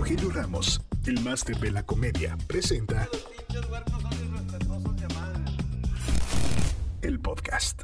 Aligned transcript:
Rogelio 0.00 0.30
Ramos, 0.30 0.80
el 1.04 1.20
máster 1.20 1.58
de 1.58 1.72
la 1.72 1.82
comedia, 1.82 2.34
presenta 2.46 3.06
el 7.02 7.20
podcast. 7.20 7.82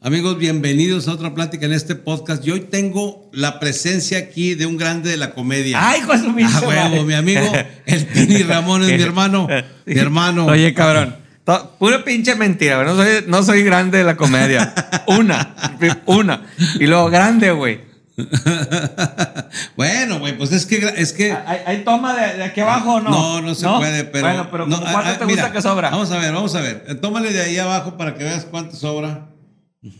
Amigos, 0.00 0.38
bienvenidos 0.38 1.08
a 1.08 1.14
otra 1.14 1.34
plática 1.34 1.66
en 1.66 1.72
este 1.72 1.96
podcast. 1.96 2.46
Y 2.46 2.52
hoy 2.52 2.60
tengo 2.60 3.28
la 3.32 3.58
presencia 3.58 4.18
aquí 4.18 4.54
de 4.54 4.66
un 4.66 4.76
grande 4.76 5.10
de 5.10 5.16
la 5.16 5.34
comedia. 5.34 5.80
¡Ay, 5.82 6.02
de 6.02 6.06
su 6.06 6.28
Ah, 6.46 6.62
huevo, 6.64 7.04
mi 7.04 7.14
amigo, 7.14 7.52
el 7.86 8.06
Pini 8.06 8.44
Ramón 8.44 8.84
es 8.84 8.96
mi 8.96 9.02
hermano. 9.02 9.48
Mi 9.84 9.98
hermano. 9.98 10.46
Oye, 10.46 10.72
cabrón. 10.74 11.16
Pura 11.80 12.04
pinche 12.04 12.36
mentira, 12.36 12.76
güey. 12.76 12.86
No 12.86 13.02
soy, 13.02 13.24
no 13.26 13.42
soy 13.42 13.62
grande 13.64 13.98
de 13.98 14.04
la 14.04 14.16
comedia. 14.16 14.74
Una. 15.08 15.56
Una. 16.06 16.46
Y 16.78 16.86
luego 16.86 17.10
grande, 17.10 17.50
güey. 17.50 17.87
bueno, 19.76 20.18
güey, 20.18 20.36
pues 20.36 20.52
es 20.52 20.66
que 20.66 20.76
es 20.96 21.12
que 21.12 21.32
¿Hay, 21.32 21.60
hay 21.66 21.84
toma 21.84 22.14
de, 22.14 22.36
de 22.36 22.44
aquí 22.44 22.60
abajo 22.60 22.94
o 22.94 23.00
no? 23.00 23.10
no, 23.10 23.40
no 23.40 23.54
se 23.54 23.66
puede, 23.68 24.04
pero 24.04 24.26
Bueno, 24.26 24.48
pero 24.50 24.66
no, 24.66 24.76
¿cómo 24.76 24.88
ah, 24.88 24.92
¿cuánto 24.92 25.18
te 25.20 25.26
mira, 25.26 25.42
gusta 25.44 25.52
que 25.56 25.62
sobra? 25.62 25.90
Vamos 25.90 26.10
a 26.10 26.18
ver, 26.18 26.32
vamos 26.32 26.54
a 26.54 26.60
ver. 26.60 26.84
Eh, 26.88 26.94
Tómale 26.96 27.32
de 27.32 27.42
ahí 27.42 27.58
abajo 27.58 27.96
para 27.96 28.14
que 28.14 28.24
veas 28.24 28.44
cuánto 28.44 28.76
sobra. 28.76 29.28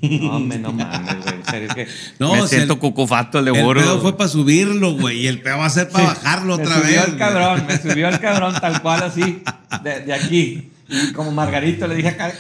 No, 0.03 0.37
hombre, 0.37 0.59
no 0.59 0.73
mames, 0.73 1.23
güey. 1.23 1.35
En 1.37 1.45
serio, 1.45 1.69
es 1.69 1.75
que 1.75 1.87
No, 2.19 2.35
me 2.35 2.49
siento 2.49 2.73
el- 2.75 2.79
cucufato 2.81 3.39
el 3.39 3.45
de 3.47 3.51
El 3.61 3.75
pedo 3.77 4.01
fue 4.01 4.17
para 4.17 4.29
subirlo, 4.29 4.93
güey, 4.95 5.21
y 5.21 5.27
el 5.29 5.41
pedo 5.41 5.59
va 5.59 5.67
a 5.67 5.71
ser 5.71 5.89
para 5.89 6.07
bajarlo 6.09 6.57
me 6.57 6.63
otra 6.65 6.75
subió 6.77 6.87
vez. 6.89 6.97
el 7.05 7.07
güey. 7.07 7.19
cabrón, 7.19 7.65
me 7.67 7.79
subió 7.79 8.09
el 8.09 8.19
cabrón 8.21 8.55
tal 8.61 8.83
cual 8.83 9.03
así, 9.05 9.43
de, 9.85 10.01
de 10.01 10.13
aquí. 10.13 10.73
Y 10.89 11.13
como 11.13 11.31
Margarito 11.31 11.87
le 11.87 11.95
dije 11.97 12.09
acá. 12.09 12.33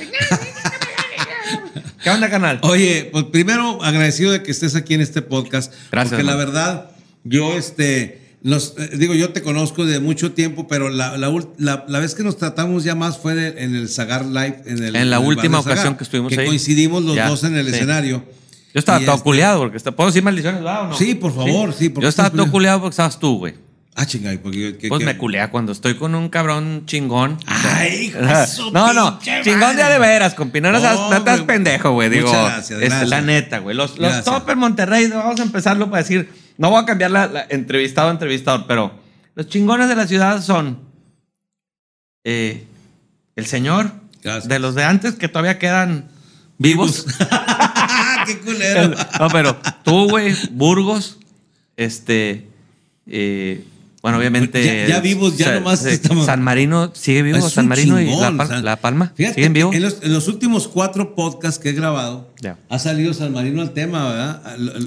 ¿Qué 2.03 2.11
onda, 2.11 2.31
canal? 2.31 2.61
Oye, 2.63 3.09
pues 3.13 3.25
primero 3.25 3.83
agradecido 3.83 4.33
de 4.33 4.43
que 4.43 4.51
estés 4.51 4.75
aquí 4.77 4.95
en 4.95 5.01
este 5.01 5.23
podcast. 5.23 5.73
Gracias, 5.91 6.11
Porque 6.11 6.25
la 6.25 6.37
verdad, 6.37 6.91
yo, 7.25 7.57
este, 7.57 8.03
eh, 8.45 8.91
digo, 8.97 9.15
yo 9.15 9.31
te 9.31 9.43
conozco 9.43 9.85
de 9.85 9.99
mucho 9.99 10.33
tiempo, 10.33 10.69
pero 10.69 10.91
la, 10.91 11.17
la, 11.19 11.33
la- 11.59 11.85
la 11.89 11.99
vez 11.99 12.15
que 12.15 12.23
nos 12.23 12.37
tratamos 12.37 12.85
ya 12.85 12.95
más 12.95 13.19
fue 13.19 13.35
de- 13.35 13.65
en 13.65 13.75
el 13.75 13.89
Sagar 13.89 14.25
Live. 14.27 14.63
En, 14.67 14.83
el, 14.83 14.95
En 14.97 15.11
la 15.11 15.19
bar 15.19 15.29
última 15.29 15.59
ocasión 15.61 15.97
que 15.97 16.05
estuvimos 16.05 16.33
que 16.33 16.41
ahí. 16.41 16.47
coincidimos 16.47 17.03
los 17.05 17.17
Ya, 17.17 17.29
dos 17.29 17.43
en 17.45 17.57
el 17.57 17.67
sí. 17.67 17.73
escenario. 17.75 18.25
Yo 18.75 18.79
estaba 18.79 19.01
todo 19.01 19.13
este- 19.17 19.25
culeado 19.25 19.59
porque 19.61 19.81
¿puedo 19.91 20.09
decir 20.11 20.23
maldiciones, 20.23 20.61
¿verdad 20.63 20.83
o 20.83 20.89
no? 20.89 20.97
Sí, 20.97 21.15
por 21.15 21.35
favor, 21.35 21.73
sí, 21.73 21.89
porque 21.89 22.05
Yo 22.05 22.09
estaba 22.09 22.31
todo 22.31 22.51
culeado 22.51 22.81
porque 22.81 22.93
estabas 22.93 23.19
tú, 23.19 23.39
güey. 23.39 23.55
Ah, 24.01 24.07
chingada, 24.07 24.39
porque 24.41 24.77
que- 24.79 24.89
Pues 24.89 25.01
que- 25.01 25.05
me 25.05 25.17
culea 25.17 25.51
cuando 25.51 25.73
estoy 25.73 25.97
con 25.97 26.15
un 26.15 26.29
cabrón 26.29 26.85
chingón. 26.87 27.37
Ay, 27.47 28.05
hijo 28.07 28.19
no, 28.73 28.93
no, 28.95 29.19
chingón 29.21 29.45
de 29.77 29.83
madre. 29.83 29.93
de 29.95 29.99
veras, 29.99 30.35
compi. 30.35 30.61
No, 30.61 30.71
no 30.71 30.79
seas- 30.81 31.11
no 31.11 31.17
estás 31.17 31.41
pendejo, 31.41 31.91
güey. 31.93 32.09
Digo, 32.09 32.31
gracias, 32.31 32.71
este, 32.71 32.87
gracias. 32.87 33.09
la 33.11 33.21
neta, 33.23 33.59
güey. 33.59 33.75
Los, 33.77 33.99
los. 33.99 34.23
Topper 34.25 34.57
Monterrey, 34.57 35.09
vamos 35.09 35.41
a 35.41 35.43
empezarlo 35.43 35.91
para 35.91 36.03
decir, 36.03 36.31
no 36.59 36.71
voy 36.71 36.81
a 36.83 36.87
cambiar 36.87 37.11
la, 37.11 37.27
la 37.27 37.47
entrevistado 37.51 38.09
a 38.09 38.13
entrevistador, 38.13 38.67
pero 38.69 38.93
los 39.35 39.49
chingones 39.49 39.89
de 39.89 39.97
la 39.97 40.07
ciudad 40.07 40.43
son 40.43 40.79
eh, 42.25 42.65
el 43.37 43.47
señor 43.47 43.93
Gracias. 44.23 44.49
de 44.49 44.59
los 44.61 44.75
de 44.75 44.85
antes 44.85 45.15
que 45.15 45.29
todavía 45.29 45.59
quedan 45.59 46.09
vivos. 46.59 47.05
¡Ah, 47.31 48.23
qué 48.27 48.39
culero! 48.39 48.95
No, 49.19 49.29
pero 49.29 49.57
tú, 49.83 50.09
güey, 50.09 50.35
Burgos, 50.53 51.19
este, 51.77 52.47
eh, 53.07 53.65
bueno, 54.03 54.19
obviamente. 54.19 54.65
Ya- 54.65 54.95
ya 54.97 55.01
vivos, 55.01 55.37
ya 55.37 55.47
Sa- 55.47 55.55
nomás 55.55 55.81
sí, 55.83 55.89
estamos- 55.91 56.27
San 56.27 56.43
Marino 56.43 56.91
sigue 56.95 57.23
vivo, 57.23 57.39
Es 57.39 57.53
San 57.53 57.67
Marino 57.69 58.01
y 58.01 58.07
chingón, 58.07 58.21
La, 58.23 58.29
o 58.29 58.37
Pal- 58.37 58.49
sea, 58.49 58.63
La 58.63 58.77
Palma 58.77 59.13
Fíjate 59.15 59.35
siguen 59.37 59.53
vivos. 59.53 59.75
En 59.75 59.83
los, 59.83 59.99
en 60.03 60.13
los 60.13 60.29
últimos 60.29 60.69
cuatro 60.69 61.15
podcasts 61.15 61.59
que 61.59 61.71
he 61.71 61.73
grabado, 61.73 62.33
Ya. 62.41 62.59
ha 62.69 62.79
salido 62.79 63.13
San 63.15 63.33
Marino 63.33 63.61
al 63.63 63.73
tema, 63.73 64.09
¿verdad? 64.09 64.43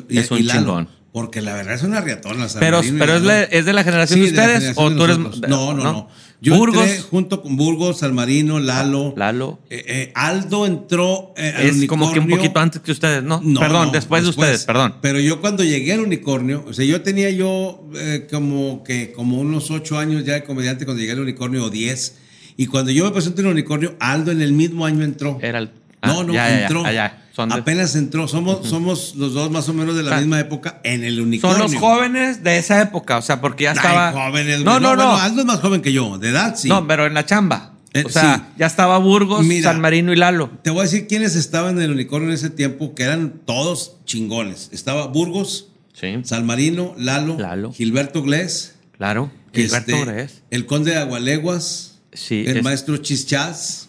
Y- 0.09 0.17
Es 0.17 0.31
un 0.31 0.39
y 0.39 0.43
Lalo. 0.43 0.59
chingón. 0.61 0.89
Porque 1.11 1.41
la 1.41 1.53
verdad 1.53 1.73
es 1.73 1.83
una 1.83 1.99
riatona. 1.99 2.47
Pero, 2.59 2.81
pero 2.97 3.15
es, 3.17 3.21
la- 3.23 3.43
es 3.43 3.65
de 3.65 3.73
la 3.73 3.83
generación 3.83 4.19
Sí, 4.19 4.25
de 4.25 4.31
ustedes 4.31 4.53
generación 4.59 4.93
o 4.93 4.95
tú 4.97 5.03
eres. 5.03 5.17
nosotros. 5.17 5.49
No, 5.49 5.73
no, 5.73 5.83
no. 5.83 6.07
Yo 6.43 6.55
Burgos, 6.55 6.83
entré 6.87 7.01
junto 7.01 7.41
con 7.43 7.55
Burgos, 7.55 7.99
San 7.99 8.15
Marino, 8.15 8.59
Lalo. 8.59 9.13
Lalo. 9.15 9.59
Eh, 9.69 9.83
eh, 9.87 10.11
Aldo 10.15 10.65
entró 10.65 11.33
eh, 11.37 11.53
al 11.55 11.65
Es 11.67 11.85
como 11.85 12.11
que 12.11 12.19
un 12.19 12.27
poquito 12.29 12.59
antes 12.59 12.81
que 12.81 12.91
ustedes, 12.91 13.21
¿no? 13.21 13.41
No, 13.43 13.59
perdón, 13.59 13.87
no, 13.87 13.91
después, 13.91 14.23
de 14.23 14.29
ustedes, 14.29 14.65
perdón. 14.65 14.95
Pero 15.01 15.19
yo 15.19 15.39
cuando 15.39 15.63
llegué 15.63 15.93
al 15.93 15.99
unicornio, 15.99 16.63
o 16.67 16.73
sea, 16.73 16.83
yo 16.85 17.01
tenía 17.01 17.29
yo 17.29 17.87
eh, 17.95 18.25
como 18.31 18.83
que 18.83 19.11
como 19.11 19.39
unos 19.39 19.69
ocho 19.69 19.99
años 19.99 20.25
ya 20.25 20.33
de 20.33 20.43
comediante 20.43 20.85
cuando 20.85 21.01
llegué 21.01 21.11
al 21.13 21.19
unicornio 21.19 21.65
o 21.65 21.69
diez. 21.69 22.15
Y 22.57 22.65
cuando 22.67 22.89
yo 22.91 23.05
me 23.05 23.11
presenté 23.11 23.41
en 23.41 23.47
el 23.47 23.53
unicornio, 23.53 23.95
Aldo 23.99 24.31
en 24.31 24.41
el 24.41 24.53
mismo 24.53 24.85
año 24.85 25.03
entró. 25.03 25.37
Era 25.41 25.59
el. 25.59 25.69
ah, 26.01 26.07
no, 26.07 26.23
no, 26.23 26.33
ya, 26.33 26.49
ya, 26.49 26.55
ya, 26.55 26.61
entró. 26.63 26.85
ah, 26.85 26.91
ya. 26.91 27.20
Son, 27.33 27.47
de- 27.49 27.55
Apenas 27.55 27.95
entró. 27.95 28.27
Somos, 28.27 28.67
somos 28.67 29.15
los 29.15 29.33
dos 29.33 29.49
más 29.51 29.67
o 29.69 29.73
menos 29.73 29.95
de 29.95 30.03
la 30.03 30.17
misma 30.17 30.39
época 30.39 30.81
en 30.83 31.03
el 31.03 31.19
unicornio. 31.21 31.63
son 31.63 31.71
los 31.71 31.81
jóvenes 31.81 32.43
de 32.43 32.57
esa 32.57 32.81
época, 32.81 33.17
o 33.17 33.21
sea, 33.21 33.39
porque 33.39 33.63
ya 33.65 33.71
Ay, 33.71 33.77
estaba. 33.77 34.11
jóvenes, 34.11 34.59
no, 34.63 34.79
no, 34.79 34.95
no. 34.95 35.05
bueno, 35.07 35.15
Aldo 35.17 35.39
es 35.41 35.45
más 35.47 35.59
joven 35.61 35.81
que 35.81 35.93
yo, 35.93 36.17
de 36.17 36.29
edad, 36.29 36.55
sí. 36.57 36.67
No, 36.67 36.85
pero 36.87 37.05
en 37.05 37.13
la 37.13 37.25
chamba. 37.25 37.73
Eh, 37.93 38.03
o 38.05 38.09
sea, 38.09 38.35
sí. 38.37 38.53
ya 38.57 38.65
estaba 38.67 38.97
Burgos, 38.99 39.45
Mira. 39.45 39.71
San 39.71 39.81
Marino 39.81 40.13
y 40.13 40.15
Lalo. 40.15 40.49
Te 40.61 40.69
voy 40.69 40.79
a 40.79 40.83
decir 40.83 41.07
quiénes 41.07 41.35
estaban 41.35 41.77
en 41.77 41.83
el 41.83 41.91
unicornio 41.91 42.29
en 42.29 42.35
ese 42.35 42.49
tiempo, 42.49 42.95
que 42.95 43.03
eran 43.03 43.33
todos 43.45 43.97
chingones. 44.05 44.69
Estaba 44.71 45.07
Burgos, 45.07 45.67
Sí. 45.93 46.15
San 46.23 46.45
Marino, 46.45 46.95
Lalo, 46.97 47.37
Lalo. 47.37 47.73
Gilberto 47.73 48.23
Glés. 48.23 48.75
Claro. 48.97 49.29
Gilberto 49.53 49.91
este, 49.91 50.05
Gres. 50.05 50.41
El 50.51 50.65
conde 50.65 50.91
de 50.91 50.97
Agualeguas. 50.99 51.99
Sí. 52.13 52.43
el 52.47 52.57
es- 52.57 52.63
maestro 52.63 52.97
Chischaz. 52.97 53.87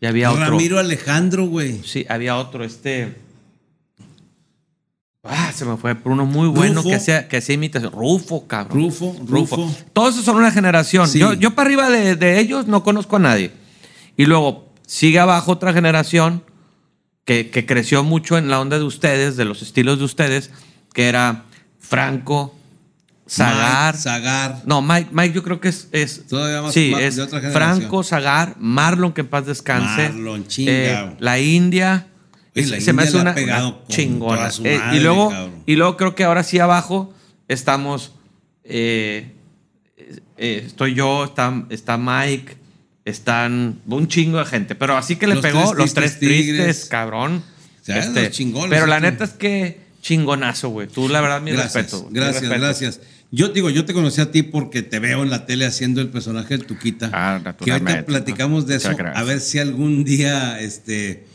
Y 0.00 0.06
había 0.06 0.30
otro. 0.30 0.44
Ramiro 0.44 0.78
Alejandro, 0.78 1.46
güey. 1.46 1.82
Sí, 1.84 2.06
había 2.08 2.36
otro, 2.36 2.64
este. 2.64 3.16
Ah, 5.24 5.52
se 5.52 5.64
me 5.64 5.76
fue, 5.76 5.94
pero 5.94 6.12
uno 6.12 6.24
muy 6.24 6.48
bueno 6.48 6.76
Rufo. 6.76 6.88
que 6.88 6.94
hacía, 6.94 7.28
que 7.28 7.36
hacía 7.38 7.54
imitación. 7.56 7.92
Rufo, 7.92 8.46
cabrón. 8.46 8.78
Rufo, 8.78 9.16
Rufo. 9.26 9.74
Todos 9.92 10.14
esos 10.14 10.24
son 10.24 10.36
una 10.36 10.50
generación. 10.50 11.08
Sí. 11.08 11.18
Yo, 11.18 11.34
yo 11.34 11.54
para 11.54 11.68
arriba 11.68 11.90
de, 11.90 12.16
de 12.16 12.38
ellos 12.38 12.66
no 12.66 12.82
conozco 12.82 13.16
a 13.16 13.18
nadie. 13.18 13.52
Y 14.16 14.24
luego 14.26 14.68
sigue 14.86 15.18
abajo 15.18 15.52
otra 15.52 15.72
generación 15.72 16.44
que, 17.24 17.50
que 17.50 17.66
creció 17.66 18.04
mucho 18.04 18.38
en 18.38 18.48
la 18.48 18.60
onda 18.60 18.78
de 18.78 18.84
ustedes, 18.84 19.36
de 19.36 19.44
los 19.44 19.60
estilos 19.60 19.98
de 19.98 20.04
ustedes, 20.04 20.50
que 20.94 21.08
era 21.08 21.44
Franco, 21.78 22.54
Zagar. 23.28 23.94
Mike, 23.94 24.02
Zagar. 24.02 24.62
No, 24.64 24.80
Mike, 24.82 25.10
Mike 25.12 25.34
yo 25.34 25.42
creo 25.42 25.60
que 25.60 25.68
es. 25.68 25.88
es 25.92 26.26
Todavía 26.26 26.62
más- 26.62 26.72
sí, 26.74 26.90
más 26.92 27.02
es 27.02 27.16
de 27.16 27.22
otra 27.22 27.40
generación. 27.40 27.78
Franco, 27.80 28.02
Zagar, 28.02 28.56
Marlon, 28.58 29.12
que 29.12 29.20
en 29.20 29.26
paz 29.28 29.46
descanse. 29.46 30.08
Marlon, 30.10 30.46
chinga. 30.46 30.72
Eh, 30.72 31.16
la 31.20 31.38
India. 31.38 32.06
Oye, 32.56 32.64
Es- 32.64 32.70
la 32.70 32.80
se 32.80 32.92
me 32.92 33.04
India 33.04 33.20
hace 33.20 33.44
la 33.46 33.56
ha 33.56 33.66
una, 33.68 33.68
una 33.68 33.86
chingona. 33.88 34.50
su 34.50 34.64
Eh, 34.66 34.78
madre, 34.78 34.96
y, 34.96 35.00
luego, 35.00 35.30
cabrón. 35.30 35.62
y 35.66 35.76
luego 35.76 35.96
creo 35.96 36.14
que 36.14 36.24
ahora 36.24 36.42
sí 36.42 36.58
abajo 36.58 37.12
estamos. 37.48 38.12
eh, 38.64 39.32
eh, 40.36 40.62
estoy 40.66 40.94
yo, 40.94 41.24
está, 41.24 41.64
está 41.70 41.96
Mike, 41.98 42.56
están 43.04 43.80
un 43.86 44.08
chingo 44.08 44.38
de 44.38 44.44
gente. 44.46 44.74
Pero 44.74 44.96
así 44.96 45.16
que 45.16 45.26
le 45.26 45.34
Los 45.36 45.42
pegó 45.42 45.60
tres 45.68 45.78
los 45.78 45.94
tres 45.94 46.18
tristes 46.18 46.28
tristes, 46.28 46.56
tigres. 46.56 46.84
cabrón. 46.86 47.42
Este, 47.86 47.98
O 47.98 48.12
sea, 48.12 48.22
los 48.24 48.30
chingones, 48.32 48.70
pero 48.70 48.86
la 48.86 49.00
neta 49.00 49.24
es 49.24 49.30
que 49.30 49.80
chingonazo, 50.02 50.68
güey. 50.68 50.86
Tú, 50.88 51.08
la 51.08 51.20
verdad, 51.22 51.40
mi 51.40 51.50
Gracias, 51.52 51.74
respeto. 51.74 52.08
mi 52.10 52.16
gracias, 52.20 52.42
respeto. 52.42 52.60
gracias. 52.60 53.00
Yo 53.30 53.48
digo, 53.48 53.68
yo 53.68 53.84
te 53.84 53.92
conocí 53.92 54.20
a 54.20 54.30
ti 54.30 54.42
porque 54.42 54.82
te 54.82 54.98
veo 55.00 55.22
en 55.22 55.30
la 55.30 55.44
tele 55.44 55.66
haciendo 55.66 56.00
el 56.00 56.08
personaje 56.08 56.56
del 56.56 56.66
Tuquita. 56.66 57.10
Ah, 57.12 57.38
que 57.42 57.48
ahorita 57.48 57.52
naturalmente, 57.52 58.02
platicamos 58.04 58.66
de 58.66 58.76
eso. 58.76 58.90
A 59.14 59.22
ver 59.22 59.40
si 59.40 59.58
algún 59.58 60.04
día, 60.04 60.58
este, 60.60 61.26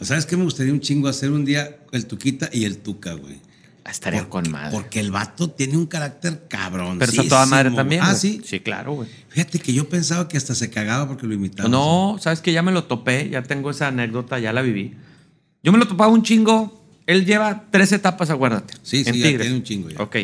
¿sabes 0.00 0.24
qué 0.24 0.36
me 0.36 0.44
gustaría 0.44 0.72
un 0.72 0.80
chingo 0.80 1.08
hacer 1.08 1.30
un 1.30 1.44
día 1.44 1.76
el 1.92 2.06
Tuquita 2.06 2.48
y 2.52 2.64
el 2.64 2.78
Tuca, 2.78 3.12
güey? 3.12 3.36
Estaría 3.84 4.28
con 4.28 4.50
madre. 4.50 4.72
Porque 4.72 4.98
el 4.98 5.10
vato 5.10 5.50
tiene 5.50 5.76
un 5.76 5.86
carácter 5.86 6.46
cabrón. 6.48 6.98
Pero 6.98 7.12
está 7.12 7.28
toda 7.28 7.46
madre 7.46 7.70
también. 7.70 8.00
Ah, 8.02 8.14
sí. 8.14 8.40
Sí, 8.44 8.60
claro, 8.60 8.94
güey. 8.94 9.08
Fíjate 9.28 9.58
que 9.58 9.72
yo 9.72 9.88
pensaba 9.88 10.26
que 10.28 10.36
hasta 10.36 10.54
se 10.54 10.70
cagaba 10.70 11.06
porque 11.06 11.26
lo 11.26 11.34
imitaba. 11.34 11.68
No, 11.68 12.16
sabes 12.20 12.40
que 12.40 12.52
ya 12.52 12.62
me 12.62 12.72
lo 12.72 12.84
topé, 12.84 13.28
ya 13.30 13.42
tengo 13.42 13.70
esa 13.70 13.88
anécdota, 13.88 14.38
ya 14.38 14.52
la 14.52 14.62
viví. 14.62 14.94
Yo 15.62 15.70
me 15.70 15.78
lo 15.78 15.86
topaba 15.86 16.10
un 16.10 16.22
chingo. 16.22 16.84
Él 17.06 17.24
lleva 17.24 17.66
tres 17.70 17.92
etapas, 17.92 18.30
acuérdate. 18.30 18.74
Sí, 18.82 19.04
sí, 19.04 19.20
ya 19.20 19.38
tiene 19.38 19.54
un 19.54 19.62
chingo 19.62 19.90
ya. 19.90 20.02
Ok. 20.02 20.16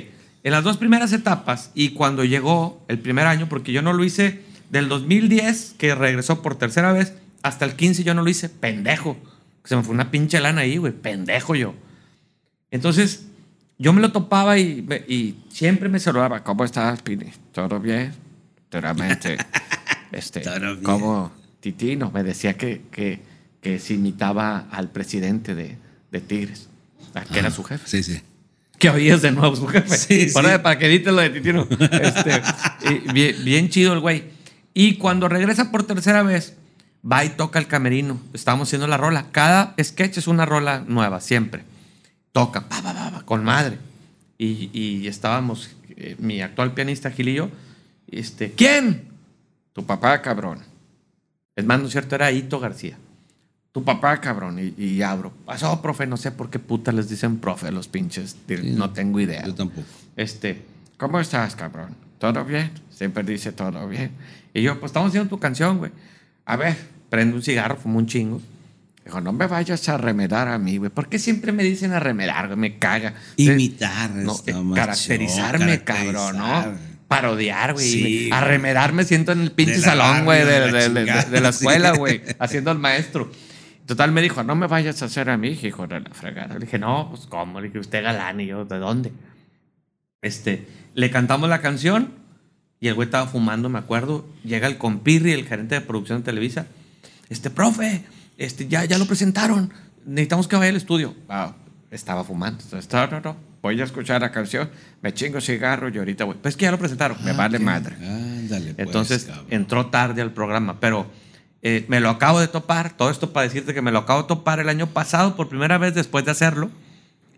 En 0.44 0.52
las 0.52 0.64
dos 0.64 0.76
primeras 0.76 1.12
etapas 1.12 1.70
y 1.74 1.90
cuando 1.90 2.24
llegó 2.24 2.84
el 2.88 2.98
primer 2.98 3.26
año, 3.26 3.48
porque 3.48 3.72
yo 3.72 3.82
no 3.82 3.92
lo 3.92 4.04
hice 4.04 4.42
del 4.70 4.88
2010, 4.88 5.74
que 5.78 5.94
regresó 5.94 6.42
por 6.42 6.56
tercera 6.56 6.92
vez, 6.92 7.14
hasta 7.42 7.64
el 7.64 7.76
15 7.76 8.04
yo 8.04 8.14
no 8.14 8.22
lo 8.22 8.30
hice, 8.30 8.48
pendejo. 8.48 9.16
Se 9.64 9.76
me 9.76 9.82
fue 9.82 9.94
una 9.94 10.10
pinche 10.10 10.40
lana 10.40 10.62
ahí, 10.62 10.78
güey, 10.78 10.92
pendejo 10.92 11.54
yo. 11.54 11.74
Entonces, 12.70 13.26
yo 13.78 13.92
me 13.92 14.00
lo 14.00 14.10
topaba 14.10 14.58
y, 14.58 15.44
siempre 15.50 15.88
me 15.88 16.00
saludaba. 16.00 16.42
¿Cómo 16.42 16.64
estás, 16.64 17.02
Pini? 17.02 17.26
¿Todo 17.52 17.78
bien? 17.78 18.12
Naturalmente. 18.64 19.36
este, 20.12 20.40
Todo 20.40 20.58
bien. 20.58 20.82
¿Cómo? 20.82 21.32
Titino 21.60 22.10
me 22.10 22.24
decía 22.24 22.54
que, 22.54 22.82
que, 22.90 23.20
que 23.60 23.78
se 23.78 23.94
imitaba 23.94 24.66
al 24.72 24.90
presidente 24.90 25.54
de, 25.54 25.76
de 26.10 26.20
Tigres, 26.20 26.68
que 27.32 27.38
era 27.38 27.50
su 27.52 27.62
jefe. 27.62 27.86
Sí, 27.86 28.02
sí. 28.02 28.20
Que 28.90 29.08
es 29.10 29.22
de 29.22 29.30
nuevo 29.30 29.54
su 29.54 29.68
jefe. 29.68 29.96
Sí, 29.96 30.28
sí. 30.28 30.34
Para, 30.34 30.60
para 30.62 30.78
que 30.78 30.86
edites 30.86 31.12
lo 31.12 31.20
de 31.20 31.30
Titino. 31.30 31.68
Este, 31.70 32.42
y 32.90 33.12
bien, 33.12 33.36
bien 33.44 33.68
chido 33.68 33.92
el 33.92 34.00
güey. 34.00 34.24
Y 34.74 34.96
cuando 34.96 35.28
regresa 35.28 35.70
por 35.70 35.84
tercera 35.84 36.22
vez, 36.24 36.56
va 37.10 37.24
y 37.24 37.30
toca 37.30 37.60
el 37.60 37.68
camerino. 37.68 38.20
Estamos 38.34 38.68
haciendo 38.68 38.88
la 38.88 38.96
rola. 38.96 39.26
Cada 39.30 39.74
sketch 39.80 40.18
es 40.18 40.26
una 40.26 40.46
rola 40.46 40.84
nueva, 40.86 41.20
siempre. 41.20 41.62
Toca, 42.32 42.68
pa, 42.68 42.82
pa, 42.82 42.92
pa, 42.92 43.10
pa, 43.12 43.22
con 43.24 43.44
madre. 43.44 43.78
Y, 44.36 44.70
y 44.72 45.06
estábamos 45.06 45.70
eh, 45.96 46.16
mi 46.18 46.40
actual 46.40 46.74
pianista 46.74 47.12
Gilillo, 47.12 47.48
este, 48.10 48.52
¿quién? 48.52 49.04
Tu 49.72 49.86
papá, 49.86 50.20
cabrón. 50.20 50.58
Es 51.54 51.64
más, 51.64 51.78
no 51.78 51.86
es 51.86 51.92
cierto, 51.92 52.16
era 52.16 52.32
Hito 52.32 52.58
García. 52.58 52.98
Tu 53.72 53.82
papá, 53.84 54.20
cabrón. 54.20 54.58
Y, 54.58 54.82
y 54.82 55.02
abro. 55.02 55.32
Pasó, 55.46 55.80
profe, 55.80 56.06
no 56.06 56.16
sé 56.16 56.30
por 56.30 56.50
qué 56.50 56.58
puta 56.58 56.92
les 56.92 57.08
dicen 57.08 57.38
profe 57.38 57.68
a 57.68 57.70
los 57.70 57.88
pinches. 57.88 58.36
no 58.64 58.90
tengo 58.90 59.18
idea. 59.20 59.44
Yo 59.46 59.54
tampoco. 59.54 59.86
Este, 60.16 60.62
¿cómo 60.98 61.18
estás, 61.20 61.56
cabrón? 61.56 61.94
¿Todo 62.18 62.44
bien? 62.44 62.70
Siempre 62.90 63.22
dice 63.24 63.52
todo 63.52 63.88
bien. 63.88 64.10
Y 64.54 64.62
yo, 64.62 64.78
pues 64.78 64.90
estamos 64.90 65.08
haciendo 65.08 65.30
tu 65.30 65.38
canción, 65.40 65.78
güey. 65.78 65.90
A 66.44 66.56
ver, 66.56 66.76
prende 67.08 67.34
un 67.34 67.42
cigarro, 67.42 67.76
fumo 67.76 67.98
un 67.98 68.06
chingo. 68.06 68.40
Dijo, 69.04 69.20
no 69.20 69.32
me 69.32 69.46
vayas 69.46 69.88
a 69.88 69.96
remedar 69.96 70.46
a 70.48 70.58
mí, 70.58 70.76
güey. 70.76 70.90
¿Por 70.90 71.08
qué 71.08 71.18
siempre 71.18 71.50
me 71.50 71.64
dicen 71.64 71.92
a 71.92 71.98
remedar, 71.98 72.48
güey? 72.48 72.58
Me 72.58 72.78
caga. 72.78 73.14
Imitar. 73.36 74.10
No, 74.10 74.36
eh, 74.46 74.54
caracterizarme, 74.74 75.82
cabrón. 75.82 76.36
¿no? 76.38 76.92
Parodiar, 77.08 77.72
güey. 77.72 77.84
Sí, 77.90 78.30
a 78.32 78.40
remedar 78.42 78.92
me 78.92 79.04
siento 79.04 79.32
en 79.32 79.40
el 79.40 79.52
pinche 79.52 79.80
salón, 79.80 80.24
güey, 80.24 80.44
de, 80.44 80.60
de 80.60 80.88
la 80.88 81.24
de- 81.24 81.40
de- 81.40 81.48
escuela, 81.48 81.92
güey, 81.96 82.22
haciendo 82.38 82.70
al 82.70 82.78
maestro. 82.78 83.30
Total, 83.86 84.12
me 84.12 84.22
dijo, 84.22 84.42
no 84.44 84.54
me 84.54 84.66
vayas 84.68 85.02
a 85.02 85.06
hacer 85.06 85.28
a 85.28 85.36
mí, 85.36 85.48
hijo 85.62 85.86
de 85.86 86.00
la 86.00 86.10
fregada. 86.10 86.54
Le 86.54 86.60
dije, 86.66 86.78
no, 86.78 87.08
pues 87.10 87.26
cómo, 87.26 87.60
le 87.60 87.66
dije, 87.68 87.78
usted 87.80 88.02
galán, 88.02 88.40
y 88.40 88.46
yo, 88.46 88.64
¿de 88.64 88.78
dónde? 88.78 89.12
Este, 90.20 90.66
le 90.94 91.10
cantamos 91.10 91.48
la 91.48 91.60
canción 91.60 92.10
y 92.80 92.88
el 92.88 92.94
güey 92.94 93.06
estaba 93.06 93.26
fumando, 93.26 93.68
me 93.68 93.78
acuerdo. 93.78 94.24
Llega 94.44 94.66
el 94.68 94.78
compirri, 94.78 95.32
el 95.32 95.46
gerente 95.46 95.74
de 95.74 95.80
producción 95.80 96.18
de 96.18 96.24
Televisa. 96.24 96.66
Este, 97.28 97.50
profe, 97.50 98.04
este, 98.38 98.68
ya, 98.68 98.84
ya 98.84 98.98
lo 98.98 99.06
presentaron. 99.06 99.72
Necesitamos 100.06 100.48
que 100.48 100.56
vaya 100.56 100.70
al 100.70 100.76
estudio. 100.76 101.14
Wow, 101.28 101.54
estaba 101.90 102.24
fumando. 102.24 102.62
Entonces, 102.62 102.92
no, 102.92 103.06
no, 103.08 103.20
no. 103.20 103.36
Voy 103.62 103.80
a 103.80 103.84
escuchar 103.84 104.20
la 104.20 104.32
canción, 104.32 104.68
me 105.02 105.14
chingo 105.14 105.40
cigarro 105.40 105.88
y 105.88 105.96
ahorita 105.98 106.24
voy. 106.24 106.36
Pues 106.42 106.54
es 106.54 106.56
que 106.56 106.64
ya 106.64 106.72
lo 106.72 106.78
presentaron, 106.78 107.16
me 107.24 107.30
Ah, 107.30 107.34
vale 107.34 107.58
ok. 107.58 107.62
madre. 107.62 107.94
Ándale, 107.96 108.74
pues, 108.74 108.86
Entonces 108.86 109.24
cabrón. 109.24 109.46
entró 109.50 109.86
tarde 109.86 110.20
al 110.20 110.32
programa, 110.32 110.80
pero 110.80 111.06
eh, 111.62 111.84
me 111.88 112.00
lo 112.00 112.10
acabo 112.10 112.40
de 112.40 112.48
topar. 112.48 112.96
Todo 112.96 113.10
esto 113.10 113.32
para 113.32 113.44
decirte 113.46 113.72
que 113.74 113.82
me 113.82 113.92
lo 113.92 114.00
acabo 114.00 114.22
de 114.22 114.28
topar 114.28 114.60
el 114.60 114.68
año 114.68 114.88
pasado 114.88 115.36
por 115.36 115.48
primera 115.48 115.78
vez 115.78 115.94
después 115.94 116.24
de 116.24 116.30
hacerlo 116.32 116.70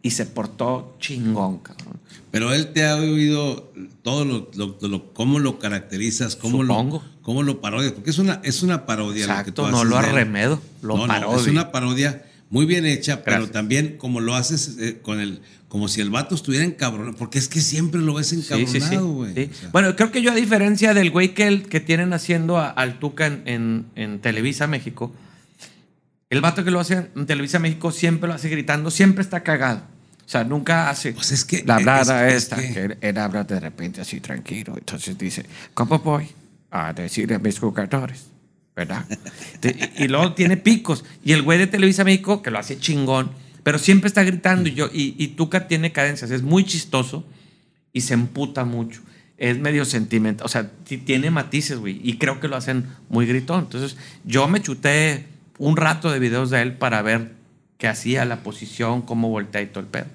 y 0.02 0.10
se 0.10 0.26
portó 0.26 0.96
chingón, 0.98 1.58
cabrón. 1.58 1.98
Pero 2.30 2.52
él 2.52 2.72
te 2.72 2.84
ha 2.86 2.96
oído 2.96 3.70
todo 4.02 4.24
lo, 4.24 4.50
lo- 4.54 4.76
lo- 4.88 5.12
cómo 5.14 5.38
lo 5.38 5.58
caracterizas, 5.58 6.36
cómo 6.36 6.62
Supongo. 6.62 6.96
lo, 7.04 7.22
cómo 7.22 7.42
lo 7.42 7.60
parodias, 7.60 7.92
porque 7.92 8.10
es 8.10 8.18
una, 8.18 8.40
es 8.42 8.62
una 8.62 8.86
parodia. 8.86 9.26
lo 9.26 9.44
que 9.44 9.52
tú 9.52 9.62
Exacto, 9.62 9.70
no 9.70 9.76
haces 9.78 9.88
lo 9.90 9.96
arremedo, 9.98 10.60
lo 10.82 10.96
No, 10.96 11.06
no, 11.06 11.36
es 11.36 11.46
una 11.46 11.70
parodia 11.70 12.24
muy 12.50 12.66
bien 12.66 12.86
hecha, 12.86 13.24
pero 13.24 13.48
también 13.50 13.96
como 13.98 14.20
lo 14.20 14.34
haces 14.34 14.76
eh, 14.78 14.98
con 15.02 15.20
el, 15.20 15.40
como 15.68 15.88
si 15.88 16.00
el 16.00 16.10
vato 16.10 16.34
estuviera 16.36 16.64
encabronado, 16.64 17.16
porque 17.16 17.38
es 17.38 17.48
que 17.48 17.60
siempre 17.60 18.00
lo 18.00 18.14
ves 18.14 18.28
Sí, 18.28 18.36
sí, 18.42 18.42
sí. 18.42 18.76
encabronado, 18.76 19.08
güey. 19.08 19.34
Sí. 19.34 19.50
O 19.50 19.54
sea, 19.60 19.68
Bueno, 19.70 19.96
creo 19.96 20.12
que 20.12 20.22
yo 20.22 20.30
a 20.30 20.34
diferencia 20.36 20.94
del 20.94 21.10
güey 21.10 21.34
que, 21.34 21.46
el- 21.48 21.68
que 21.68 21.80
tienen 21.80 22.12
haciendo 22.12 22.58
a- 22.58 22.70
al 22.70 22.98
Tuca 23.00 23.26
en, 23.26 23.42
en- 23.46 23.86
en 23.96 24.20
Televisa 24.20 24.66
México, 24.68 25.12
el 26.30 26.40
vato 26.40 26.64
que 26.64 26.70
lo 26.70 26.80
hace 26.80 27.08
en 27.16 27.26
Televisa 27.26 27.58
México 27.58 27.90
siempre 27.92 28.28
lo 28.28 28.34
hace 28.34 28.48
gritando, 28.48 28.90
siempre 28.90 29.22
está 29.22 29.42
cagado. 29.42 29.82
O 30.24 30.28
sea, 30.28 30.42
nunca 30.44 30.88
hace 30.90 31.12
Pues 31.12 31.32
es 31.32 31.44
que- 31.44 31.64
la 31.66 31.76
hablada 31.76 32.28
es- 32.28 32.34
es 32.34 32.42
esta, 32.44 32.56
que- 32.56 32.72
que, 32.72 33.08
él, 33.08 33.18
habla 33.18 33.44
de 33.44 33.60
repente 33.60 34.00
así 34.00 34.20
tranquilo. 34.20 34.74
Entonces 34.76 35.18
dice, 35.18 35.44
¿cómo 35.74 35.98
voy 35.98 36.28
a 36.70 36.92
decirle 36.92 37.34
a 37.34 37.38
mis 37.38 37.58
jugadores? 37.58 38.26
¿Verdad? 38.76 39.06
Y, 39.98 40.08
luego 40.08 40.32
tiene 40.34 40.56
picos. 40.56 41.04
Y 41.24 41.32
el 41.32 41.42
güey 41.42 41.58
de 41.58 41.66
Televisa 41.66 42.04
México, 42.04 42.42
que 42.42 42.50
lo 42.50 42.58
hace 42.58 42.78
chingón, 42.78 43.30
pero 43.62 43.78
siempre 43.78 44.08
está 44.08 44.24
gritando. 44.24 44.68
Y, 44.68 44.74
yo, 44.74 44.90
y, 44.92 45.14
y 45.16 45.28
Tuca 45.28 45.68
tiene 45.68 45.92
cadencias, 45.92 46.30
es 46.30 46.42
muy 46.42 46.64
chistoso 46.64 47.24
y 47.92 48.02
se 48.02 48.12
emputa 48.12 48.64
mucho. 48.64 49.00
Es 49.38 49.58
medio 49.58 49.84
sentimental, 49.84 50.44
o 50.44 50.48
sea, 50.48 50.70
tiene 50.84 51.30
matices, 51.30 51.78
güey, 51.78 52.00
y 52.02 52.18
creo 52.18 52.38
que 52.38 52.48
lo 52.48 52.56
hacen 52.56 52.86
muy 53.08 53.26
gritón. 53.26 53.60
Entonces, 53.60 53.96
yo 54.24 54.46
me 54.46 54.60
chuté 54.60 55.26
un 55.58 55.76
rato 55.76 56.10
de 56.10 56.18
videos 56.18 56.50
de 56.50 56.62
él 56.62 56.74
para 56.74 57.02
ver 57.02 57.32
qué 57.78 57.88
hacía, 57.88 58.24
la 58.24 58.42
posición, 58.42 59.02
cómo 59.02 59.30
voltea 59.30 59.62
y 59.62 59.66
todo 59.66 59.80
el 59.80 59.86
pedo. 59.86 60.06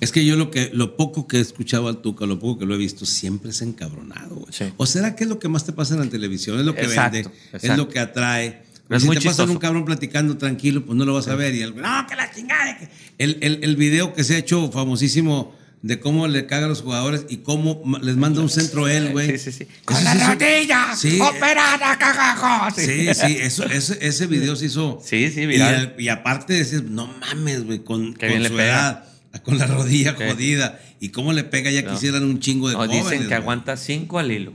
Es 0.00 0.12
que 0.12 0.24
yo 0.24 0.36
lo 0.36 0.50
que 0.50 0.70
lo 0.72 0.96
poco 0.96 1.26
que 1.28 1.38
he 1.38 1.40
escuchado 1.40 1.88
al 1.88 1.98
Tuca, 1.98 2.26
lo 2.26 2.38
poco 2.38 2.60
que 2.60 2.66
lo 2.66 2.74
he 2.74 2.78
visto, 2.78 3.06
siempre 3.06 3.50
es 3.50 3.62
encabronado. 3.62 4.46
Sí. 4.50 4.64
¿O 4.76 4.86
será 4.86 5.14
que 5.16 5.24
es 5.24 5.30
lo 5.30 5.38
que 5.38 5.48
más 5.48 5.64
te 5.64 5.72
pasa 5.72 5.94
en 5.94 6.00
la 6.00 6.06
televisión? 6.06 6.58
Es 6.58 6.64
lo 6.64 6.74
que 6.74 6.82
Exacto, 6.82 7.12
vende, 7.16 7.30
es 7.52 7.54
exacto. 7.64 7.76
lo 7.76 7.88
que 7.88 7.98
atrae. 8.00 8.62
Es 8.90 9.02
si 9.02 9.08
te 9.08 9.14
pasan 9.14 9.22
chistoso. 9.30 9.52
un 9.52 9.58
cabrón 9.58 9.84
platicando 9.86 10.36
tranquilo, 10.36 10.84
pues 10.84 10.96
no 10.98 11.04
lo 11.06 11.14
vas 11.14 11.28
a 11.28 11.34
ver. 11.34 11.54
Y 11.54 11.62
el 11.62 11.74
no, 11.74 12.06
que 12.06 12.16
la 12.16 12.30
chingada. 12.34 12.78
que-". 12.78 12.88
El, 13.18 13.38
el, 13.40 13.60
el 13.64 13.76
video 13.76 14.12
que 14.12 14.24
se 14.24 14.34
ha 14.34 14.38
hecho 14.38 14.70
famosísimo 14.70 15.54
de 15.80 16.00
cómo 16.00 16.26
le 16.28 16.46
caga 16.46 16.64
a 16.64 16.68
los 16.68 16.80
jugadores 16.80 17.26
y 17.28 17.38
cómo 17.38 17.82
les 18.02 18.16
manda 18.16 18.40
un 18.40 18.48
centro 18.48 18.88
él, 18.88 19.10
güey. 19.12 19.32
Sí, 19.32 19.38
sí, 19.38 19.52
sí. 19.52 19.62
Eso 19.64 19.80
Con 19.84 20.02
la 20.04 20.14
rodilla 20.34 20.96
Sí. 20.96 21.18
operada, 21.20 21.98
cagajo. 21.98 22.74
Sí, 22.74 23.08
sí, 23.14 23.36
eso, 23.40 23.64
ese, 23.64 23.98
ese 24.00 24.26
video 24.26 24.56
se 24.56 24.66
hizo. 24.66 25.00
Sí, 25.04 25.30
sí, 25.30 25.42
Y, 25.42 25.46
viral. 25.46 25.74
al- 25.74 25.94
y 26.00 26.08
aparte 26.08 26.54
decías, 26.54 26.84
no 26.84 27.06
mames, 27.20 27.64
güey, 27.66 27.80
con, 27.80 28.14
con 28.14 28.28
su 28.46 28.58
edad, 28.60 29.04
con 29.44 29.58
la 29.58 29.66
rodilla 29.66 30.14
jodida. 30.14 30.80
Y 31.00 31.08
cómo 31.10 31.32
le 31.32 31.44
pega, 31.44 31.70
ya 31.70 31.82
No. 31.82 31.92
quisieran 31.92 32.24
un 32.24 32.40
chingo 32.40 32.68
de 32.68 32.74
No, 32.74 32.80
jóvenes. 32.80 33.04
dicen 33.04 33.18
que 33.20 33.26
güey. 33.26 33.36
aguanta 33.38 33.76
cinco 33.76 34.18
al 34.18 34.30
hilo. 34.30 34.52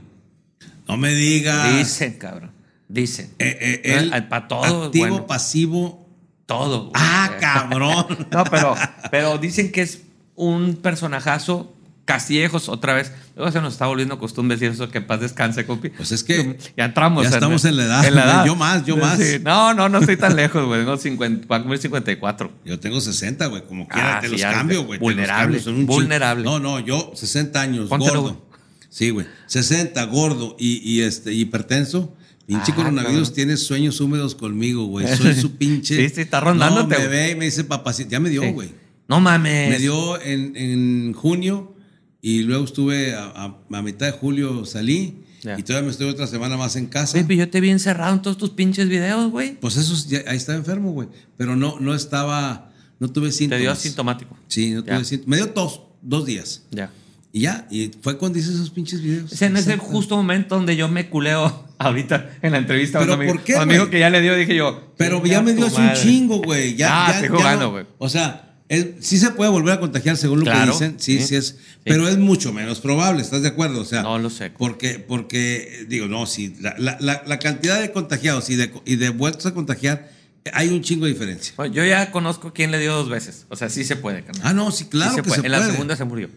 No 0.88 0.96
me 0.96 1.12
digas. 1.14 1.76
Dicen, 1.78 2.14
cabrón. 2.14 2.50
Dicen. 2.88 3.30
Eh, 3.38 3.56
eh, 3.84 3.96
él, 4.12 4.26
para 4.28 4.48
todo, 4.48 4.84
activo, 4.86 5.06
bueno. 5.08 5.26
pasivo. 5.26 6.08
Todo. 6.46 6.80
güey. 6.90 6.92
Ah, 6.96 7.36
cabrón. 7.40 8.26
No, 8.32 8.44
pero, 8.44 8.74
pero 9.10 9.38
dicen 9.38 9.70
que 9.70 9.82
es 9.82 10.00
un 10.34 10.74
personajazo. 10.76 11.72
Castillejos, 12.12 12.68
otra 12.68 12.94
vez. 12.94 13.12
Luego 13.36 13.52
se 13.52 13.60
nos 13.60 13.72
está 13.74 13.86
volviendo 13.86 14.18
costumbre 14.18 14.56
decir 14.56 14.72
eso, 14.72 14.88
que 14.90 15.00
paz 15.00 15.20
descanse, 15.20 15.64
compi. 15.64 15.90
Pues 15.90 16.10
es 16.12 16.24
que 16.24 16.58
Ya 16.76 16.86
entramos. 16.86 17.22
ya 17.22 17.30
estamos 17.30 17.64
en 17.64 17.76
la 17.76 17.84
edad, 17.84 18.02
güey. 18.12 18.46
Yo 18.46 18.56
más, 18.56 18.84
yo 18.84 18.96
más. 18.96 19.18
No, 19.42 19.72
no, 19.74 19.88
no 19.88 19.98
estoy 19.98 20.16
tan 20.16 20.34
lejos, 20.36 20.66
güey. 20.66 20.80
Tengo 20.80 20.96
50, 20.96 21.46
voy 21.46 21.56
a 21.56 21.60
cumplir 21.60 21.80
54. 21.80 22.52
Yo 22.64 22.80
tengo 22.80 23.00
60, 23.00 23.46
güey, 23.46 23.62
como 23.64 23.84
Ah, 23.84 23.94
quiera, 23.94 24.20
te 24.20 24.26
sí, 24.26 24.32
los 24.32 24.42
cambio, 24.42 24.84
güey. 24.84 24.98
te 24.98 25.14
los 25.14 25.26
cambio, 25.28 25.60
chingo. 25.60 25.86
vulnerable. 25.92 26.44
No, 26.44 26.58
no, 26.58 26.80
yo 26.80 27.12
60 27.14 27.60
años, 27.60 27.88
Póntelo, 27.88 28.22
gordo. 28.22 28.34
güey. 28.34 28.50
Sí, 28.88 29.10
güey. 29.10 29.26
60, 29.46 30.02
gordo 30.06 30.56
y, 30.58 30.78
y 30.84 31.02
este, 31.02 31.32
hipertenso. 31.32 32.16
Pinche 32.46 32.72
Ah, 32.72 32.74
coronavirus 32.74 33.32
tiene 33.32 33.56
sueños 33.56 34.00
húmedos 34.00 34.34
conmigo, 34.34 34.86
güey. 34.86 35.06
Soy 35.16 35.34
su 35.34 35.52
pinche. 35.56 35.94
Sí, 36.08 36.14
sí, 36.16 36.20
está 36.22 36.40
rondándote, 36.40 36.82
No, 36.82 36.88
me 36.88 37.06
güey. 37.06 37.08
ve 37.08 37.30
y 37.30 37.34
me 37.36 37.44
dice 37.44 37.62
papacito. 37.62 38.10
Ya 38.10 38.18
me 38.18 38.28
dio, 38.28 38.42
Sí. 38.42 38.50
güey. 38.50 38.70
No 39.06 39.20
mames. 39.20 39.70
Me 39.70 39.78
dio 39.78 40.20
en, 40.20 40.56
en 40.56 41.12
junio 41.12 41.74
y 42.22 42.42
luego 42.42 42.64
estuve 42.64 43.14
a, 43.14 43.24
a- 43.26 43.56
a 43.72 43.82
mitad 43.82 44.06
de 44.06 44.12
julio 44.12 44.64
salí 44.64 45.22
Ya. 45.42 45.58
y 45.58 45.62
todavía 45.62 45.86
me 45.86 45.90
estoy 45.92 46.08
otra 46.08 46.26
semana 46.26 46.56
más 46.56 46.76
en 46.76 46.86
casa. 46.86 47.18
Baby, 47.18 47.36
yo 47.36 47.48
te 47.48 47.60
vi 47.60 47.70
encerrado 47.70 48.14
en 48.14 48.22
todos 48.22 48.36
tus 48.36 48.50
pinches 48.50 48.88
videos, 48.88 49.30
güey. 49.30 49.54
Pues 49.58 49.76
eso, 49.76 49.94
es- 49.94 50.06
ya- 50.08 50.22
ahí 50.26 50.36
estaba 50.36 50.58
enfermo, 50.58 50.92
güey. 50.92 51.08
Pero 51.36 51.56
no, 51.56 51.80
no 51.80 51.94
estaba, 51.94 52.70
no 52.98 53.08
tuve 53.08 53.28
Te 53.28 53.32
síntomas. 53.32 53.60
dio 53.60 53.70
asintomático. 53.72 54.36
Sí, 54.48 54.70
no 54.72 54.84
Ya. 54.84 54.96
tuve 54.96 55.04
síntomas. 55.04 55.28
Me 55.30 55.36
dio 55.38 55.50
tos, 55.50 55.80
dos 56.02 56.26
días. 56.26 56.62
Ya. 56.70 56.90
Y 57.32 57.42
ya, 57.42 57.66
y 57.70 57.92
fue 58.02 58.18
cuando 58.18 58.38
hice 58.40 58.50
esos 58.52 58.70
pinches 58.70 59.00
videos. 59.00 59.32
Es 59.32 59.40
en 59.42 59.56
ese 59.56 59.76
justo 59.78 60.16
momento 60.16 60.56
donde 60.56 60.74
yo 60.76 60.88
me 60.88 61.08
culeo 61.08 61.68
ahorita 61.78 62.32
en 62.42 62.52
la 62.52 62.58
entrevista. 62.58 62.98
a 62.98 63.02
un 63.02 63.06
¿Pero 63.06 63.14
amigo. 63.14 63.32
por 63.34 63.44
qué, 63.44 63.54
amigo 63.56 63.88
que 63.88 64.00
ya 64.00 64.10
le 64.10 64.20
dio, 64.20 64.34
dije 64.36 64.54
yo. 64.56 64.92
Pero 64.98 65.18
"Chinga 65.22 65.30
ya 65.30 65.40
me 65.42 65.54
dio 65.54 65.66
hace 65.66 65.76
un 65.76 65.86
madre". 65.86 66.02
chingo, 66.02 66.42
güey. 66.42 66.74
Ya, 66.76 66.88
Ah, 67.06 67.08
ya- 67.12 67.20
estoy 67.20 67.28
jugando, 67.38 67.64
no- 67.66 67.70
güey. 67.70 67.86
O 67.98 68.08
sea, 68.08 68.49
es- 68.70 68.86
sí 69.00 69.18
se 69.18 69.30
puede 69.32 69.50
volver 69.50 69.74
a 69.74 69.80
contagiar 69.80 70.16
según 70.16 70.38
lo 70.38 70.44
Claro, 70.46 70.66
que 70.66 70.72
dicen. 70.72 70.94
Sí, 70.98 71.18
sí, 71.18 71.26
sí. 71.26 71.34
es. 71.36 71.56
Pero 71.84 72.08
es 72.08 72.16
mucho 72.16 72.52
menos 72.54 72.80
probable, 72.80 73.20
¿estás 73.20 73.42
de 73.42 73.48
acuerdo? 73.48 73.80
O 73.80 73.84
sea, 73.84 74.02
No 74.02 74.18
lo 74.18 74.30
sé. 74.30 74.50
Porque, 74.50 74.98
porque 74.98 75.84
digo, 75.88 76.06
no, 76.08 76.24
sí, 76.26 76.56
la, 76.60 76.74
la- 77.00 77.38
cantidad 77.38 77.80
de 77.80 77.92
contagiados 77.92 78.48
y 78.48 78.56
de, 78.56 78.72
y 78.86 78.96
de 78.96 79.08
vueltos 79.10 79.44
a 79.46 79.52
contagiar, 79.52 80.10
hay 80.54 80.68
un 80.68 80.82
chingo 80.82 81.04
de 81.06 81.12
diferencia. 81.12 81.52
Bueno, 81.56 81.74
yo 81.74 81.84
ya 81.84 82.10
conozco 82.12 82.52
quién 82.54 82.70
le 82.70 82.78
dio 82.78 82.94
dos 82.94 83.08
veces. 83.10 83.44
O 83.50 83.56
sea, 83.56 83.68
sí 83.68 83.84
se 83.84 83.96
puede, 83.96 84.22
carnal. 84.24 84.42
Ah, 84.46 84.52
no, 84.54 84.70
sí, 84.70 84.84
claro 84.86 85.10
Sí 85.10 85.16
se 85.16 85.22
que 85.22 85.28
puede. 85.28 85.40
se 85.42 85.46
En 85.46 85.52
la 85.52 85.66
segunda 85.66 85.96
se 85.96 86.04
murió. 86.04 86.30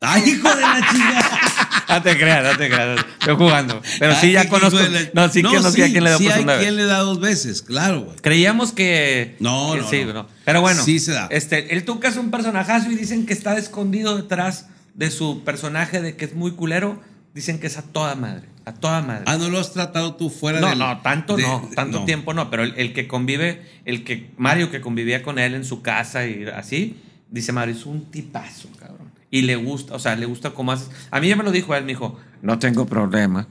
¡Ay, 0.00 0.22
hijo 0.30 0.48
de 0.54 0.60
la 0.60 0.86
chingada! 0.92 1.40
No 1.88 2.02
te 2.02 2.16
creas, 2.18 2.42
no 2.42 2.58
te 2.58 2.68
creas. 2.68 3.00
Estoy 3.20 3.36
jugando. 3.36 3.80
Pero 3.98 4.14
sí, 4.16 4.32
ya 4.32 4.48
conozco. 4.48 4.78
No, 5.14 5.28
sí 5.28 5.42
que 5.42 5.60
no 5.60 5.70
sé 5.70 5.84
a 5.84 5.86
quién 5.88 6.04
le 6.04 6.10
dio 6.10 6.18
sí 6.18 6.28
por 6.36 6.46
vez. 6.46 6.72
le 6.72 6.84
da 6.84 6.98
dos 6.98 7.20
veces, 7.20 7.62
claro, 7.62 8.02
güey. 8.02 8.16
Creíamos 8.18 8.72
que. 8.72 9.36
No, 9.40 9.72
que 9.74 9.80
no, 9.80 9.88
sí, 9.90 10.04
no. 10.04 10.26
Pero 10.44 10.60
bueno. 10.60 10.82
Sí 10.82 10.98
se 10.98 11.12
da. 11.12 11.28
Este, 11.30 11.74
el 11.74 11.84
Tuca 11.84 12.08
es 12.08 12.16
un 12.16 12.30
personajazo 12.30 12.90
y 12.90 12.96
dicen 12.96 13.24
que 13.26 13.32
está 13.32 13.56
escondido 13.56 14.16
detrás 14.16 14.66
de 14.94 15.10
su 15.10 15.44
personaje 15.44 16.00
de 16.02 16.16
que 16.16 16.24
es 16.24 16.34
muy 16.34 16.52
culero. 16.52 17.00
Dicen 17.34 17.58
que 17.60 17.66
es 17.66 17.76
a 17.76 17.82
toda 17.82 18.14
madre. 18.14 18.48
A 18.64 18.72
toda 18.72 19.02
madre. 19.02 19.24
Ah, 19.26 19.36
¿no 19.36 19.50
lo 19.50 19.60
has 19.60 19.72
tratado 19.72 20.14
tú 20.16 20.30
fuera 20.30 20.58
No, 20.58 20.70
del- 20.70 20.78
no, 20.78 21.00
tanto 21.02 21.36
de- 21.36 21.42
no, 21.42 21.68
tanto 21.76 22.00
no. 22.00 22.04
tiempo 22.06 22.32
no, 22.34 22.50
pero 22.50 22.62
el, 22.64 22.72
el 22.78 22.94
que 22.94 23.06
convive, 23.06 23.62
el 23.84 24.04
que 24.04 24.30
Mario 24.38 24.70
que 24.70 24.80
convivía 24.80 25.22
con 25.22 25.38
él 25.38 25.54
en 25.54 25.64
su 25.66 25.82
casa 25.82 26.26
y 26.26 26.46
así, 26.46 26.96
dice 27.30 27.52
Mario, 27.52 27.74
es 27.74 27.84
un 27.86 28.10
tipazo, 28.10 28.68
cabrón. 28.80 29.05
Y 29.30 29.42
le 29.42 29.56
gusta, 29.56 29.94
o 29.94 29.98
sea, 29.98 30.14
le 30.16 30.26
gusta 30.26 30.50
cómo 30.50 30.72
haces. 30.72 30.90
A 31.10 31.20
mí 31.20 31.28
ya 31.28 31.36
me 31.36 31.42
lo 31.44 31.50
dijo 31.50 31.74
él, 31.74 31.84
me 31.84 31.92
dijo, 31.92 32.18
no 32.42 32.58
tengo 32.58 32.86
problema 32.86 33.46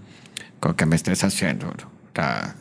con 0.60 0.74
que 0.76 0.86
me 0.86 0.96
estés 0.96 1.24
haciendo 1.24 1.74
la 2.16 2.56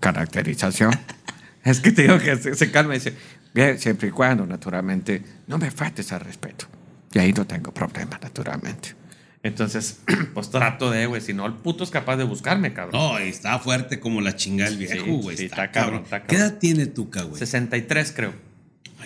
caracterización. 0.00 0.92
es 1.64 1.80
que 1.80 1.92
te 1.92 2.02
digo 2.02 2.18
que 2.18 2.36
se, 2.36 2.54
se 2.54 2.70
calma 2.70 2.94
y 2.94 2.98
dice, 2.98 3.14
bien, 3.54 3.78
siempre 3.78 4.08
y 4.08 4.10
cuando, 4.10 4.46
naturalmente, 4.46 5.22
no 5.46 5.58
me 5.58 5.70
faltes 5.70 6.12
al 6.12 6.20
respeto. 6.20 6.66
Y 7.12 7.18
ahí 7.18 7.32
no 7.32 7.46
tengo 7.46 7.72
problema, 7.72 8.18
naturalmente. 8.22 8.94
Entonces, 9.42 10.00
pues 10.34 10.50
trato 10.50 10.90
de, 10.90 11.06
güey, 11.06 11.20
si 11.20 11.32
no, 11.34 11.46
el 11.46 11.54
puto 11.54 11.84
es 11.84 11.90
capaz 11.90 12.16
de 12.16 12.24
buscarme, 12.24 12.72
cabrón. 12.72 13.00
No, 13.00 13.18
y 13.20 13.28
está 13.28 13.58
fuerte 13.58 13.98
como 13.98 14.20
la 14.20 14.36
chingada 14.36 14.70
el 14.70 14.76
viejo, 14.76 15.04
Sí, 15.04 15.10
güey. 15.22 15.36
sí, 15.36 15.44
está, 15.46 15.64
está 15.64 15.72
cabrón. 15.72 16.02
cabrón, 16.02 16.04
está 16.04 16.20
¿Qué 16.22 16.36
cabrón. 16.36 16.50
edad 16.52 16.58
tiene 16.58 16.86
Tuca, 16.86 17.22
güey? 17.22 17.38
63, 17.38 18.12
creo. 18.14 18.51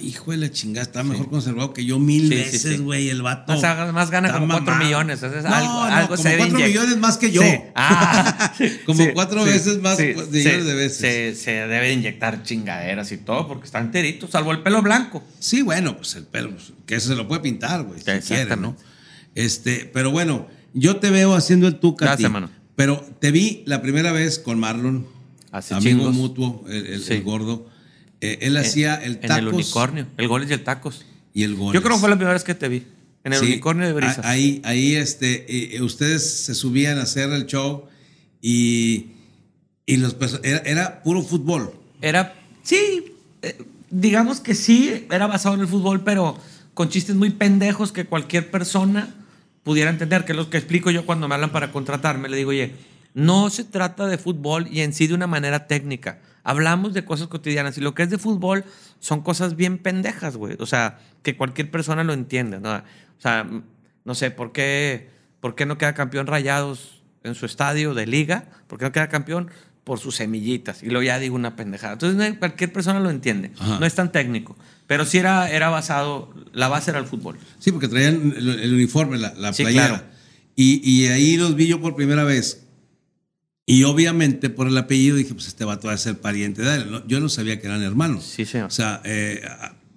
Hijo 0.00 0.30
de 0.30 0.36
la 0.36 0.50
chingada, 0.50 0.82
está 0.82 1.02
mejor 1.02 1.28
conservado 1.30 1.72
que 1.72 1.84
yo 1.84 1.98
mil 1.98 2.28
Sí, 2.28 2.34
veces, 2.34 2.62
sí. 2.62 2.76
güey, 2.78 3.08
el 3.08 3.22
vato. 3.22 3.52
Más, 3.60 3.92
más 3.94 4.10
gana 4.10 4.32
como 4.32 4.46
4 4.46 4.60
mamado. 4.64 4.84
millones. 4.84 5.22
Entonces, 5.22 5.48
No, 5.48 5.54
algo, 5.56 5.72
no, 5.72 5.82
algo 5.84 6.16
como 6.16 6.28
4 6.36 6.58
millones 6.58 6.96
más 6.98 7.16
que 7.18 7.30
yo. 7.32 7.42
Ah, 7.74 8.52
Como 8.86 9.02
sí, 9.02 9.10
cuatro 9.14 9.44
sí, 9.44 9.50
veces 9.50 9.80
más, 9.82 9.96
pues, 9.96 10.30
millones 10.30 10.64
de 10.66 10.74
veces. 10.74 10.98
Se, 10.98 11.34
se 11.34 11.50
debe 11.52 11.86
de 11.88 11.92
inyectar 11.94 12.42
chingaderas 12.42 13.10
y 13.12 13.16
todo 13.18 13.46
porque 13.48 13.66
está 13.66 13.80
enterito, 13.80 14.26
salvo 14.28 14.52
el 14.52 14.62
pelo 14.62 14.82
blanco. 14.82 15.22
Sí, 15.38 15.62
bueno, 15.62 15.96
pues 15.96 16.14
el 16.16 16.24
pelo, 16.24 16.50
pues, 16.50 16.72
que 16.86 16.96
eso 16.96 17.08
se 17.08 17.16
lo 17.16 17.26
puede 17.28 17.40
pintar, 17.42 17.82
güey, 17.84 18.00
si 18.00 18.04
quiere, 18.26 18.56
¿no? 18.56 18.76
Este, 19.34 19.90
pero 19.92 20.10
bueno, 20.10 20.46
yo 20.72 20.96
te 20.96 21.10
veo 21.10 21.34
haciendo 21.34 21.66
el 21.68 21.76
Tuca. 21.76 22.06
Gracias, 22.06 22.28
ti, 22.28 22.32
mano. 22.32 22.50
Pero 22.74 23.04
te 23.20 23.30
vi 23.30 23.62
la 23.66 23.82
primera 23.82 24.12
vez 24.12 24.38
con 24.38 24.58
Marlon, 24.58 25.06
Hace 25.52 25.74
amigo 25.74 25.98
chingos. 26.00 26.14
mutuo, 26.14 26.64
el, 26.68 26.86
el- 26.86 27.02
Sí. 27.02 27.14
el 27.14 27.22
gordo. 27.22 27.68
Eh, 28.20 28.38
él 28.42 28.56
hacía 28.56 28.94
el 28.96 29.14
En 29.14 29.20
tacos 29.28 29.38
el 29.38 29.48
unicornio, 29.48 30.06
el 30.16 30.28
goles 30.28 30.50
y 30.50 30.54
el 30.54 30.64
tacos. 30.64 31.04
y 31.34 31.42
el 31.42 31.54
gol. 31.54 31.74
Yo 31.74 31.82
creo 31.82 31.94
que 31.96 32.00
fue 32.00 32.08
la 32.08 32.16
primera 32.16 32.32
vez 32.32 32.44
que 32.44 32.54
te 32.54 32.68
vi. 32.68 32.82
En 33.24 33.32
el 33.32 33.40
Sí, 33.40 33.46
unicornio 33.46 33.86
de 33.86 33.92
brisas. 33.92 34.24
a- 34.24 34.30
Ahí, 34.30 34.60
ahí 34.64 34.94
este, 34.94 35.76
eh, 35.76 35.82
ustedes 35.82 36.22
se 36.44 36.54
subían 36.54 36.98
a 36.98 37.02
hacer 37.02 37.30
el 37.30 37.46
show 37.46 37.86
y, 38.40 39.08
y 39.84 39.96
los 39.96 40.16
era, 40.42 40.58
era 40.58 41.02
puro 41.02 41.22
fútbol. 41.22 41.72
Era, 42.00 42.34
sí, 42.62 43.12
eh, 43.42 43.56
digamos 43.90 44.40
que 44.40 44.54
sí, 44.54 45.06
era 45.10 45.26
basado 45.26 45.54
en 45.56 45.62
el 45.62 45.66
fútbol, 45.68 46.02
pero 46.04 46.38
con 46.74 46.88
chistes 46.88 47.16
muy 47.16 47.30
pendejos 47.30 47.90
que 47.92 48.04
cualquier 48.04 48.50
persona 48.50 49.14
pudiera 49.64 49.90
entender, 49.90 50.24
que 50.24 50.32
es 50.32 50.36
lo 50.38 50.48
que 50.48 50.58
explico 50.58 50.90
yo 50.90 51.04
cuando 51.06 51.26
me 51.28 51.34
hablan 51.34 51.50
para 51.50 51.72
contratarme. 51.72 52.28
Le 52.28 52.36
digo, 52.36 52.50
oye, 52.50 52.72
no 53.14 53.50
se 53.50 53.64
trata 53.64 54.06
de 54.06 54.18
fútbol 54.18 54.68
y 54.70 54.80
en 54.82 54.92
sí 54.92 55.06
de 55.08 55.14
una 55.14 55.26
manera 55.26 55.66
técnica. 55.66 56.20
Hablamos 56.48 56.94
de 56.94 57.04
cosas 57.04 57.26
cotidianas 57.26 57.76
y 57.76 57.80
lo 57.80 57.92
que 57.92 58.04
es 58.04 58.10
de 58.10 58.18
fútbol 58.18 58.64
son 59.00 59.22
cosas 59.22 59.56
bien 59.56 59.78
pendejas, 59.78 60.36
güey. 60.36 60.56
O 60.60 60.66
sea, 60.66 61.00
que 61.24 61.36
cualquier 61.36 61.72
persona 61.72 62.04
lo 62.04 62.12
entiende, 62.12 62.60
¿no? 62.60 62.72
O 62.76 63.20
sea, 63.20 63.44
no 64.04 64.14
sé, 64.14 64.30
¿por 64.30 64.52
qué, 64.52 65.10
¿por 65.40 65.56
qué 65.56 65.66
no 65.66 65.76
queda 65.76 65.92
campeón 65.94 66.28
Rayados 66.28 67.02
en 67.24 67.34
su 67.34 67.46
estadio 67.46 67.94
de 67.94 68.06
liga? 68.06 68.44
¿Por 68.68 68.78
qué 68.78 68.84
no 68.84 68.92
queda 68.92 69.08
campeón? 69.08 69.50
Por 69.82 69.98
sus 69.98 70.14
semillitas. 70.16 70.84
Y 70.84 70.86
luego 70.86 71.02
ya 71.02 71.18
digo 71.18 71.34
una 71.34 71.56
pendejada. 71.56 71.94
Entonces 71.94 72.38
cualquier 72.38 72.72
persona 72.72 73.00
lo 73.00 73.10
entiende. 73.10 73.50
Ajá. 73.58 73.78
No 73.80 73.86
es 73.86 73.94
tan 73.96 74.12
técnico. 74.12 74.56
Pero 74.86 75.04
sí 75.04 75.18
era, 75.18 75.50
era 75.50 75.68
basado, 75.68 76.32
la 76.52 76.68
base 76.68 76.90
era 76.92 77.00
el 77.00 77.06
fútbol. 77.06 77.38
Sí, 77.58 77.72
porque 77.72 77.88
traían 77.88 78.32
el, 78.36 78.60
el 78.60 78.72
uniforme, 78.72 79.18
la, 79.18 79.34
la 79.34 79.52
Sí, 79.52 79.64
playera. 79.64 79.88
claro. 79.88 80.04
Y, 80.54 80.80
y 80.88 81.08
ahí 81.08 81.36
los 81.36 81.56
vi 81.56 81.66
yo 81.66 81.80
por 81.80 81.96
primera 81.96 82.22
vez. 82.22 82.65
Y 83.68 83.82
obviamente 83.82 84.48
por 84.48 84.68
el 84.68 84.78
apellido 84.78 85.16
dije, 85.16 85.34
pues 85.34 85.48
este 85.48 85.64
vato 85.64 85.88
va 85.88 85.94
a 85.94 85.98
ser 85.98 86.18
pariente 86.20 86.62
de 86.62 86.76
él. 86.76 87.02
Yo 87.08 87.18
no 87.18 87.28
sabía 87.28 87.60
que 87.60 87.66
eran 87.66 87.82
hermanos. 87.82 88.24
Sí, 88.24 88.44
señor. 88.44 88.68
O 88.68 88.70
sea, 88.70 89.02
eh, 89.04 89.42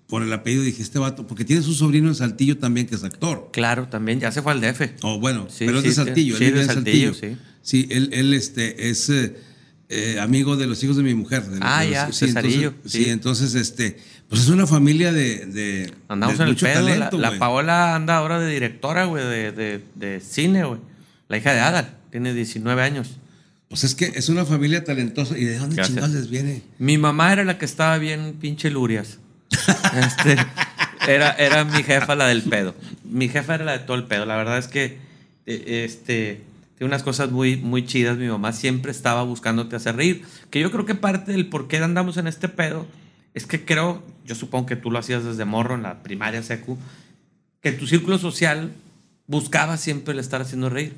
por 0.07 0.23
el 0.23 0.33
apellido 0.33 0.63
dije, 0.63 0.81
este 0.81 0.97
vato, 0.97 1.27
porque 1.27 1.45
tiene 1.45 1.61
su 1.61 1.73
sobrino 1.75 2.07
en 2.07 2.15
Saltillo 2.15 2.57
también 2.57 2.87
que 2.87 2.95
es 2.95 3.03
actor. 3.03 3.49
Claro, 3.53 3.87
también 3.87 4.19
ya 4.19 4.31
se 4.31 4.41
fue 4.41 4.53
al 4.53 4.59
DF. 4.61 4.81
O 5.03 5.19
bueno, 5.19 5.47
Sí, 5.49 5.65
pero 5.67 5.77
es 5.77 5.83
sí, 5.83 5.89
de 5.89 5.93
sí. 5.95 6.01
Saltillo. 6.03 6.37
Sí, 6.37 6.43
él 6.45 6.49
vive 6.51 6.59
de 6.65 6.65
en 6.65 6.73
Saltillo, 6.73 7.13
Saltillo. 7.13 7.37
Sí, 7.61 7.87
él, 7.91 8.09
él 8.11 8.33
este, 8.33 8.89
es 8.89 9.07
eh, 9.11 10.19
amigo 10.19 10.57
de 10.57 10.65
los 10.65 10.83
hijos 10.83 10.97
de 10.97 11.03
mi 11.03 11.13
mujer. 11.13 11.43
de 11.45 11.59
Ah, 11.61 11.83
los- 11.83 11.91
ya, 11.93 12.11
sí, 12.11 12.25
Cesarillo, 12.25 12.69
Entonces, 12.69 12.91
sí. 12.91 13.03
sí, 13.03 13.09
entonces, 13.11 13.53
este, 13.53 13.97
pues 14.27 14.41
es 14.41 14.47
una 14.49 14.65
familia 14.65 15.11
de, 15.13 15.45
de, 15.45 15.93
Andamos 16.07 16.39
de 16.39 16.43
en 16.43 16.47
el 16.49 16.53
mucho 16.55 16.65
pedo. 16.65 16.81
La- 16.81 16.93
talento, 16.95 17.17
la, 17.19 17.27
güey. 17.27 17.39
Paola 17.39 17.93
anda 17.95 18.17
ahora 18.17 18.39
de 18.39 18.51
directora, 18.51 19.05
güey, 19.05 19.23
de, 19.23 19.51
de, 19.51 19.83
de 19.93 20.19
cine, 20.21 20.63
güey. 20.65 20.79
La 21.27 21.37
hija 21.37 21.53
de 21.53 21.59
Adal. 21.59 21.97
Tiene 22.09 22.33
19 22.33 22.81
años. 22.81 23.11
Pues 23.69 23.83
es 23.83 23.93
que 23.93 24.11
es 24.15 24.29
una 24.29 24.45
familia 24.45 24.83
talentosa. 24.83 25.37
¿Y 25.37 25.45
de 25.45 25.57
dónde 25.57 25.75
Gracias. 25.75 25.95
chingados 25.95 26.15
les 26.15 26.29
viene? 26.29 26.63
Mi 26.79 26.97
mamá 26.97 27.31
era 27.31 27.43
la 27.43 27.57
que 27.57 27.65
estaba 27.65 27.97
bien 27.97 28.35
pinche 28.39 28.69
lurias. 28.69 29.19
Este, 29.95 30.37
era, 31.07 31.31
era 31.31 31.63
mi 31.63 31.83
jefa 31.83 32.15
la 32.15 32.27
del 32.27 32.43
pedo. 32.43 32.75
Mi 33.03 33.29
jefa 33.29 33.55
era 33.55 33.65
la 33.65 33.71
de 33.73 33.79
todo 33.79 33.97
el 33.97 34.05
pedo. 34.05 34.25
La 34.25 34.35
verdad 34.37 34.57
es 34.57 34.67
que 34.67 34.97
eh, 35.45 35.85
este, 35.85 36.41
tiene 36.77 36.89
unas 36.89 37.03
cosas 37.03 37.31
muy, 37.31 37.57
muy 37.57 37.85
chidas. 37.85 38.17
Mi 38.17 38.27
mamá 38.27 38.53
siempre 38.53 38.91
estaba 38.91 39.23
buscándote 39.23 39.75
hacer 39.75 39.95
reír. 39.95 40.23
Que 40.49 40.59
yo 40.59 40.71
creo 40.71 40.85
que 40.85 40.95
parte 40.95 41.31
del 41.31 41.47
por 41.47 41.67
qué 41.67 41.77
andamos 41.77 42.17
en 42.17 42.27
este 42.27 42.49
pedo 42.49 42.87
es 43.33 43.45
que 43.45 43.65
creo, 43.65 44.03
yo 44.25 44.35
supongo 44.35 44.65
que 44.65 44.75
tú 44.75 44.89
lo 44.91 44.99
hacías 44.99 45.23
desde 45.23 45.45
morro 45.45 45.75
en 45.75 45.83
la 45.83 46.01
primaria, 46.01 46.41
secu, 46.41 46.77
que 47.61 47.71
tu 47.71 47.85
círculo 47.85 48.17
social 48.17 48.71
buscaba 49.27 49.77
siempre 49.77 50.13
el 50.13 50.19
estar 50.19 50.41
haciendo 50.41 50.69
reír. 50.69 50.95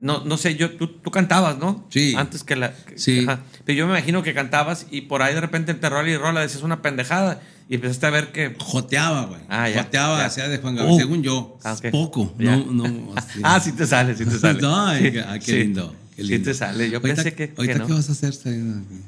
No, 0.00 0.22
no 0.24 0.36
sé, 0.36 0.54
yo, 0.54 0.70
tú, 0.76 0.86
tú 0.86 1.10
cantabas, 1.10 1.58
¿no? 1.58 1.84
Sí. 1.90 2.14
Antes 2.16 2.44
que 2.44 2.54
la. 2.54 2.72
que- 2.72 2.98
Sí. 2.98 3.24
ajá. 3.26 3.40
Pero 3.64 3.76
yo 3.78 3.86
me 3.86 3.92
imagino 3.94 4.22
que 4.22 4.32
cantabas 4.32 4.86
y 4.92 5.02
por 5.02 5.22
ahí 5.22 5.34
de 5.34 5.40
repente 5.40 5.72
entre 5.72 5.90
rola 5.90 6.08
y 6.08 6.16
rola 6.16 6.40
decías 6.40 6.62
una 6.62 6.82
pendejada 6.82 7.40
y 7.68 7.74
empezaste 7.74 8.06
a 8.06 8.10
ver 8.10 8.30
que. 8.30 8.54
Joteaba, 8.60 9.24
güey. 9.26 9.40
Ah, 9.48 9.68
ya, 9.68 9.82
Joteaba, 9.82 10.24
hacía 10.24 10.46
de 10.48 10.58
Juan 10.58 10.76
Gabriel, 10.76 10.94
Uh. 10.96 11.00
según 11.00 11.22
yo. 11.24 11.58
Ah. 11.64 11.74
Poco. 11.90 12.32
Ya. 12.38 12.56
No, 12.56 12.86
no. 12.88 13.12
así. 13.16 13.40
Ah, 13.42 13.58
sí 13.58 13.72
te 13.72 13.86
sale, 13.88 14.16
sí 14.16 14.24
te 14.24 14.30
sale. 14.38 14.60
No, 14.60 14.94
Sí, 14.96 15.10
qué, 15.10 15.20
ay, 15.26 15.40
qué 15.40 15.44
sí. 15.46 15.58
lindo. 15.58 15.96
Qué 16.14 16.22
Sí 16.22 16.28
lindo. 16.28 16.44
te 16.50 16.54
sale. 16.54 16.90
Yo 16.90 16.98
Ahorita- 16.98 17.14
pensé 17.16 17.34
que, 17.34 17.48
que 17.50 17.54
¿Ahorita 17.60 17.78
no. 17.78 17.86
qué 17.88 17.92
vas 17.94 18.08
a 18.08 18.12
hacer? 18.12 18.34
saliendo 18.34 18.78
aquí? 18.78 19.00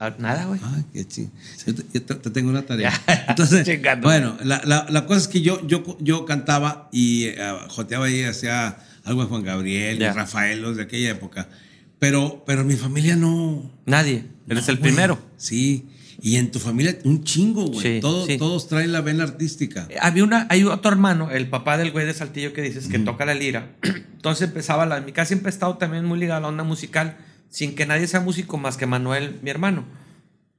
Ah, 0.00 0.14
Nada, 0.18 0.44
güey. 0.46 0.60
Ay, 0.64 0.84
qué 0.94 1.06
ching. 1.06 1.30
Yo 1.66 1.74
te, 1.74 1.82
yo 1.92 2.02
te- 2.04 2.14
te 2.14 2.30
tengo 2.30 2.48
una 2.48 2.62
tarea. 2.62 2.90
Entonces, 3.28 3.68
bueno, 4.00 4.38
la, 4.44 4.62
la- 4.64 4.86
la 4.88 5.04
cosa 5.06 5.20
es 5.20 5.28
que 5.28 5.42
yo, 5.42 5.66
yo, 5.66 5.98
yo 6.00 6.24
cantaba 6.24 6.88
y 6.92 7.24
eh, 7.24 7.36
joteaba 7.68 8.06
ahí, 8.06 8.22
hacía 8.22 8.78
algo 9.04 9.22
de 9.22 9.28
Juan 9.28 9.42
Gabriel 9.42 9.98
Ya. 9.98 10.10
y 10.10 10.12
Rafael, 10.12 10.62
los 10.62 10.76
de 10.76 10.82
aquella 10.84 11.10
época. 11.10 11.48
Pero, 11.98 12.44
pero 12.46 12.64
mi 12.64 12.76
familia 12.76 13.16
no. 13.16 13.70
Nadie. 13.86 14.24
Eres 14.48 14.66
no, 14.66 14.72
el 14.72 14.78
güey. 14.78 14.90
primero. 14.92 15.18
Sí. 15.36 15.86
Y 16.20 16.36
en 16.36 16.50
tu 16.50 16.58
familia, 16.58 16.98
un 17.04 17.22
chingo, 17.22 17.66
güey. 17.66 17.80
Sí, 17.80 18.00
todos, 18.00 18.26
sí. 18.26 18.38
todos 18.38 18.66
traen 18.68 18.90
la 18.92 19.00
vena 19.00 19.22
artística. 19.24 19.86
Había 20.00 20.24
una, 20.24 20.46
hay 20.50 20.64
otro 20.64 20.90
hermano, 20.90 21.30
el 21.30 21.48
papá 21.48 21.76
del 21.78 21.92
güey 21.92 22.06
de 22.06 22.14
Saltillo 22.14 22.52
que 22.52 22.62
dices 22.62 22.88
que 22.88 22.98
toca 22.98 23.24
la 23.24 23.34
lira. 23.34 23.68
Entonces 23.82 24.48
empezaba 24.48 24.84
la. 24.84 25.00
Mi 25.00 25.12
casa 25.12 25.28
siempre 25.28 25.48
ha 25.48 25.50
estado 25.50 25.76
también 25.76 26.04
muy 26.04 26.18
ligada 26.18 26.38
a 26.38 26.40
la 26.42 26.48
onda 26.48 26.64
musical, 26.64 27.16
sin 27.50 27.74
que 27.76 27.86
nadie 27.86 28.06
sea 28.08 28.20
músico 28.20 28.58
más 28.58 28.76
que 28.76 28.86
Manuel, 28.86 29.38
mi 29.42 29.50
hermano. 29.50 29.84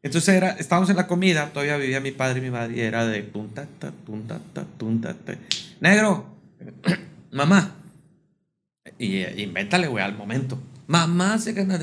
Entonces 0.02 0.34
era, 0.34 0.52
estábamos 0.52 0.90
en 0.90 0.96
la 0.96 1.08
comida, 1.08 1.50
todavía 1.52 1.76
vivía 1.76 2.00
mi 2.00 2.12
padre 2.12 2.40
y 2.40 2.42
mi 2.42 2.52
madre, 2.52 2.78
y 2.78 2.80
era 2.80 3.06
de 3.06 3.22
punta, 3.22 3.68
ta, 3.80 3.92
tunta, 4.06 4.40
ta, 4.54 4.64
tunta, 4.78 5.14
ta. 5.14 5.36
Negro, 5.82 6.26
mamá. 7.34 7.76
Y 9.00 9.18
eh, 9.18 9.36
invéntale, 9.42 9.88
güey, 9.88 10.04
al 10.04 10.16
momento. 10.16 10.62
Mamá 10.88 11.38
se 11.40 11.54
gana 11.54 11.78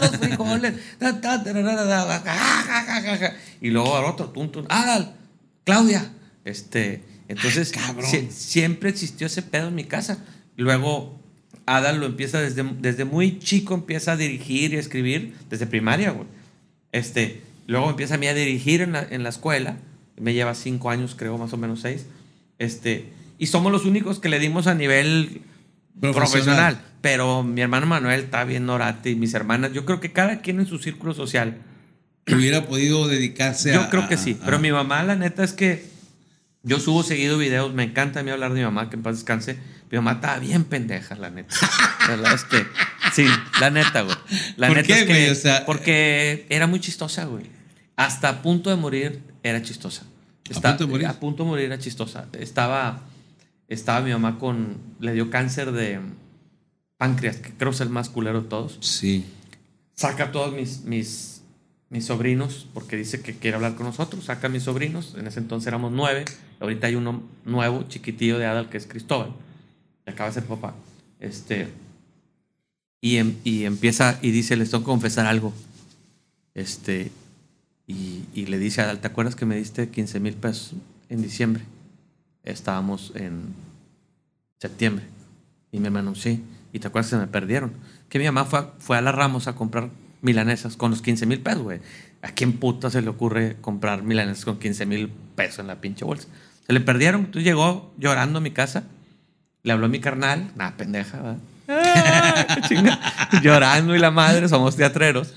los 0.00 0.16
frijoles. 0.18 0.74
Y 3.60 3.70
luego 3.70 3.96
al 3.96 4.04
otro, 4.04 4.26
tum, 4.30 4.50
tum, 4.50 4.64
Adal, 4.68 5.14
Claudia. 5.64 6.10
Este, 6.44 7.02
entonces, 7.28 7.72
sie- 7.72 8.30
siempre 8.30 8.90
existió 8.90 9.26
ese 9.28 9.42
pedo 9.42 9.68
en 9.68 9.74
mi 9.74 9.84
casa. 9.84 10.18
Luego, 10.56 11.20
Adal 11.66 12.00
lo 12.00 12.06
empieza 12.06 12.40
desde, 12.40 12.64
desde 12.80 13.04
muy 13.04 13.38
chico, 13.38 13.74
empieza 13.74 14.12
a 14.12 14.16
dirigir 14.16 14.74
y 14.74 14.76
a 14.76 14.80
escribir, 14.80 15.34
desde 15.48 15.66
primaria, 15.66 16.10
güey. 16.10 16.26
Este, 16.92 17.42
luego 17.66 17.90
empieza 17.90 18.16
a 18.16 18.18
mí 18.18 18.26
a 18.26 18.34
dirigir 18.34 18.80
en 18.80 18.92
la, 18.92 19.06
en 19.08 19.22
la 19.22 19.28
escuela. 19.28 19.76
Me 20.18 20.34
lleva 20.34 20.54
cinco 20.54 20.90
años, 20.90 21.14
creo, 21.16 21.38
más 21.38 21.52
o 21.52 21.56
menos 21.56 21.80
seis. 21.82 22.06
Este, 22.58 23.12
y 23.40 23.46
somos 23.46 23.72
los 23.72 23.84
únicos 23.84 24.20
que 24.20 24.28
le 24.28 24.38
dimos 24.38 24.68
a 24.68 24.74
nivel 24.74 25.40
Profesional. 26.00 26.14
profesional. 26.30 26.80
Pero 27.00 27.42
mi 27.42 27.60
hermano 27.62 27.86
Manuel 27.86 28.20
está 28.20 28.44
bien 28.44 28.68
orate 28.70 29.10
y 29.10 29.14
mis 29.16 29.34
hermanas. 29.34 29.72
Yo 29.72 29.84
creo 29.84 29.98
que 30.00 30.12
cada 30.12 30.40
quien 30.42 30.60
en 30.60 30.66
su 30.66 30.78
círculo 30.78 31.14
social. 31.14 31.58
Hubiera 32.30 32.66
podido 32.66 33.08
dedicarse 33.08 33.72
a. 33.72 33.74
Yo 33.84 33.90
creo 33.90 34.06
que 34.08 34.16
sí. 34.16 34.36
a- 34.40 34.44
Pero 34.44 34.58
a- 34.58 34.60
mi 34.60 34.70
mamá, 34.70 35.02
la 35.02 35.16
neta, 35.16 35.42
es 35.42 35.52
que 35.54 35.84
yo 36.62 36.78
subo 36.78 37.02
seguido 37.02 37.38
videos. 37.38 37.72
Me 37.74 37.82
encanta 37.84 38.20
a 38.20 38.22
mí 38.22 38.30
hablar 38.30 38.52
de 38.52 38.58
mi 38.60 38.64
mamá, 38.64 38.88
que 38.90 38.96
en 38.96 39.02
paz 39.02 39.16
descanse. 39.16 39.58
Mi 39.90 39.96
mamá 39.96 40.12
estaba 40.12 40.38
bien 40.38 40.64
pendeja, 40.64 41.16
la 41.16 41.30
neta. 41.30 41.54
La 42.02 42.08
verdad 42.16 42.34
es 42.34 42.44
que. 42.44 42.64
Sí, 43.14 43.26
la 43.60 43.70
neta, 43.70 44.02
güey. 44.02 44.16
La 44.56 44.68
¿Por 44.68 44.76
neta 44.76 44.86
qué, 44.86 44.92
es 45.00 45.06
que. 45.06 45.12
güey? 45.12 45.30
O 45.30 45.34
sea, 45.34 45.64
porque 45.66 46.46
era 46.50 46.66
muy 46.66 46.78
chistosa, 46.80 47.24
güey. 47.24 47.46
Hasta 47.96 48.28
a 48.28 48.42
punto 48.42 48.70
de 48.70 48.76
morir 48.76 49.22
era 49.42 49.60
chistosa. 49.62 50.02
¿A 50.54 50.60
punto 50.60 50.84
de 50.84 50.86
morir? 50.90 51.06
A 51.06 51.14
punto 51.18 51.42
de 51.44 51.48
morir 51.48 51.64
era 51.64 51.78
chistosa. 51.78 52.26
Estaba. 52.38 53.02
Estaba 53.70 54.02
mi 54.04 54.10
mamá 54.12 54.38
con. 54.38 54.76
Le 55.00 55.14
dio 55.14 55.30
cáncer 55.30 55.72
de 55.72 56.00
páncreas, 56.98 57.36
que 57.36 57.50
creo 57.52 57.70
es 57.70 57.80
el 57.80 57.88
más 57.88 58.10
culero 58.10 58.42
de 58.42 58.48
todos. 58.48 58.76
Sí. 58.82 59.24
saca 59.94 60.24
a 60.24 60.32
todos 60.32 60.52
mis, 60.54 60.82
mis, 60.84 61.40
mis 61.88 62.04
sobrinos, 62.06 62.66
porque 62.74 62.96
dice 62.96 63.20
que 63.22 63.34
quiere 63.34 63.54
hablar 63.56 63.74
con 63.76 63.86
nosotros, 63.86 64.24
saca 64.24 64.48
a 64.48 64.50
mis 64.50 64.64
sobrinos, 64.64 65.14
en 65.18 65.26
ese 65.26 65.40
entonces 65.40 65.66
éramos 65.68 65.92
nueve, 65.92 66.24
ahorita 66.58 66.86
hay 66.88 66.94
uno 66.96 67.22
nuevo, 67.44 67.84
chiquitillo 67.88 68.38
de 68.38 68.46
Adal, 68.46 68.68
que 68.70 68.76
es 68.78 68.86
Cristóbal, 68.86 69.32
que 70.04 70.10
acaba 70.10 70.28
de 70.30 70.34
ser 70.34 70.44
papá, 70.44 70.74
este, 71.20 71.68
y, 73.02 73.16
em- 73.16 73.36
y 73.44 73.64
empieza 73.64 74.18
y 74.22 74.30
dice, 74.30 74.56
les 74.56 74.70
tengo 74.70 74.84
que 74.84 74.90
confesar 74.90 75.26
algo, 75.26 75.52
este, 76.54 77.10
y, 77.86 78.24
y 78.34 78.46
le 78.46 78.58
dice 78.58 78.80
a 78.80 78.84
Adal, 78.84 79.00
¿te 79.00 79.06
acuerdas 79.08 79.36
que 79.36 79.46
me 79.46 79.56
diste 79.56 79.88
15 79.88 80.18
mil 80.20 80.34
pesos 80.34 80.72
en 81.08 81.22
diciembre? 81.22 81.62
Estábamos 82.44 83.12
en, 83.14 83.54
Septiembre. 84.58 85.04
Y 85.72 85.78
mi 85.80 85.86
hermano, 85.86 86.14
sí. 86.14 86.44
Y 86.72 86.78
te 86.80 86.88
acuerdas 86.88 87.10
que 87.10 87.16
se 87.16 87.20
me 87.20 87.26
perdieron. 87.26 87.72
Que 88.10 88.18
mi 88.18 88.26
mamá 88.26 88.44
fue, 88.44 88.58
a- 88.58 88.70
fue 88.78 88.98
a 88.98 89.00
la 89.00 89.10
Ramos 89.12 89.46
a 89.48 89.54
comprar 89.54 89.88
milanesas 90.20 90.76
con 90.76 90.90
los 90.90 91.00
15 91.00 91.24
mil 91.26 91.40
pesos, 91.40 91.62
güey. 91.62 91.80
¿A 92.22 92.28
quién 92.32 92.52
puta 92.58 92.90
se 92.90 93.00
le 93.00 93.08
ocurre 93.08 93.56
comprar 93.62 94.02
milanesas 94.02 94.44
con 94.44 94.58
15 94.58 94.84
mil 94.84 95.08
pesos 95.34 95.60
en 95.60 95.68
la 95.68 95.80
pinche 95.80 96.04
bolsa? 96.04 96.28
Se 96.66 96.72
le 96.74 96.80
perdieron. 96.80 97.20
Entonces 97.22 97.44
llegó 97.44 97.92
llorando 97.96 98.38
a 98.38 98.42
mi 98.42 98.50
casa. 98.50 98.84
Le 99.62 99.72
habló 99.72 99.86
a 99.86 99.88
mi 99.88 100.00
carnal. 100.00 100.50
Nada, 100.56 100.76
pendeja, 100.76 101.18
¿verdad? 101.22 101.38
Llorando 103.42 103.94
y 103.94 103.98
la 103.98 104.10
madre, 104.10 104.48
somos 104.48 104.76
teatreros. 104.76 105.34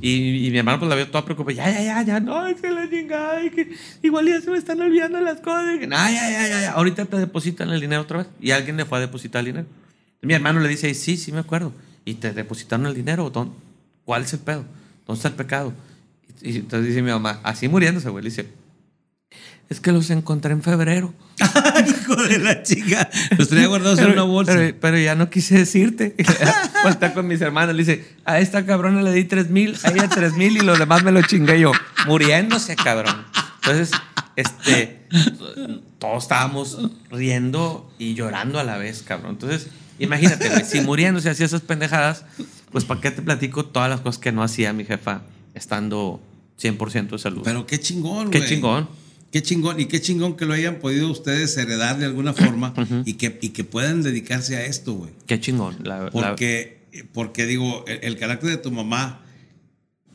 Y, 0.00 0.46
y 0.46 0.50
mi 0.50 0.58
hermano 0.58 0.78
pues 0.78 0.88
la 0.88 0.94
vio 0.96 1.08
toda 1.08 1.24
preocupada. 1.24 1.54
Ya, 1.56 1.70
ya, 1.70 1.82
ya, 1.82 2.02
ya, 2.02 2.20
no, 2.20 2.46
es 2.46 2.60
que 2.60 2.70
la 2.70 2.88
chingada. 2.88 3.40
que 3.50 3.70
igual 4.02 4.26
ya 4.26 4.40
se 4.40 4.50
me 4.50 4.56
están 4.58 4.80
olvidando 4.80 5.20
las 5.20 5.40
cosas. 5.40 5.78
que, 5.78 5.86
no, 5.86 5.96
ya, 5.96 6.10
ya, 6.30 6.48
ya, 6.48 6.60
ya. 6.62 6.72
Ahorita 6.72 7.04
te 7.04 7.16
depositan 7.18 7.68
el 7.70 7.80
dinero 7.80 8.02
otra 8.02 8.18
vez. 8.18 8.26
Y 8.40 8.50
alguien 8.52 8.76
le 8.78 8.84
fue 8.86 8.98
a 8.98 9.00
depositar 9.02 9.40
el 9.40 9.46
dinero. 9.46 9.66
Mi 10.22 10.32
hermano 10.32 10.60
le 10.60 10.68
dice, 10.68 10.92
sí, 10.94 11.16
sí 11.18 11.32
me 11.32 11.40
acuerdo. 11.40 11.72
¿Y 12.06 12.14
te 12.14 12.32
depositaron 12.32 12.86
el 12.86 12.94
dinero? 12.94 13.28
¿Dónde- 13.30 13.54
¿Cuál 14.06 14.22
es 14.22 14.32
el 14.32 14.38
pedo? 14.40 14.64
¿Dónde 15.06 15.18
está 15.18 15.28
el 15.28 15.34
pecado? 15.34 15.72
Y, 16.42 16.50
y 16.52 16.56
entonces 16.56 16.88
dice 16.88 17.02
mi 17.02 17.10
mamá, 17.10 17.40
así 17.42 17.68
muriéndose, 17.68 18.08
güey, 18.08 18.24
le 18.24 18.30
dice, 18.30 18.48
es 19.74 19.80
que 19.80 19.92
los 19.92 20.08
encontré 20.10 20.52
en 20.52 20.62
febrero. 20.62 21.12
Hijo 21.88 22.16
de 22.16 22.38
la 22.38 22.62
chica. 22.62 23.10
Los 23.36 23.48
tenía 23.48 23.66
guardados 23.66 23.98
en 23.98 24.12
una 24.12 24.22
bolsa. 24.22 24.52
Pero, 24.54 24.76
pero 24.80 24.98
ya 24.98 25.14
no 25.14 25.30
quise 25.30 25.58
decirte. 25.58 26.14
Pues 26.82 26.94
está 26.96 27.14
con 27.14 27.26
mis 27.26 27.40
hermanos. 27.40 27.74
Le 27.74 27.82
dice, 27.82 28.04
a 28.26 28.40
esta 28.40 28.66
cabrona 28.66 29.00
le 29.00 29.10
di 29.10 29.24
tres 29.24 29.48
mil, 29.48 29.74
a 29.84 29.90
ella 29.90 30.06
tres 30.08 30.34
mil 30.34 30.54
y 30.56 30.60
los 30.60 30.78
demás 30.78 31.02
me 31.02 31.12
lo 31.12 31.22
chingué 31.22 31.58
yo. 31.58 31.72
Muriéndose, 32.06 32.76
cabrón. 32.76 33.24
Entonces, 33.62 33.90
este, 34.36 35.06
todos 35.98 36.24
estábamos 36.24 36.78
riendo 37.10 37.90
y 37.98 38.12
llorando 38.14 38.58
a 38.60 38.64
la 38.64 38.76
vez, 38.76 39.02
cabrón. 39.02 39.30
Entonces, 39.32 39.68
imagínate, 39.98 40.50
güey, 40.50 40.64
si 40.64 40.82
muriéndose 40.82 41.30
hacía 41.30 41.46
esas 41.46 41.62
pendejadas, 41.62 42.26
pues 42.70 42.84
¿para 42.84 43.00
qué 43.00 43.10
te 43.10 43.22
platico 43.22 43.64
todas 43.64 43.88
las 43.88 44.00
cosas 44.02 44.20
que 44.20 44.30
no 44.30 44.42
hacía 44.42 44.74
mi 44.74 44.84
jefa 44.84 45.22
estando 45.54 46.20
100% 46.60 47.08
de 47.12 47.18
salud? 47.18 47.40
Pero 47.44 47.66
qué 47.66 47.80
chingón, 47.80 48.30
Qué 48.30 48.38
güey. 48.40 48.50
chingón. 48.50 48.88
Qué 49.34 49.42
chingón. 49.42 49.80
Y 49.80 49.86
qué 49.86 50.00
chingón 50.00 50.36
que 50.36 50.46
lo 50.46 50.54
hayan 50.54 50.76
podido 50.76 51.10
ustedes 51.10 51.56
heredar 51.56 51.98
de 51.98 52.04
alguna 52.06 52.32
forma 52.34 52.72
y, 53.04 53.14
que, 53.14 53.36
y 53.42 53.48
que 53.48 53.64
puedan 53.64 54.00
dedicarse 54.04 54.54
a 54.56 54.64
esto, 54.64 54.94
güey. 54.94 55.10
Qué 55.26 55.40
chingón. 55.40 55.76
La, 55.82 56.04
la- 56.04 56.10
Porque, 56.12 56.78
porque 57.12 57.44
digo, 57.44 57.84
el, 57.88 57.98
el 58.02 58.16
carácter 58.16 58.50
de 58.50 58.58
tu 58.58 58.70
mamá, 58.70 59.24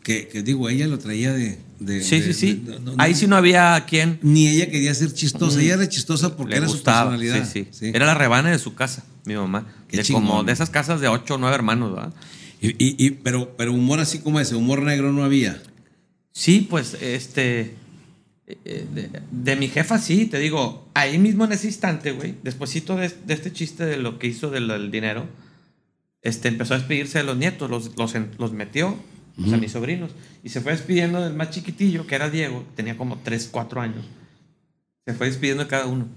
que, 0.03 0.29
que 0.29 0.41
digo, 0.41 0.69
ella 0.69 0.88
lo 0.88 0.99
traía 0.99 1.33
de. 1.33 1.57
de- 1.81 2.01
sí, 2.01 2.21
de- 2.21 2.27
sí, 2.27 2.33
sí. 2.33 2.53
de- 2.65 2.79
no- 2.79 2.93
no- 2.93 2.95
Ahí 2.97 3.13
sí 3.13 3.27
no 3.27 3.35
había 3.35 3.83
quien 3.85 4.19
Ni 4.21 4.47
ella 4.47 4.69
quería 4.69 4.93
ser 4.95 5.13
chistosa. 5.13 5.59
Ella 5.61 5.73
era 5.73 5.89
chistosa 5.89 6.38
porque 6.38 6.51
le 6.51 6.57
era 6.59 6.67
gustaba. 6.67 7.11
su 7.11 7.19
personalidad. 7.19 7.49
Sí, 7.51 7.67
sí, 7.71 7.91
Era 7.93 8.05
la 8.05 8.13
rebana 8.15 8.51
de 8.51 8.57
su 8.59 8.73
casa, 8.73 9.03
mi 9.25 9.35
mamá. 9.35 9.67
Qué 9.89 9.97
de 9.97 10.03
chingón. 10.03 10.23
como 10.27 10.43
de 10.45 10.53
esas 10.53 10.69
casas 10.69 11.01
de 11.01 11.09
ocho 11.09 11.35
o 11.35 11.38
nueve 11.38 11.55
hermanos, 11.55 11.93
¿verdad? 11.93 12.13
Y, 12.61 12.69
y- 12.69 12.95
y- 13.05 13.11
pero, 13.11 13.57
pero 13.57 13.73
humor 13.73 13.99
así 13.99 14.19
como 14.19 14.39
ese, 14.39 14.55
humor 14.55 14.81
negro 14.81 15.11
no 15.11 15.25
había. 15.25 15.61
Sí, 16.31 16.65
pues, 16.69 16.95
este. 17.01 17.75
Eh, 18.65 18.85
De, 18.93 19.09
de 19.31 19.55
mi 19.55 19.67
jefa, 19.67 19.97
sí, 19.99 20.25
te 20.25 20.39
digo, 20.39 20.87
ahí 20.93 21.17
mismo 21.17 21.45
en 21.45 21.51
ese 21.51 21.67
instante, 21.67 22.11
güey, 22.11 22.35
despuésito 22.43 22.95
de, 22.95 23.09
de 23.09 23.33
este 23.33 23.51
chiste 23.53 23.85
de 23.85 23.97
lo 23.97 24.17
que 24.19 24.27
hizo 24.27 24.49
del, 24.49 24.67
del 24.67 24.91
dinero, 24.91 25.27
este, 26.21 26.47
empezó 26.49 26.73
a 26.73 26.77
despedirse 26.77 27.19
de 27.19 27.23
los 27.23 27.37
nietos, 27.37 27.69
los, 27.69 27.91
los, 27.97 28.51
metió, 28.53 28.95
o 29.41 29.47
sea, 29.47 29.57
mis 29.57 29.71
sobrinos, 29.71 30.11
y 30.43 30.49
se 30.49 30.59
fue 30.61 30.73
despidiendo 30.73 31.21
del 31.23 31.33
más 31.33 31.51
chiquitillo, 31.51 32.05
que 32.07 32.15
era 32.15 32.29
Diego, 32.29 32.65
tenía 32.75 32.97
como 32.97 33.19
3, 33.23 33.47
4 33.51 33.81
años. 33.81 34.05
Se 35.05 35.13
fue 35.13 35.27
despidiendo 35.27 35.63
de 35.63 35.69
cada 35.69 35.85
uno. 35.85 36.07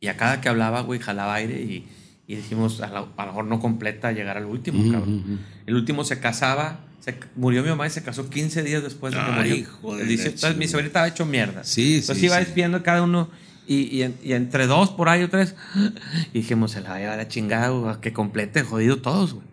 Y 0.00 0.08
a 0.08 0.16
cada 0.18 0.40
que 0.42 0.50
hablaba, 0.50 0.82
güey, 0.82 1.00
jalaba 1.00 1.34
aire 1.34 1.62
y, 1.62 1.86
y 2.26 2.36
dijimos, 2.36 2.80
a, 2.82 2.88
la- 2.88 3.08
a 3.16 3.22
lo 3.24 3.32
mejor 3.32 3.44
no 3.46 3.60
completa 3.60 4.12
llegar 4.12 4.36
al 4.36 4.44
último, 4.44 4.82
cabrón. 4.92 5.40
El 5.66 5.74
último 5.74 6.04
se 6.04 6.20
casaba, 6.20 6.80
se, 7.04 7.18
murió 7.36 7.62
mi 7.62 7.68
mamá 7.68 7.86
y 7.86 7.90
se 7.90 8.02
casó 8.02 8.30
15 8.30 8.62
días 8.62 8.82
después 8.82 9.12
de 9.12 9.20
que 9.20 9.26
Ay, 9.26 9.34
murió. 9.36 9.54
hijo 9.56 9.96
de 9.96 10.04
dice, 10.04 10.28
entonces 10.28 10.56
mi 10.56 10.66
sobrina 10.66 10.86
estaba 10.86 11.08
hecho 11.08 11.26
mierda. 11.26 11.62
Sí, 11.62 11.96
Entonces 11.96 12.18
sí, 12.18 12.26
iba 12.26 12.36
sí. 12.38 12.44
despidiendo 12.44 12.82
cada 12.82 13.02
uno 13.02 13.28
y, 13.66 14.02
y, 14.02 14.14
y 14.22 14.32
entre 14.32 14.66
dos 14.66 14.90
por 14.90 15.10
ahí 15.10 15.22
o 15.22 15.28
tres. 15.28 15.54
Y 16.32 16.38
dijimos, 16.38 16.72
se 16.72 16.80
la 16.80 16.90
va 16.90 16.96
a 16.96 16.98
llevar 17.00 17.20
a 17.20 17.28
chingada, 17.28 17.68
güey, 17.68 18.00
que 18.00 18.14
complete, 18.14 18.62
jodido 18.62 19.02
todos, 19.02 19.34
güey. 19.34 19.46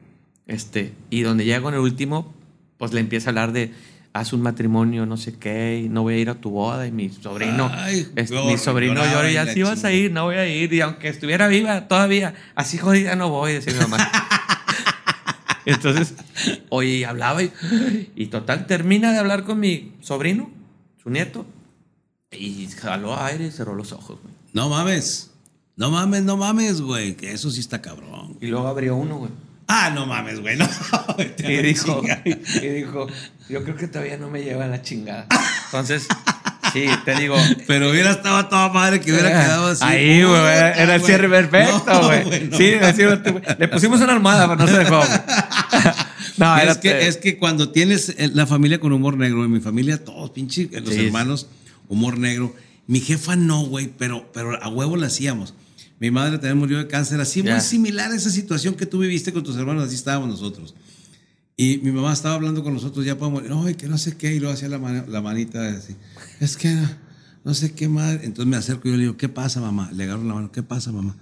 Este, 0.48 0.94
y 1.10 1.22
donde 1.22 1.44
llega 1.44 1.62
con 1.62 1.74
el 1.74 1.82
último, 1.82 2.34
pues 2.78 2.94
le 2.94 3.02
empieza 3.02 3.30
a 3.30 3.32
hablar 3.32 3.52
de, 3.52 3.74
haz 4.14 4.32
un 4.34 4.42
matrimonio, 4.42 5.06
no 5.06 5.18
sé 5.18 5.38
qué, 5.38 5.82
y 5.84 5.90
no 5.90 6.04
voy 6.04 6.16
a 6.16 6.18
ir 6.20 6.30
a 6.30 6.36
tu 6.36 6.52
boda. 6.52 6.88
Y 6.88 6.92
mi 6.92 7.10
sobrino, 7.10 7.70
Ay, 7.74 8.08
mi 8.16 8.58
sobrino 8.58 9.04
llora 9.06 9.30
y 9.30 9.34
la 9.34 9.46
si 9.48 9.62
vas 9.62 9.84
a 9.84 9.92
ir, 9.92 10.12
no 10.12 10.26
voy 10.26 10.36
a 10.36 10.48
ir. 10.48 10.72
Y 10.74 10.82
aunque 10.82 11.10
estuviera 11.10 11.48
viva 11.48 11.88
todavía, 11.90 12.34
así 12.56 12.78
jodida 12.78 13.16
no 13.16 13.30
voy, 13.30 13.54
decía 13.54 13.74
mi 13.74 13.80
mamá. 13.80 14.10
Entonces, 15.66 16.14
oye, 16.70 17.06
hablaba 17.06 17.44
y, 17.44 17.52
y 18.16 18.28
total, 18.28 18.66
termina 18.68 19.12
de 19.12 19.20
hablar 19.20 19.44
con 19.44 19.60
mi 19.60 19.94
sobrino, 20.02 20.50
su 21.02 21.10
nieto, 21.10 21.46
y 22.32 22.68
jaló 22.80 23.20
aire 23.22 23.46
y 23.48 23.52
cerró 23.52 23.76
los 23.76 23.92
ojos, 23.92 24.20
güey. 24.22 24.34
No 24.54 24.70
mames. 24.70 25.32
No 25.76 25.90
mames, 25.92 26.24
no 26.24 26.38
mames, 26.38 26.82
güey. 26.82 27.16
Que 27.16 27.32
eso 27.32 27.50
sí 27.50 27.60
está 27.60 27.82
cabrón. 27.82 28.38
Y 28.42 28.48
luego 28.48 28.68
abrió 28.68 28.96
uno, 28.96 29.18
güey. 29.18 29.32
Ah, 29.68 29.90
no 29.94 30.06
mames, 30.06 30.40
güey. 30.42 30.58
No, 30.58 30.68
Y 31.40 31.58
dijo, 31.58 32.02
y 32.26 32.68
dijo, 32.68 33.08
yo 33.50 33.64
creo 33.64 33.76
que 33.78 33.88
todavía 33.88 34.18
no 34.18 34.30
me 34.30 34.44
lleva 34.44 34.68
la 34.68 34.82
chingada. 34.82 35.28
Entonces, 35.66 36.08
sí, 36.74 36.86
te 37.06 37.16
digo. 37.16 37.36
Pero 37.68 37.90
hubiera 37.90 38.12
estado 38.12 38.46
toda 38.48 38.68
madre 38.70 39.00
que 39.00 39.12
hubiera 39.14 39.30
quedado 39.30 39.68
así. 39.68 39.84
Ahí, 39.84 40.24
güey, 40.24 40.36
era 40.42 40.96
el 40.96 41.02
cierre 41.02 41.30
perfecto, 41.30 41.84
No, 41.88 42.06
güey. 42.08 42.50
no 42.50 42.58
sí, 42.58 42.74
mames. 42.76 42.84
así, 42.94 43.04
güey, 43.06 43.20
le 43.58 43.68
pusimos 43.70 44.02
una 44.02 44.14
almohada, 44.14 44.48
pero 44.50 44.60
no 44.60 44.68
se 44.68 44.78
dejó. 44.80 44.98
güey. 44.98 45.10
No, 46.42 46.58
es, 46.58 46.78
que, 46.80 47.08
es 47.08 47.18
que 47.18 47.38
cuando 47.38 47.70
tienes 47.70 48.10
eh, 48.18 48.30
la 48.34 48.46
familia 48.48 48.80
con 48.80 48.92
humor 48.92 49.16
negro, 49.18 49.46
en 49.46 49.52
mi 49.52 49.60
familia 49.60 50.04
todos, 50.04 50.32
pinche, 50.32 50.70
eh, 50.72 50.82
los 50.82 50.94
Sí. 50.94 51.06
hermanos, 51.06 51.48
humor 51.88 52.18
negro. 52.18 52.54
Mi 52.88 53.00
jefa 53.00 53.36
no, 53.36 53.66
güey, 53.66 53.92
pero, 53.98 54.30
pero 54.34 54.62
a 54.62 54.68
huevo 54.68 54.98
la 54.98 55.08
hacíamos. 55.08 55.54
Mi 56.00 56.10
madre 56.12 56.38
también 56.40 56.58
murió 56.58 56.80
de 56.80 56.88
cáncer, 56.88 57.22
así 57.22 57.44
muy 57.44 57.62
similar 57.62 58.12
a 58.12 58.16
esa 58.16 58.32
situación 58.32 58.74
que 58.74 58.86
tú 58.88 59.00
viviste 59.00 59.32
con 59.32 59.44
tus 59.44 59.56
hermanos, 59.56 59.86
así 59.86 59.96
estábamos 59.96 60.30
nosotros. 60.30 60.74
Y 61.56 61.78
mi 61.84 61.92
mamá 61.92 62.12
estaba 62.12 62.34
hablando 62.36 62.64
con 62.64 62.74
nosotros 62.74 63.06
ya 63.06 63.18
para 63.20 63.30
morir, 63.32 63.52
ay, 63.54 63.76
que 63.76 63.88
no 63.88 64.00
sé 64.00 64.18
qué, 64.18 64.34
y 64.34 64.40
luego 64.40 64.54
hacía 64.56 64.68
la, 64.68 64.80
mano- 64.80 65.06
la 65.08 65.22
manita 65.22 65.68
así, 65.70 65.96
es 66.40 66.58
que 66.58 66.76
no 67.44 67.54
sé 67.54 67.74
qué 67.74 67.88
madre. 67.88 68.22
Entonces 68.24 68.48
me 68.48 68.58
acerco 68.58 68.88
y 68.88 68.92
yo 68.92 68.98
le 68.98 69.04
digo, 69.04 69.18
¿qué 69.18 69.30
pasa, 69.30 69.62
mamá? 69.62 69.92
Le 69.94 70.06
agarro 70.06 70.24
la 70.24 70.34
mano, 70.34 70.52
¿qué 70.52 70.64
pasa, 70.64 70.92
mamá? 70.92 71.16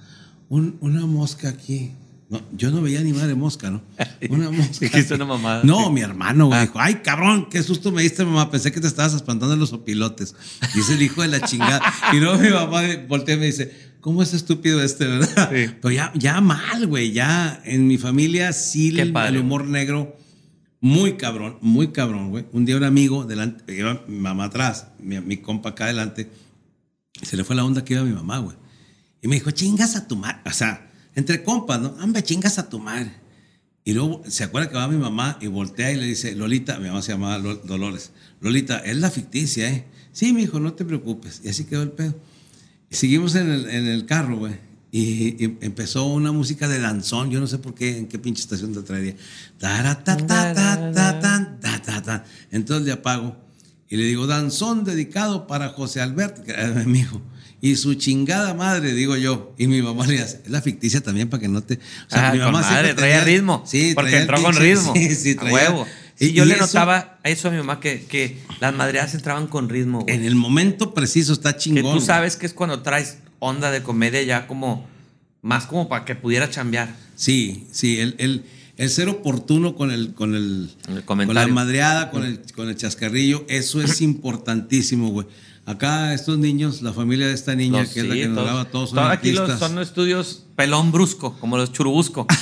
"Un- 0.47 0.77
una 0.79 1.05
mosca 1.05 1.49
aquí. 1.49 1.91
No, 2.29 2.41
yo 2.55 2.69
no 2.69 2.81
veía 2.81 3.01
ni 3.01 3.11
madre 3.11 3.33
mosca, 3.33 3.71
¿no? 3.71 3.81
Una 4.29 4.51
mosca. 4.51 4.77
Dijiste 4.85 4.99
aquí". 4.99 5.13
una 5.15 5.25
mamada, 5.25 5.63
No, 5.63 5.85
sí. 5.87 5.91
mi 5.93 6.01
hermano, 6.01 6.45
güey, 6.47 6.59
Ah. 6.59 6.61
dijo, 6.61 6.79
ay, 6.79 6.95
cabrón, 7.03 7.47
qué 7.49 7.63
susto 7.63 7.91
me 7.91 8.03
diste, 8.03 8.23
mamá. 8.23 8.51
Pensé 8.51 8.71
que 8.71 8.79
te 8.79 8.87
estabas 8.87 9.13
espantando 9.15 9.55
de 9.55 9.59
los 9.59 9.73
opilotes. 9.73 10.35
Dice 10.75 10.93
el 10.93 11.01
hijo 11.01 11.23
de 11.23 11.27
la 11.29 11.41
chingada. 11.41 11.81
Y 12.13 12.17
luego 12.19 12.37
mi 12.37 12.49
mamá 12.49 12.81
voltea 13.07 13.33
y 13.35 13.39
me 13.39 13.45
dice, 13.47 13.73
¿cómo 13.99 14.21
es 14.21 14.33
estúpido 14.35 14.83
este, 14.83 15.07
verdad? 15.07 15.49
Sí. 15.51 15.73
Pero 15.81 15.91
ya, 15.91 16.11
ya 16.15 16.39
mal, 16.39 16.85
güey. 16.85 17.11
Ya 17.13 17.61
en 17.65 17.87
mi 17.87 17.97
familia 17.97 18.53
sí 18.53 18.89
el, 18.99 19.15
el 19.17 19.37
humor 19.37 19.65
negro 19.65 20.15
muy 20.81 21.17
cabrón, 21.17 21.57
muy 21.61 21.87
cabrón, 21.91 22.29
güey. 22.29 22.45
Un 22.53 22.63
día 22.63 22.77
un 22.77 22.83
amigo 22.83 23.25
delante, 23.25 23.75
iba 23.75 24.03
mi 24.07 24.17
mamá 24.19 24.45
atrás, 24.45 24.85
mi, 24.99 25.19
mi 25.19 25.37
compa 25.37 25.69
acá 25.69 25.85
adelante, 25.85 26.29
se 27.23 27.35
le 27.35 27.43
fue 27.43 27.55
la 27.55 27.65
onda 27.65 27.83
que 27.83 27.95
iba 27.95 28.03
mi 28.03 28.13
mamá, 28.13 28.37
güey. 28.37 28.55
Y 29.21 29.27
me 29.27 29.35
dijo, 29.35 29.49
chingas 29.51 29.95
a 29.97 30.07
tu 30.07 30.15
madre. 30.15 30.37
O 30.45 30.51
sea, 30.53 30.88
entre 31.19 31.43
compas, 31.43 31.79
¿no? 31.79 31.89
Hombre, 32.01 32.23
chingas 32.23 32.57
a 32.57 32.69
tu 32.69 32.79
madre. 32.79 33.11
Y 33.85 33.93
luego 33.93 34.23
se 34.27 34.43
acuerda 34.43 34.69
que 34.69 34.75
va 34.75 34.87
mi 34.87 34.97
mamá 34.97 35.37
y 35.41 35.47
voltea 35.47 35.91
y 35.91 35.97
le 35.97 36.05
dice, 36.05 36.35
Lolita, 36.35 36.79
mi 36.79 36.87
mamá 36.87 37.01
se 37.01 37.11
llamaba 37.11 37.37
Lo- 37.39 37.55
Dolores, 37.55 38.11
Lolita, 38.41 38.79
es 38.79 38.97
la 38.97 39.09
ficticia, 39.09 39.69
¿eh? 39.69 39.85
Sí, 40.11 40.33
mi 40.33 40.43
hijo, 40.43 40.59
no 40.59 40.73
te 40.73 40.85
preocupes. 40.85 41.41
Y 41.43 41.49
así 41.49 41.65
quedó 41.65 41.83
el 41.83 41.91
pedo. 41.91 42.15
Y 42.89 42.95
seguimos 42.95 43.35
en 43.35 43.49
el, 43.49 43.69
en 43.69 43.85
el 43.87 44.05
carro, 44.05 44.37
güey. 44.37 44.53
Y, 44.91 45.43
y 45.43 45.57
empezó 45.61 46.05
una 46.07 46.31
música 46.31 46.67
de 46.67 46.79
danzón, 46.79 47.29
yo 47.29 47.39
no 47.39 47.45
sé 47.47 47.57
por 47.59 47.75
qué, 47.75 47.97
en 47.97 48.07
qué 48.07 48.17
pinche 48.17 48.41
estación 48.41 48.73
te 48.73 48.81
traería. 48.81 49.15
Entonces 52.51 52.85
le 52.85 52.91
apago 52.91 53.35
y 53.87 53.97
le 53.97 54.03
digo, 54.05 54.27
danzón 54.27 54.83
dedicado 54.83 55.47
para 55.47 55.69
José 55.69 56.01
Alberto, 56.01 56.43
que 56.43 56.51
era 56.51 56.83
mi 56.85 56.99
hijo. 56.99 57.21
Y 57.61 57.75
su 57.75 57.93
chingada 57.95 58.53
madre, 58.53 58.93
digo 58.93 59.17
yo. 59.17 59.53
Y 59.57 59.67
mi 59.67 59.81
mamá 59.81 60.07
le 60.07 60.21
hace, 60.21 60.41
es 60.45 60.49
la 60.49 60.61
ficticia 60.61 61.01
también 61.01 61.29
para 61.29 61.41
que 61.41 61.47
no 61.49 61.61
te. 61.61 61.75
O 61.75 61.79
Ah, 62.11 62.31
con 62.31 62.53
madre, 62.53 62.67
siempre 62.67 62.93
traía 62.93 63.23
ritmo. 63.23 63.63
Sí, 63.65 63.91
porque 63.95 64.11
traía 64.11 64.21
entró 64.23 64.41
con 64.41 64.55
ritmo. 64.55 64.93
Sí, 64.95 65.15
sí, 65.15 65.31
a 65.31 65.41
traía- 65.41 65.53
huevo. 65.53 65.87
Sí, 66.15 66.27
Y- 66.27 66.33
yo 66.33 66.43
y 66.45 66.47
le 66.47 66.55
eso, 66.55 66.65
notaba 66.65 67.19
a 67.23 67.29
eso 67.29 67.47
a 67.47 67.51
mi 67.51 67.57
mamá 67.57 67.79
que, 67.79 68.05
que 68.05 68.37
las 68.59 68.73
madreadas 68.73 69.13
entraban 69.13 69.47
con 69.47 69.67
ritmo, 69.69 70.01
güey. 70.01 70.15
En 70.15 70.23
el 70.25 70.35
momento 70.35 70.93
preciso 70.93 71.33
está 71.33 71.53
Que 71.53 71.59
chingón. 71.59 71.83
tú 71.83 71.89
güey. 71.89 72.01
sabes 72.05 72.35
que 72.37 72.45
es 72.45 72.53
cuando 72.53 72.81
traes 72.81 73.17
onda 73.39 73.71
de 73.71 73.83
comedia 73.83 74.21
ya 74.23 74.47
como 74.47 74.87
más 75.41 75.65
como 75.65 75.87
para 75.89 76.03
que 76.05 76.15
pudiera 76.15 76.49
chambear. 76.49 76.93
Sí, 77.15 77.67
sí, 77.71 77.99
el, 77.99 78.15
el, 78.19 78.43
el 78.77 78.89
ser 78.89 79.07
oportuno 79.09 79.75
con 79.75 79.91
el, 79.91 80.13
con 80.13 80.35
el, 80.35 80.69
El 80.89 81.03
con 81.03 81.33
la 81.33 81.47
madreada, 81.47 82.09
con 82.11 82.23
el, 82.25 82.41
con 82.55 82.67
el 82.69 82.75
chascarrillo, 82.75 83.45
eso 83.49 83.81
es 83.81 84.01
importantísimo, 84.01 85.09
güey. 85.11 85.27
Acá 85.69 86.13
estos 86.15 86.37
niños, 86.39 86.81
la 86.81 86.93
familia 86.93 87.27
de 87.27 87.33
esta 87.33 87.53
niña, 87.53 87.81
Los- 87.81 87.89
que 87.89 87.99
es 87.99 88.05
la 88.07 88.15
que 88.15 88.25
nos 88.27 88.35
todos- 88.35 88.45
graba, 88.47 88.65
todos 88.65 88.89
todos 88.91 89.11
aquí 89.11 89.31
los- 89.33 89.59
son 89.59 89.77
estudios 89.79 90.45
pelón 90.55 90.91
brusco, 90.91 91.37
como 91.39 91.57
los 91.57 91.71
churubusco. 91.71 92.25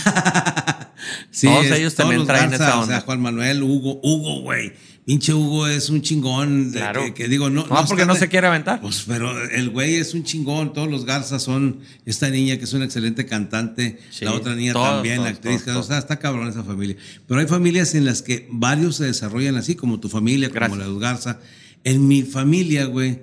Sí, 1.32 1.46
Todos 1.48 1.66
es- 1.66 1.72
ellos 1.74 1.96
también 1.96 2.26
traen 2.26 2.50
Garza, 2.50 2.66
esa 2.70 2.80
O 2.80 2.82
onda. 2.84 2.96
sea, 2.96 3.06
Juan 3.06 3.22
Manuel, 3.22 3.62
Hugo, 3.62 4.00
Hugo, 4.04 4.42
güey. 4.42 4.74
Pinche 5.06 5.34
Hugo 5.34 5.68
es 5.68 5.90
un 5.90 6.02
chingón. 6.02 6.72
Claro. 6.74 7.02
Que, 7.06 7.14
que 7.14 7.28
digo, 7.28 7.50
no. 7.50 7.66
No, 7.68 7.86
porque 7.86 8.06
no 8.06 8.14
de- 8.16 8.20
se 8.20 8.28
quiere 8.30 8.48
aventar. 8.48 8.82
Pues, 8.82 9.04
pero 9.08 9.32
el 9.50 9.70
güey 9.70 9.96
es 9.96 10.14
un 10.16 10.24
chingón. 10.24 10.74
Todos 10.74 10.90
los 10.90 11.06
Garza 11.06 11.40
son 11.40 11.80
esta 12.06 12.30
niña 12.30 12.58
que 12.58 12.64
es 12.64 12.74
una 12.74 12.86
excelente 12.86 13.26
cantante. 13.26 14.00
Sí, 14.10 14.26
la 14.26 14.34
otra 14.34 14.56
niña 14.56 14.74
todos, 14.74 14.88
también, 14.90 15.22
la 15.24 15.30
actriz. 15.30 15.64
todos, 15.64 15.86
o 15.86 15.88
sea, 15.88 16.00
está 16.00 16.18
cabrón 16.18 16.48
esa 16.50 16.64
familia. 16.64 16.98
Pero 17.28 17.40
hay 17.40 17.48
familias 17.48 17.94
en 17.94 18.04
las 18.06 18.22
que 18.22 18.48
varios 18.52 18.96
se 18.98 19.06
desarrollan 19.06 19.56
así, 19.56 19.76
como 19.76 20.00
tu 20.00 20.10
familia, 20.10 20.50
como 20.50 20.76
la 20.76 20.86
de 20.86 20.90
los 20.92 21.00
Garza. 21.00 21.40
En 21.90 22.08
mi 22.08 22.24
familia, 22.24 22.86
güey, 22.86 23.22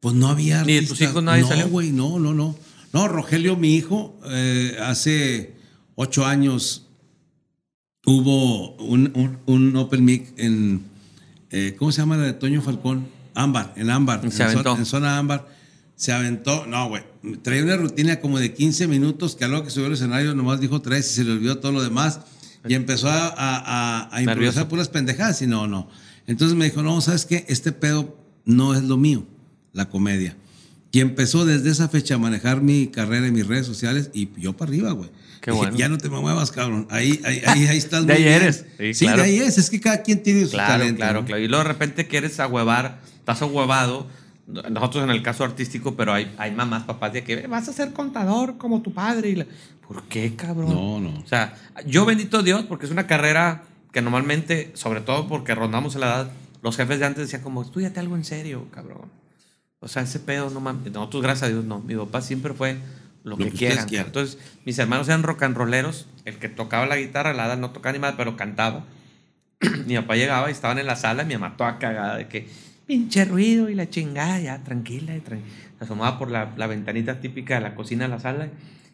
pues 0.00 0.14
no 0.14 0.28
había 0.28 0.62
¿Ni 0.64 0.72
de 0.72 0.78
artistas. 0.78 0.98
tus 0.98 1.08
hijos 1.08 1.22
nadie 1.22 1.42
no, 1.42 1.48
salió? 1.48 1.68
güey, 1.68 1.92
no, 1.92 2.18
no, 2.18 2.34
no. 2.34 2.56
No, 2.92 3.08
Rogelio, 3.08 3.56
mi 3.56 3.74
hijo, 3.74 4.18
eh, 4.26 4.76
hace 4.80 5.54
ocho 5.94 6.26
años 6.26 6.86
hubo 8.06 8.76
un, 8.76 9.12
un, 9.14 9.38
un 9.46 9.76
Open 9.76 10.04
Mic 10.04 10.32
en, 10.36 10.82
eh, 11.50 11.74
¿cómo 11.78 11.92
se 11.92 12.02
llama 12.02 12.16
la 12.16 12.24
de 12.24 12.32
Toño 12.34 12.60
Falcón? 12.62 13.06
Ámbar, 13.34 13.72
en 13.76 13.90
Ámbar, 13.90 14.20
en, 14.24 14.30
zona, 14.30 14.52
en 14.78 14.86
zona 14.86 15.18
Ámbar. 15.18 15.48
Se 15.96 16.12
aventó, 16.12 16.66
no, 16.66 16.88
güey, 16.88 17.02
traía 17.42 17.62
una 17.62 17.76
rutina 17.76 18.20
como 18.20 18.38
de 18.38 18.52
15 18.52 18.88
minutos 18.88 19.36
que 19.36 19.44
a 19.44 19.48
lo 19.48 19.62
que 19.64 19.70
subió 19.70 19.86
al 19.86 19.92
escenario 19.94 20.34
nomás 20.34 20.60
dijo 20.60 20.82
tres 20.82 21.10
y 21.12 21.14
se 21.14 21.24
le 21.24 21.32
olvidó 21.32 21.58
todo 21.58 21.70
lo 21.72 21.82
demás 21.82 22.20
y 22.68 22.74
empezó 22.74 23.08
a, 23.08 23.28
a, 23.28 23.32
a- 24.08 24.08
a 24.16 24.20
improvisar 24.22 24.68
puras 24.68 24.88
pendejadas 24.88 25.40
y 25.42 25.46
no, 25.46 25.66
no. 25.68 25.88
Entonces 26.26 26.56
me 26.56 26.64
dijo, 26.66 26.82
no, 26.82 27.00
¿sabes 27.00 27.26
qué? 27.26 27.44
Este 27.48 27.72
pedo 27.72 28.16
no 28.44 28.74
es 28.74 28.82
lo 28.82 28.96
mío, 28.96 29.24
la 29.72 29.88
comedia. 29.88 30.36
Y 30.92 31.00
empezó 31.00 31.44
desde 31.44 31.70
esa 31.70 31.88
fecha 31.88 32.14
a 32.14 32.18
manejar 32.18 32.60
mi 32.62 32.86
carrera 32.86 33.26
y 33.26 33.32
mis 33.32 33.46
redes 33.46 33.66
sociales 33.66 34.10
y 34.14 34.28
yo 34.40 34.56
para 34.56 34.70
arriba, 34.70 34.92
güey. 34.92 35.10
Qué 35.40 35.50
Dije, 35.50 35.62
bueno. 35.64 35.76
Ya 35.76 35.88
no 35.88 35.98
te 35.98 36.08
me 36.08 36.20
muevas, 36.20 36.52
cabrón. 36.52 36.86
Ahí, 36.88 37.20
ahí, 37.24 37.42
ahí, 37.46 37.66
ahí 37.66 37.76
estás 37.76 38.00
De 38.06 38.14
muy 38.14 38.22
ahí 38.22 38.28
bien. 38.28 38.42
eres. 38.42 38.64
Sí, 38.78 38.94
Sí, 38.94 39.04
claro. 39.06 39.22
de 39.22 39.28
ahí 39.28 39.38
es. 39.38 39.58
Es 39.58 39.68
que 39.70 39.80
cada 39.80 40.02
quien 40.02 40.22
tiene 40.22 40.44
su 40.44 40.52
Claro, 40.52 40.72
talento. 40.74 40.96
claro, 40.98 41.20
¿no? 41.22 41.26
claro. 41.26 41.42
Y 41.42 41.48
luego 41.48 41.64
de 41.64 41.68
repente 41.68 42.06
quieres 42.06 42.38
ahuevar, 42.40 43.00
estás 43.18 43.42
ahuevado. 43.42 44.06
Nosotros 44.46 45.02
en 45.04 45.10
el 45.10 45.22
caso 45.22 45.42
artístico, 45.42 45.96
pero 45.96 46.12
hay, 46.12 46.32
hay 46.38 46.52
mamás, 46.52 46.84
papás 46.84 47.12
de 47.12 47.24
que 47.24 47.46
vas 47.46 47.68
a 47.68 47.72
ser 47.72 47.92
contador 47.92 48.56
como 48.56 48.80
tu 48.82 48.92
padre. 48.92 49.30
Y 49.30 49.34
la- 49.36 49.46
¿Por 49.86 50.04
qué, 50.04 50.34
cabrón? 50.36 50.70
No, 50.72 51.00
no. 51.00 51.18
O 51.20 51.26
sea, 51.26 51.56
yo 51.86 52.04
bendito 52.06 52.42
Dios, 52.42 52.64
porque 52.68 52.86
es 52.86 52.92
una 52.92 53.06
carrera 53.06 53.64
que 53.94 54.02
normalmente, 54.02 54.70
sobre 54.74 55.00
todo 55.00 55.26
porque 55.26 55.54
rondamos 55.54 55.94
en 55.94 56.02
la 56.02 56.06
edad, 56.08 56.30
los 56.62 56.76
jefes 56.76 56.98
de 56.98 57.06
antes 57.06 57.22
decían 57.24 57.40
como, 57.42 57.62
estudiate 57.62 58.00
algo 58.00 58.16
en 58.16 58.24
serio, 58.24 58.66
cabrón. 58.70 59.10
O 59.80 59.88
sea, 59.88 60.02
ese 60.02 60.18
pedo, 60.20 60.50
no 60.50 60.60
mames. 60.60 60.92
Nosotros, 60.92 61.22
gracias 61.22 61.44
a 61.48 61.52
Dios, 61.52 61.64
no. 61.64 61.80
Mi 61.80 61.94
papá 61.94 62.20
siempre 62.20 62.52
fue 62.54 62.76
lo, 63.22 63.32
Lo 63.32 63.36
que, 63.38 63.50
que 63.50 63.56
quieran. 63.58 63.86
quieran. 63.88 64.06
Entonces, 64.08 64.38
mis 64.66 64.78
hermanos 64.78 65.08
eran 65.08 65.22
rock 65.22 65.42
and 65.44 65.56
rolleros. 65.56 66.06
El 66.24 66.36
que 66.38 66.48
tocaba 66.50 66.86
la 66.86 66.96
guitarra, 66.96 67.32
la 67.34 67.44
Ada 67.44 67.56
no 67.56 67.70
tocaba 67.70 67.92
ni 67.92 67.98
más, 67.98 68.14
pero 68.16 68.36
cantaba. 68.36 68.84
mi 69.86 69.94
papá 69.96 70.16
llegaba 70.16 70.48
y 70.48 70.52
estaban 70.52 70.78
en 70.78 70.86
la 70.86 70.96
sala 70.96 71.22
y 71.22 71.26
mi 71.26 71.34
mamá 71.34 71.56
toda 71.56 71.78
cagada 71.78 72.16
de 72.16 72.28
que 72.28 72.48
pinche 72.86 73.24
ruido 73.24 73.68
y 73.68 73.74
la 73.74 73.88
chingada, 73.88 74.40
ya 74.40 74.62
tranquila. 74.64 75.14
Y 75.16 75.20
tran- 75.20 75.40
Se 75.78 75.84
asomaba 75.84 76.18
por 76.18 76.30
la, 76.30 76.52
la 76.56 76.66
ventanita 76.66 77.20
típica 77.20 77.54
de 77.56 77.60
la 77.60 77.74
cocina 77.74 78.06
a 78.06 78.08
la 78.08 78.20
sala 78.20 78.48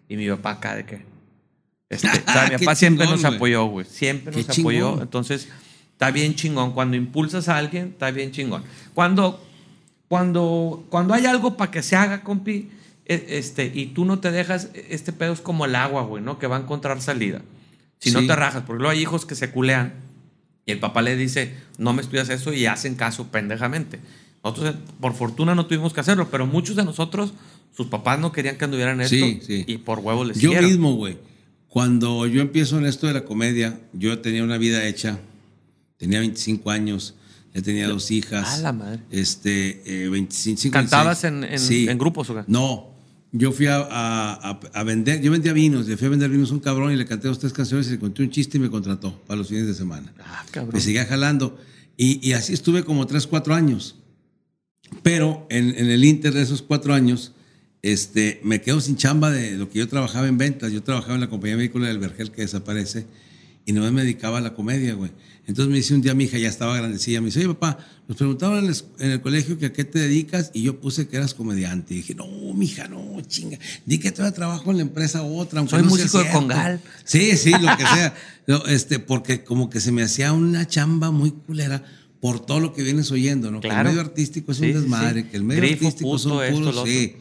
y 0.08 0.16
mi 0.16 0.28
papá 0.28 0.50
acá 0.52 0.74
de 0.76 0.84
que... 0.84 1.02
Este, 1.90 2.08
o 2.08 2.32
sea, 2.32 2.44
mi 2.44 2.50
Qué 2.50 2.58
papá 2.64 2.74
siempre 2.76 3.06
chingón, 3.06 3.22
nos 3.22 3.34
apoyó, 3.34 3.64
güey. 3.66 3.84
Siempre 3.84 4.32
Qué 4.34 4.44
nos 4.46 4.58
apoyó. 4.58 5.02
Entonces, 5.02 5.48
está 5.92 6.10
bien 6.12 6.34
chingón. 6.36 6.72
Cuando 6.72 6.96
impulsas 6.96 7.48
a 7.48 7.56
alguien, 7.58 7.88
está 7.88 8.10
bien 8.12 8.30
chingón. 8.30 8.62
Cuando, 8.94 9.44
cuando, 10.08 10.84
cuando 10.88 11.14
hay 11.14 11.26
algo 11.26 11.56
para 11.56 11.70
que 11.70 11.82
se 11.82 11.96
haga, 11.96 12.22
compi, 12.22 12.68
e- 13.06 13.26
este, 13.30 13.70
y 13.74 13.86
tú 13.86 14.04
no 14.04 14.18
te 14.20 14.30
dejas, 14.30 14.70
este 14.88 15.12
pedo 15.12 15.32
es 15.32 15.40
como 15.40 15.64
el 15.66 15.74
agua, 15.74 16.02
güey, 16.02 16.22
¿no? 16.22 16.38
Que 16.38 16.46
va 16.46 16.56
a 16.56 16.60
encontrar 16.60 17.00
salida. 17.02 17.42
Si 17.98 18.12
no 18.12 18.26
te 18.26 18.34
rajas, 18.34 18.62
porque 18.66 18.78
luego 18.80 18.92
hay 18.92 19.00
hijos 19.02 19.26
que 19.26 19.34
se 19.34 19.50
culean 19.50 19.92
y 20.64 20.72
el 20.72 20.78
papá 20.78 21.02
le 21.02 21.16
dice, 21.16 21.54
no 21.76 21.92
me 21.92 22.00
estudias 22.00 22.30
eso 22.30 22.52
y 22.52 22.64
hacen 22.66 22.94
caso 22.94 23.26
pendejamente. 23.28 24.00
Nosotros, 24.42 24.74
eh, 24.74 24.78
por 25.00 25.12
fortuna, 25.14 25.54
no 25.54 25.66
tuvimos 25.66 25.92
que 25.92 26.00
hacerlo, 26.00 26.28
pero 26.30 26.46
muchos 26.46 26.76
de 26.76 26.84
nosotros, 26.84 27.34
sus 27.76 27.88
papás 27.88 28.18
no 28.18 28.32
querían 28.32 28.56
que 28.56 28.64
anduvieran 28.64 29.00
esto 29.02 29.14
Sí, 29.14 29.40
sí. 29.46 29.64
y 29.66 29.76
por 29.78 29.98
huevo 29.98 30.24
les 30.24 30.38
Yo 30.38 30.48
hicieron. 30.48 30.70
mismo, 30.70 30.94
güey. 30.94 31.18
Cuando 31.70 32.26
yo 32.26 32.40
empiezo 32.42 32.78
en 32.78 32.84
esto 32.86 33.06
de 33.06 33.12
la 33.14 33.24
comedia, 33.24 33.80
yo 33.92 34.18
tenía 34.18 34.42
una 34.44 34.58
vida 34.58 34.84
hecha. 34.86 35.20
Tenía 35.96 36.18
25 36.18 36.68
años, 36.70 37.14
ya 37.54 37.62
tenía 37.62 37.86
dos 37.88 38.10
hijas. 38.10 38.58
A 38.58 38.58
la 38.58 38.72
madre. 38.72 39.00
Este, 39.10 40.04
eh, 40.04 40.08
25, 40.08 40.72
¿Cantabas 40.72 41.22
26. 41.22 41.48
en, 41.48 41.54
en, 41.54 41.60
Sí. 41.60 41.88
en 41.88 41.96
grupos 41.96 42.28
o 42.30 42.34
qué? 42.34 42.42
No, 42.48 42.88
yo 43.30 43.52
fui 43.52 43.66
a, 43.66 43.76
a- 43.76 44.50
a- 44.50 44.60
a 44.74 44.82
vender, 44.82 45.20
yo 45.22 45.30
vendía 45.30 45.52
vinos, 45.52 45.86
le 45.86 45.96
fui 45.96 46.08
a 46.08 46.10
vender 46.10 46.28
vinos 46.28 46.50
a 46.50 46.54
un 46.54 46.60
cabrón 46.60 46.92
y 46.92 46.96
le 46.96 47.06
canté 47.06 47.28
dos, 47.28 47.38
tres 47.38 47.52
canciones 47.52 47.86
y 47.86 47.92
le 47.92 47.98
conté 48.00 48.22
un 48.24 48.30
chiste 48.30 48.58
y 48.58 48.60
me 48.60 48.68
contrató 48.68 49.16
para 49.28 49.38
los 49.38 49.46
fines 49.48 49.68
de 49.68 49.74
semana. 49.74 50.12
Ah, 50.18 50.44
cabrón. 50.50 50.74
Me 50.74 50.80
seguía 50.80 51.04
jalando. 51.06 51.56
Y, 51.96 52.26
y 52.28 52.32
así 52.32 52.52
estuve 52.52 52.82
como 52.82 53.06
tres, 53.06 53.28
cuatro 53.28 53.54
años. 53.54 53.94
Pero 55.04 55.46
en, 55.50 55.68
en 55.78 55.88
el 55.88 56.04
inter 56.04 56.32
de 56.34 56.42
esos 56.42 56.62
cuatro 56.62 56.92
años, 56.94 57.32
este, 57.82 58.40
me 58.44 58.60
quedo 58.60 58.80
sin 58.80 58.96
chamba 58.96 59.30
de 59.30 59.52
lo 59.52 59.70
que 59.70 59.78
yo 59.78 59.88
trabajaba 59.88 60.28
en 60.28 60.38
ventas. 60.38 60.72
Yo 60.72 60.82
trabajaba 60.82 61.14
en 61.14 61.20
la 61.20 61.30
compañía 61.30 61.56
vehícula 61.56 61.88
del 61.88 61.98
Vergel 61.98 62.30
que 62.30 62.42
desaparece 62.42 63.06
y 63.66 63.72
no 63.72 63.90
me 63.92 64.02
dedicaba 64.02 64.38
a 64.38 64.40
la 64.40 64.54
comedia, 64.54 64.94
güey. 64.94 65.10
Entonces 65.46 65.70
me 65.70 65.78
dice 65.78 65.94
un 65.94 66.02
día 66.02 66.14
mi 66.14 66.24
hija, 66.24 66.38
ya 66.38 66.48
estaba 66.48 66.76
grandecilla, 66.76 67.20
me 67.20 67.26
dice, 67.26 67.40
oye 67.40 67.48
papá, 67.48 67.78
nos 68.06 68.16
preguntaban 68.16 68.64
en, 68.64 68.70
es- 68.70 68.84
en 69.00 69.10
el 69.10 69.20
colegio 69.20 69.58
que 69.58 69.66
a 69.66 69.72
qué 69.72 69.84
te 69.84 69.98
dedicas 69.98 70.50
y 70.54 70.62
yo 70.62 70.78
puse 70.80 71.08
que 71.08 71.16
eras 71.16 71.34
comediante. 71.34 71.94
Y 71.94 71.98
dije, 71.98 72.14
no, 72.14 72.26
mija, 72.54 72.86
no, 72.86 73.20
chinga, 73.26 73.58
di 73.84 73.98
que 73.98 74.12
todavía 74.12 74.34
trabajo 74.34 74.70
en 74.70 74.76
la 74.76 74.82
empresa 74.82 75.22
otra. 75.22 75.66
Soy 75.66 75.82
no 75.82 75.88
músico 75.88 76.18
de 76.18 76.24
cierto". 76.24 76.38
congal. 76.38 76.80
Sí, 77.04 77.36
sí, 77.36 77.50
lo 77.50 77.76
que 77.76 77.84
sea. 77.84 78.14
No, 78.46 78.64
este, 78.66 78.98
porque 78.98 79.44
como 79.44 79.70
que 79.70 79.80
se 79.80 79.92
me 79.92 80.02
hacía 80.02 80.32
una 80.32 80.66
chamba 80.66 81.10
muy 81.12 81.30
culera 81.30 81.84
por 82.20 82.44
todo 82.44 82.58
lo 82.58 82.72
que 82.72 82.82
vienes 82.82 83.10
oyendo, 83.12 83.50
¿no? 83.52 83.60
Que 83.60 83.68
Claro. 83.68 83.88
el 83.90 83.94
medio 83.94 84.00
artístico 84.08 84.50
es 84.52 84.58
un 84.60 84.66
sí, 84.66 84.72
desmadre, 84.72 85.22
sí. 85.22 85.28
que 85.30 85.36
el 85.36 85.44
medio 85.44 85.62
Grifo, 85.62 85.86
artístico 85.86 86.10
puto, 86.10 86.18
son 86.18 86.52
puros, 86.52 86.82
sí. 86.88 87.14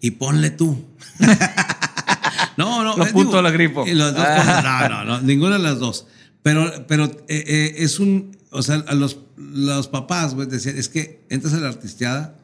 Y 0.00 0.12
ponle 0.12 0.50
tú. 0.50 0.84
no, 2.56 2.84
no. 2.84 2.96
Lo 2.96 3.06
eh, 3.06 3.12
punto, 3.12 3.42
lo 3.42 3.52
grifo. 3.52 3.86
y 3.86 3.94
las 3.94 4.14
dos 4.14 4.24
no, 4.64 4.88
no, 4.88 5.04
no, 5.04 5.20
ninguna 5.20 5.56
de 5.56 5.62
las 5.62 5.78
dos. 5.78 6.06
Pero, 6.42 6.86
pero 6.86 7.04
eh, 7.04 7.44
eh, 7.46 7.74
es 7.78 7.98
un, 7.98 8.36
o 8.50 8.62
sea, 8.62 8.76
a 8.86 8.94
los, 8.94 9.18
los 9.36 9.88
papás, 9.88 10.34
güey, 10.34 10.46
decían, 10.48 10.78
es 10.78 10.88
que 10.88 11.24
entras 11.28 11.54
a 11.54 11.58
la 11.58 11.68
artisteada 11.68 12.36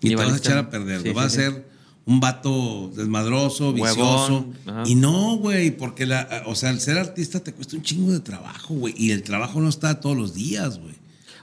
y, 0.00 0.08
Y 0.08 0.10
te 0.10 0.16
vas 0.16 0.32
a 0.32 0.36
echar 0.36 0.58
a 0.58 0.70
perder, 0.70 1.02
Sí, 1.02 1.10
vas 1.10 1.26
a 1.26 1.30
ser 1.30 1.70
un 2.06 2.20
vato 2.20 2.90
desmadroso, 2.96 3.72
vicioso. 3.72 4.46
Y 4.86 4.94
no, 4.94 5.36
güey, 5.36 5.70
porque 5.70 6.06
la, 6.06 6.42
o 6.46 6.54
sea, 6.54 6.70
el 6.70 6.80
ser 6.80 6.98
artista 6.98 7.40
te 7.40 7.52
cuesta 7.52 7.76
un 7.76 7.82
chingo 7.82 8.12
de 8.12 8.20
trabajo, 8.20 8.74
güey. 8.74 8.94
Y 8.96 9.10
el 9.12 9.22
trabajo 9.22 9.60
no 9.60 9.68
está 9.68 10.00
todos 10.00 10.16
los 10.16 10.34
días, 10.34 10.78
güey. 10.78 10.94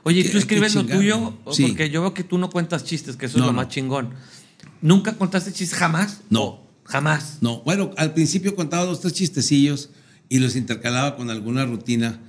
Oye, 0.03 0.23
¿tú 0.29 0.37
escribes 0.37 0.73
lo 0.73 0.85
tuyo? 0.85 1.37
Porque 1.43 1.89
yo 1.89 2.01
veo 2.01 2.13
que 2.13 2.23
tú 2.23 2.37
no 2.37 2.49
cuentas 2.49 2.85
chistes, 2.85 3.17
que 3.17 3.25
eso 3.25 3.37
No, 3.37 3.43
es 3.43 3.47
lo 3.47 3.53
no. 3.53 3.57
más 3.57 3.67
chingón. 3.67 4.13
¿Nunca 4.81 5.13
contaste 5.13 5.51
chistes 5.51 5.77
jamás? 5.77 6.21
No. 6.29 6.65
Jamás. 6.85 7.39
No, 7.41 7.61
bueno, 7.63 7.91
al 7.97 8.13
principio 8.13 8.55
contaba 8.55 8.85
dos, 8.85 9.01
tres 9.01 9.13
chistecillos 9.13 9.89
y 10.29 10.39
los 10.39 10.55
intercalaba 10.55 11.17
con 11.17 11.29
alguna 11.29 11.65
rutina, 11.65 12.19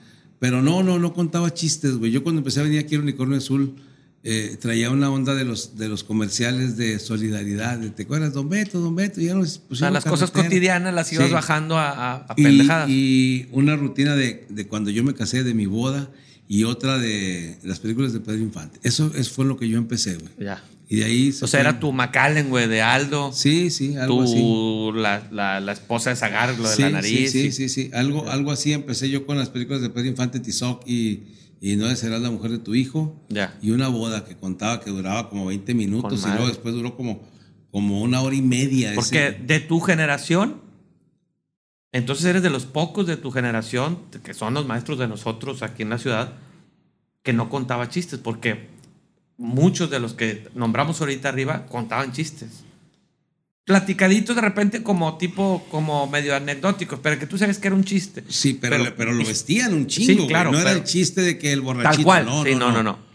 pero 0.41 0.63
no, 0.63 0.83
no, 0.83 0.99
no 0.99 1.13
contaba 1.15 1.55
chistes, 1.55 1.93
güey. 1.97 2.11
Yo 2.11 2.23
cuando 2.25 2.41
empecé 2.41 2.59
a 2.61 2.65
venir 2.65 2.81
aquí 2.81 2.97
al 2.97 3.03
Unicornio 3.03 3.39
Azul, 3.39 3.77
eh, 4.25 4.57
traía 4.61 4.91
una 4.91 5.11
onda 5.11 5.37
de 5.37 5.45
los, 5.45 5.77
de 5.77 5.89
los 5.89 6.03
comerciales 6.03 6.77
de 6.77 6.99
solidaridad. 6.99 7.79
de, 7.79 7.91
¿Te 7.91 8.03
acuerdas? 8.03 8.33
Don 8.33 8.49
Beto, 8.49 8.81
Don 8.81 8.97
Beto, 8.97 9.21
ya 9.21 9.35
nos 9.35 9.63
O 9.71 9.77
sea, 9.77 9.93
las 9.93 10.05
cosas 10.05 10.33
cotidianas 10.33 10.93
las 10.93 11.13
ibas 11.13 11.29
Sí. 11.29 11.33
bajando 11.33 11.79
a, 11.79 11.91
a- 11.91 12.15
a 12.29 12.35
Y- 12.37 12.43
pendejadas. 12.43 12.91
Y, 12.91 13.47
una 13.53 13.77
rutina 13.77 14.17
de, 14.17 14.45
de 14.49 14.67
cuando 14.67 14.91
yo 14.91 15.05
me 15.05 15.15
casé, 15.15 15.45
de 15.45 15.55
mi 15.55 15.67
boda, 15.67 16.11
y 16.49 16.65
otra 16.65 16.99
de 16.99 17.59
las 17.63 17.79
películas 17.79 18.13
de 18.13 18.19
Pedro 18.21 18.39
Infante. 18.43 18.81
Eso, 18.83 19.13
eso 19.15 19.31
fue 19.33 19.45
lo 19.45 19.57
que 19.57 19.69
yo 19.69 19.79
empecé, 19.79 20.17
güey. 20.17 20.31
ya. 20.41 20.65
Y 20.90 20.96
de 21.01 21.05
ahí... 21.05 21.33
se 21.33 21.44
O 21.44 21.48
sea, 21.48 21.61
fue- 21.61 21.68
era 21.68 21.81
tu 21.81 21.92
Macallen, 21.92 22.48
güey, 22.48 22.66
de 22.66 22.81
Aldo. 22.81 23.31
Sí, 23.33 23.68
sí, 23.70 23.96
algo 23.96 24.22
así. 24.22 24.35
tu, 24.35 24.92
la, 24.94 25.29
la, 25.31 25.61
la 25.61 25.72
esposa 25.72 26.09
de 26.11 26.16
Zagar, 26.16 26.59
lo 26.59 26.66
de 26.68 26.74
sí, 26.74 26.83
la 26.83 26.90
nariz. 26.90 27.31
Sí, 27.31 27.51
sí, 27.51 27.53
sí, 27.53 27.68
sí. 27.68 27.90
Algo, 27.92 28.29
algo 28.31 28.51
así 28.53 28.72
empecé 28.72 29.11
yo 29.11 29.27
con 29.27 29.37
las 29.38 29.51
películas 29.51 29.83
de 29.83 29.90
Pedro 29.90 30.09
Infante, 30.09 30.40
Tizoc 30.40 30.83
y, 30.88 31.24
y 31.61 31.77
No 31.77 31.94
serás 31.94 32.22
la 32.22 32.31
mujer 32.31 32.53
de 32.53 32.59
tu 32.59 32.74
hijo. 32.74 33.22
Ya. 33.29 33.55
Y 33.61 33.72
una 33.72 33.88
boda 33.88 34.24
que 34.24 34.35
contaba 34.37 34.81
que 34.81 34.88
duraba 34.90 35.29
como 35.29 35.44
20 35.46 35.74
minutos 35.74 36.20
Con 36.22 36.31
y 36.31 36.33
luego 36.33 36.48
después 36.48 36.74
duró 36.74 36.96
como, 36.96 37.20
como 37.70 38.01
una 38.01 38.22
hora 38.22 38.35
y 38.37 38.40
media. 38.42 38.92
Porque 38.94 39.29
ese- 39.29 39.38
de 39.46 39.61
tu 39.61 39.81
generación, 39.81 40.62
entonces 41.92 42.24
eres 42.27 42.42
de 42.42 42.51
los 42.51 42.64
pocos 42.64 43.07
de 43.07 43.16
tu 43.18 43.31
generación, 43.31 43.98
que 44.22 44.33
son 44.35 44.55
los 44.55 44.66
maestros 44.66 44.98
de 44.98 45.09
nosotros 45.09 45.62
aquí 45.62 45.83
en 45.83 45.90
la 45.90 45.98
ciudad, 45.98 46.33
que 47.22 47.33
no 47.35 47.51
contaba 47.51 47.88
chistes, 47.90 48.18
porque 48.18 48.68
muchos 49.38 49.88
de 49.90 49.98
los 50.01 50.12
que 50.12 50.48
nombramos 50.55 51.01
ahorita 51.01 51.31
arriba 51.31 51.64
contaban 51.66 52.12
chistes. 52.12 52.48
Platicaditos 53.64 54.35
de 54.35 54.40
repente 54.42 54.83
como 54.83 55.18
tipo, 55.18 55.66
como 55.70 56.07
medio 56.07 56.35
anecdóticos, 56.35 57.01
pero 57.03 57.18
que 57.18 57.27
tú 57.27 57.37
sabes 57.37 57.59
que 57.59 57.68
era 57.68 57.77
un 57.77 57.85
chiste. 57.85 58.24
Sí, 58.29 58.55
pero, 58.59 58.77
pero- 58.79 58.96
pero 58.96 59.12
lo 59.12 59.24
vestían 59.24 59.74
un 59.74 59.87
chingo. 59.87 60.22
Sí, 60.22 60.29
claro. 60.29 60.51
No 60.53 60.59
era 60.59 60.72
el 60.72 60.85
chiste 60.85 61.20
de 61.20 61.38
que 61.38 61.53
el 61.53 61.61
borrachito. 61.61 61.96
Tal 61.96 62.05
cual. 62.05 62.24
No, 62.27 62.44
sí, 62.44 62.55
no, 62.55 62.70
no, 62.72 62.83
no, 62.83 62.83
no. 62.83 63.09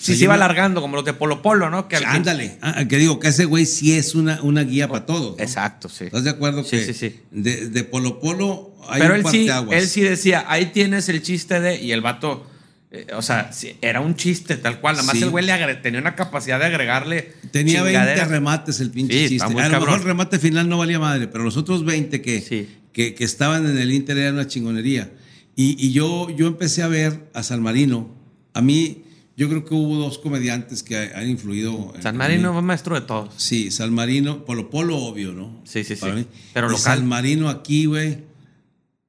Sí, 0.00 0.16
se 0.16 0.24
iba 0.24 0.34
alargando, 0.34 0.80
como 0.82 0.96
los 0.96 1.04
de 1.04 1.12
Polo 1.14 1.40
Polo, 1.40 1.70
¿no? 1.70 1.86
Que 1.88 1.96
Ándale, 1.96 2.58
ah, 2.60 2.84
que 2.86 2.98
digo 2.98 3.18
que 3.20 3.28
ese 3.28 3.44
güey 3.46 3.64
sí 3.64 3.92
es 3.96 4.14
una, 4.14 4.40
una 4.42 4.62
guía 4.62 4.88
para 4.88 5.06
todos. 5.06 5.36
¿no? 5.38 5.42
Exacto, 5.42 5.88
sí. 5.88 6.04
¿Estás 6.04 6.24
de 6.24 6.30
acuerdo 6.30 6.62
Sí, 6.64 6.70
que 6.72 6.84
sí, 6.86 6.94
sí. 6.94 7.20
De, 7.30 7.68
de 7.70 7.84
Polo 7.84 8.20
Polo 8.20 8.74
hay 8.88 9.00
Pero 9.00 9.14
un 9.14 9.20
él 9.20 9.26
sí, 9.30 9.48
él 9.70 9.86
sí 9.86 10.00
decía, 10.02 10.44
ahí 10.48 10.66
tienes 10.72 11.08
el 11.08 11.22
chiste 11.22 11.60
de. 11.60 11.80
Y 11.82 11.92
el 11.92 12.00
vato, 12.02 12.46
eh, 12.94 13.06
o 13.14 13.22
sea, 13.22 13.50
era 13.82 14.00
un 14.00 14.14
chiste 14.16 14.56
tal 14.56 14.80
cual. 14.80 14.94
Nada 14.96 15.06
más 15.08 15.16
Sí. 15.16 15.22
el 15.24 15.30
güey 15.30 15.44
le 15.44 15.74
tenía 15.76 16.00
una 16.00 16.14
capacidad 16.14 16.58
de 16.58 16.66
agregarle. 16.66 17.32
Tenía 17.50 17.82
20 17.82 17.98
chingaderas. 18.00 18.28
remates 18.28 18.80
el 18.80 18.90
pinche 18.90 19.24
Sí, 19.24 19.28
chiste. 19.30 19.44
A 19.46 19.50
lo 19.50 19.56
cabrón. 19.58 19.80
mejor 19.80 19.98
el 19.98 20.04
remate 20.04 20.38
final 20.38 20.68
no 20.68 20.78
valía 20.78 20.98
madre, 20.98 21.26
pero 21.28 21.44
los 21.44 21.56
otros 21.56 21.84
20 21.84 22.22
que, 22.22 22.40
Sí. 22.40 22.68
que, 22.92 23.14
que 23.14 23.24
estaban 23.24 23.66
en 23.68 23.76
el 23.76 23.92
Inter 23.92 24.16
eran 24.18 24.34
una 24.34 24.46
chingonería. 24.46 25.10
Y, 25.56 25.76
y 25.84 25.92
yo, 25.92 26.28
yo 26.30 26.46
empecé 26.46 26.82
a 26.82 26.88
ver 26.88 27.28
a 27.34 27.42
San 27.42 27.62
Marino. 27.62 28.14
A 28.54 28.60
mí, 28.60 29.02
yo 29.36 29.48
creo 29.48 29.64
que 29.64 29.74
hubo 29.74 29.96
dos 29.96 30.18
comediantes 30.18 30.82
que 30.82 30.96
han 31.14 31.28
influido. 31.28 31.92
San 32.00 32.16
Marino 32.16 32.52
fue 32.52 32.62
maestro 32.62 32.94
de 32.94 33.00
todos. 33.02 33.34
Sí, 33.36 33.70
San 33.72 33.92
Marino, 33.92 34.44
Polo 34.44 34.70
Polo, 34.70 34.96
obvio, 34.96 35.32
¿no? 35.32 35.60
Sí, 35.64 35.82
sí, 35.84 35.96
sí. 35.96 36.06
Mí. 36.06 36.26
Pero 36.52 36.68
local. 36.68 36.82
San 36.82 37.06
Marino 37.06 37.48
aquí, 37.48 37.86
güey. 37.86 38.18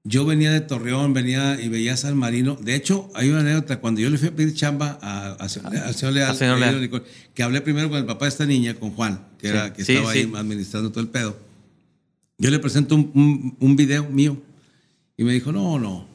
Yo 0.08 0.24
venía 0.24 0.52
de 0.52 0.62
Torreón, 0.62 1.14
venía 1.14 1.60
y 1.60 1.68
veía 1.68 1.96
a 1.96 1.98
San 1.98 2.16
Marino. 2.16 2.56
De 2.62 2.76
hecho, 2.76 3.10
hay 3.16 3.30
una 3.30 3.40
anécdota. 3.40 3.80
Cuando 3.82 4.02
yo 4.02 4.10
le 4.12 4.20
fui 4.20 4.28
a 4.28 4.36
pedir 4.36 4.54
chamba 4.54 5.00
a- 5.02 5.30
a- 5.30 5.34
al 5.34 5.50
señor 5.50 6.14
Leal, 6.14 6.36
señor 6.36 6.56
que 6.60 6.66
Leal. 6.66 6.82
dijo, 6.82 7.02
que 7.34 7.42
hablé 7.42 7.60
primero 7.62 7.90
con 7.90 7.98
el 7.98 8.06
papá 8.06 8.26
de 8.26 8.30
esta 8.30 8.46
niña, 8.46 8.76
con 8.76 8.92
Juan, 8.92 9.20
que, 9.40 9.48
Sí. 9.84 9.94
estaba 9.94 10.14
sí. 10.14 10.20
ahí 10.20 10.32
administrando 10.36 10.92
todo 10.92 11.02
el 11.02 11.10
pedo. 11.10 11.36
Yo 12.38 12.52
le 12.52 12.60
presento 12.60 12.94
un, 12.94 13.12
un, 13.16 13.58
un 13.60 13.76
video 13.76 14.08
mío 14.08 14.40
y 15.18 15.24
me 15.24 15.34
dijo, 15.34 15.52
no, 15.52 15.80
no, 15.80 16.08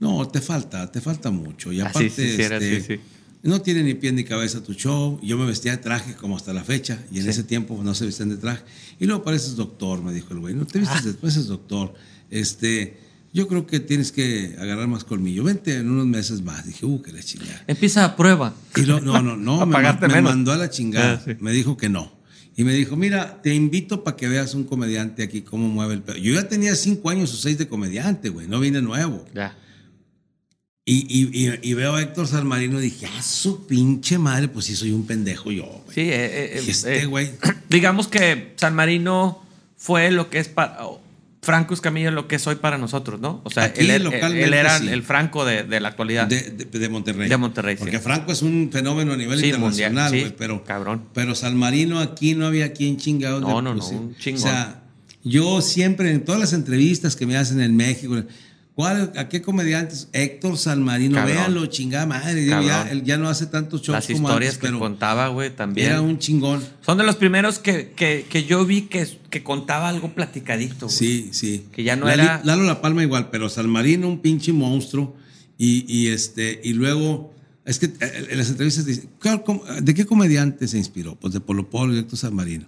no, 0.00 0.28
te 0.28 0.42
falta, 0.42 0.92
te 0.92 1.00
falta 1.00 1.30
mucho. 1.30 1.72
Y 1.72 1.80
Ah, 1.80 1.86
aparte, 1.88 2.06
este, 2.08 3.00
no 3.42 3.62
tiene 3.62 3.84
ni 3.84 3.94
pie 3.94 4.12
ni 4.12 4.24
cabeza 4.24 4.62
tu 4.62 4.74
show. 4.74 5.18
Yo 5.22 5.38
me 5.38 5.46
vestía 5.46 5.72
de 5.72 5.78
traje 5.78 6.14
como 6.14 6.36
hasta 6.36 6.52
la 6.52 6.62
fecha 6.62 6.98
y 7.10 7.20
en 7.20 7.28
ese 7.28 7.42
tiempo 7.42 7.80
no 7.82 7.94
se 7.94 8.04
vestían 8.04 8.28
de 8.28 8.36
traje. 8.36 8.64
Y 9.00 9.06
luego 9.06 9.22
pareces 9.24 9.56
doctor, 9.56 10.02
me 10.02 10.12
dijo 10.12 10.34
el 10.34 10.40
güey. 10.40 10.54
No 10.54 10.66
te 10.66 10.78
Ah. 10.78 10.82
vistes 10.82 11.04
después, 11.04 11.36
es 11.36 11.46
doctor. 11.46 11.94
Este, 12.30 12.98
yo 13.32 13.48
creo 13.48 13.66
que 13.66 13.80
tienes 13.80 14.12
que 14.12 14.56
agarrar 14.58 14.88
más 14.88 15.04
colmillo. 15.04 15.44
Vente 15.44 15.76
en 15.76 15.90
unos 15.90 16.06
meses 16.06 16.42
más. 16.42 16.66
Dije, 16.66 16.84
uh, 16.86 17.00
que 17.02 17.12
la 17.12 17.22
chingada. 17.22 17.64
Empieza 17.66 18.04
a 18.04 18.16
prueba. 18.16 18.54
Y 18.76 18.82
lo- 18.82 19.00
no, 19.00 19.22
no, 19.22 19.36
no, 19.36 19.60
A 19.62 19.66
me, 19.66 20.20
mandó 20.22 20.52
a 20.52 20.56
la 20.56 20.70
chingada. 20.70 21.14
Ah, 21.14 21.22
sí. 21.24 21.36
Me 21.40 21.52
dijo 21.52 21.76
que 21.76 21.88
no. 21.88 22.16
Y 22.56 22.64
me 22.64 22.72
dijo, 22.74 22.96
mira, 22.96 23.40
te 23.40 23.54
invito 23.54 24.02
para 24.02 24.16
que 24.16 24.26
veas 24.28 24.54
un 24.54 24.64
comediante 24.64 25.22
aquí 25.22 25.42
cómo 25.42 25.68
mueve 25.68 25.94
el 25.94 26.02
pedo. 26.02 26.16
Yo 26.16 26.34
ya 26.34 26.48
tenía 26.48 26.74
cinco 26.74 27.08
años 27.10 27.32
o 27.32 27.36
seis 27.36 27.56
de 27.56 27.68
comediante, 27.68 28.30
güey. 28.30 28.48
No 28.48 28.58
vine 28.58 28.82
nuevo. 28.82 29.24
Ya. 29.34 29.56
Y, 30.84 31.06
y- 31.08 31.46
y- 31.46 31.70
y 31.70 31.74
veo 31.74 31.94
a 31.96 32.02
Héctor 32.02 32.26
Salmarino 32.26 32.78
y 32.80 32.84
dije, 32.84 33.06
ah, 33.14 33.22
su 33.22 33.66
pinche 33.66 34.16
madre, 34.18 34.48
pues 34.48 34.64
sí 34.64 34.74
soy 34.74 34.90
un 34.90 35.06
pendejo 35.06 35.52
yo, 35.52 35.66
güey. 35.84 35.94
Sí, 35.94 36.00
eh, 36.00 36.54
eh, 36.54 36.60
Dije, 36.60 36.70
este 36.72 36.98
eh, 37.02 37.04
güey. 37.06 37.30
digamos 37.68 38.08
que 38.08 38.54
San 38.56 38.74
Marino 38.74 39.44
fue 39.76 40.10
lo 40.10 40.30
que 40.30 40.38
es 40.38 40.48
para. 40.48 40.78
Franco 41.40 41.72
Escamilla 41.72 42.10
lo 42.10 42.26
que 42.26 42.36
es 42.36 42.46
hoy 42.46 42.56
para 42.56 42.78
nosotros, 42.78 43.20
¿no? 43.20 43.40
O 43.44 43.50
sea, 43.50 43.64
Aquí, 43.64 43.88
él, 43.88 43.90
era 44.52 44.78
sí. 44.78 44.88
el 44.88 45.02
Franco 45.02 45.44
de, 45.44 45.62
de 45.62 45.80
la 45.80 45.88
actualidad. 45.88 46.26
De, 46.26 46.40
de- 46.42 46.78
de 46.78 46.88
Monterrey. 46.88 47.28
De 47.28 47.36
Monterrey, 47.36 47.76
sí. 47.76 47.80
Porque 47.80 48.00
Franco 48.00 48.32
es 48.32 48.42
un 48.42 48.70
fenómeno 48.72 49.12
a 49.12 49.16
nivel 49.16 49.38
Sí, 49.38 49.46
internacional, 49.46 50.10
güey. 50.10 50.34
pero, 50.36 50.64
cabrón. 50.64 51.04
pero 51.14 51.34
Salmarino 51.34 52.00
aquí 52.00 52.34
no 52.34 52.46
había 52.46 52.72
quien 52.72 52.96
chingado. 52.96 53.40
No, 53.40 53.62
no, 53.62 53.74
no, 53.74 53.86
un 53.88 54.16
chingón. 54.16 54.40
O 54.40 54.46
sea, 54.46 54.82
yo 55.22 55.60
siempre 55.60 56.10
en 56.10 56.24
todas 56.24 56.40
las 56.40 56.52
entrevistas 56.52 57.14
que 57.16 57.24
me 57.26 57.36
hacen 57.36 57.60
en 57.60 57.76
México, 57.76 58.16
¿cuál, 58.78 59.12
¿a 59.16 59.28
qué 59.28 59.42
comediantes? 59.42 60.06
Héctor 60.12 60.56
Salmarino, 60.56 61.16
Cabrón. 61.16 61.36
véanlo, 61.36 61.66
chingada 61.66 62.06
madre. 62.06 62.36
Digo, 62.42 62.62
ya, 62.62 62.88
él 62.88 63.02
ya 63.02 63.16
no 63.18 63.28
hace 63.28 63.46
tantos 63.46 63.82
shows 63.82 63.96
Las 63.96 64.06
como 64.06 64.28
historias 64.28 64.50
antes, 64.54 64.58
que 64.60 64.66
pero 64.68 64.78
contaba, 64.78 65.26
güey, 65.28 65.50
también. 65.50 65.88
era 65.90 66.00
un 66.00 66.20
chingón. 66.20 66.62
Son 66.86 66.96
de 66.96 67.02
los 67.02 67.16
primeros 67.16 67.58
que, 67.58 67.90
que, 67.96 68.24
que 68.30 68.44
yo 68.44 68.64
vi 68.64 68.82
que, 68.82 69.04
que 69.30 69.42
contaba 69.42 69.88
algo 69.88 70.14
platicadito. 70.14 70.86
güey. 70.86 70.96
Sí, 70.96 71.28
sí. 71.32 71.66
Que 71.72 71.82
ya 71.82 71.96
no 71.96 72.06
Lali- 72.06 72.22
era- 72.22 72.40
Lalo 72.44 72.62
La 72.62 72.80
Palma 72.80 73.02
igual, 73.02 73.30
pero 73.30 73.48
Salmarino 73.48 74.06
un 74.06 74.20
pinche 74.20 74.52
monstruo. 74.52 75.16
Y, 75.58 75.84
y 75.92 76.06
este, 76.12 76.60
y 76.62 76.72
luego, 76.74 77.34
es 77.64 77.80
que 77.80 77.86
eh, 77.86 78.26
en 78.30 78.38
las 78.38 78.48
entrevistas 78.48 78.86
dicen, 78.86 79.10
"Claro, 79.18 79.42
¿cómo- 79.42 79.64
¿de 79.82 79.92
qué 79.92 80.06
comediante 80.06 80.68
se 80.68 80.78
inspiró? 80.78 81.16
Pues 81.16 81.34
de 81.34 81.40
Polo 81.40 81.68
Polo 81.68 81.94
y 81.96 81.98
Héctor 81.98 82.16
Salmarino. 82.16 82.66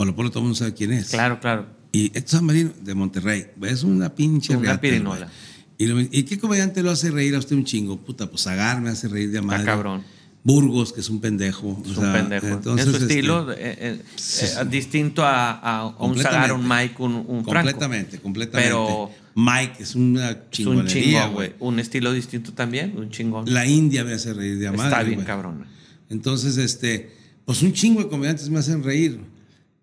Polo 0.00 0.16
Polo 0.16 0.30
todo 0.30 0.38
el 0.38 0.44
mundo 0.44 0.56
sabe 0.56 0.72
quién 0.72 0.94
es. 0.94 1.10
Claro, 1.10 1.40
claro. 1.40 1.66
Y 1.92 2.06
Héctor 2.06 2.28
Salmarino 2.38 2.70
de 2.82 2.94
Monterrey. 2.94 3.48
Es 3.64 3.82
una 3.82 4.14
pinche 4.14 4.54
Una 4.56 4.62
riata, 4.62 4.80
pirinola. 4.80 5.28
Y, 5.76 5.86
lo- 5.88 6.00
¿Y 6.00 6.22
qué 6.22 6.38
comediante 6.38 6.82
lo 6.82 6.90
hace 6.90 7.10
reír 7.10 7.34
a 7.34 7.38
usted 7.38 7.54
un 7.54 7.66
chingo? 7.66 7.98
Puta, 7.98 8.30
pues 8.30 8.46
Agar 8.46 8.80
me 8.80 8.88
hace 8.88 9.08
reír 9.08 9.30
de 9.30 9.42
madre. 9.42 9.66
cabrón. 9.66 10.02
Burgos, 10.42 10.94
que 10.94 11.00
es 11.00 11.10
un 11.10 11.20
pendejo. 11.20 11.82
Es 11.84 11.98
o 11.98 12.00
un 12.00 12.12
pendejo. 12.14 12.46
entonces, 12.46 12.86
en 12.86 12.92
su 12.94 12.96
este, 13.02 13.12
estilo, 13.12 13.52
eh, 13.52 13.56
eh, 13.58 13.76
eh, 13.78 14.02
sí. 14.16 14.46
distinto 14.70 15.22
a, 15.22 15.50
a 15.50 15.86
un. 16.02 16.16
Zagar, 16.18 16.54
un 16.54 16.66
Mike, 16.66 16.94
un, 17.00 17.12
un 17.16 17.44
Franco. 17.44 17.44
Completamente, 17.70 18.20
completamente. 18.20 18.70
Pero 18.72 19.10
Mike 19.34 19.82
es 19.82 19.94
una 19.96 20.30
es 20.30 20.36
un 20.38 20.50
chingonería, 20.50 21.02
chingón, 21.20 21.32
güey. 21.34 21.52
Un 21.58 21.78
estilo 21.78 22.10
distinto 22.14 22.54
también, 22.54 22.94
un 22.96 23.10
chingón. 23.10 23.52
La 23.52 23.66
India 23.66 24.02
me 24.02 24.14
hace 24.14 24.32
reír 24.32 24.58
de 24.58 24.68
a 24.68 24.70
Está 24.70 24.82
madre, 24.82 25.04
bien, 25.04 25.14
güey. 25.16 25.26
cabrón. 25.26 25.66
Entonces, 26.08 26.56
este, 26.56 27.10
pues 27.44 27.60
un 27.60 27.74
chingo 27.74 28.00
de 28.02 28.08
comediantes 28.08 28.48
me 28.48 28.60
hacen 28.60 28.82
reír. 28.82 29.20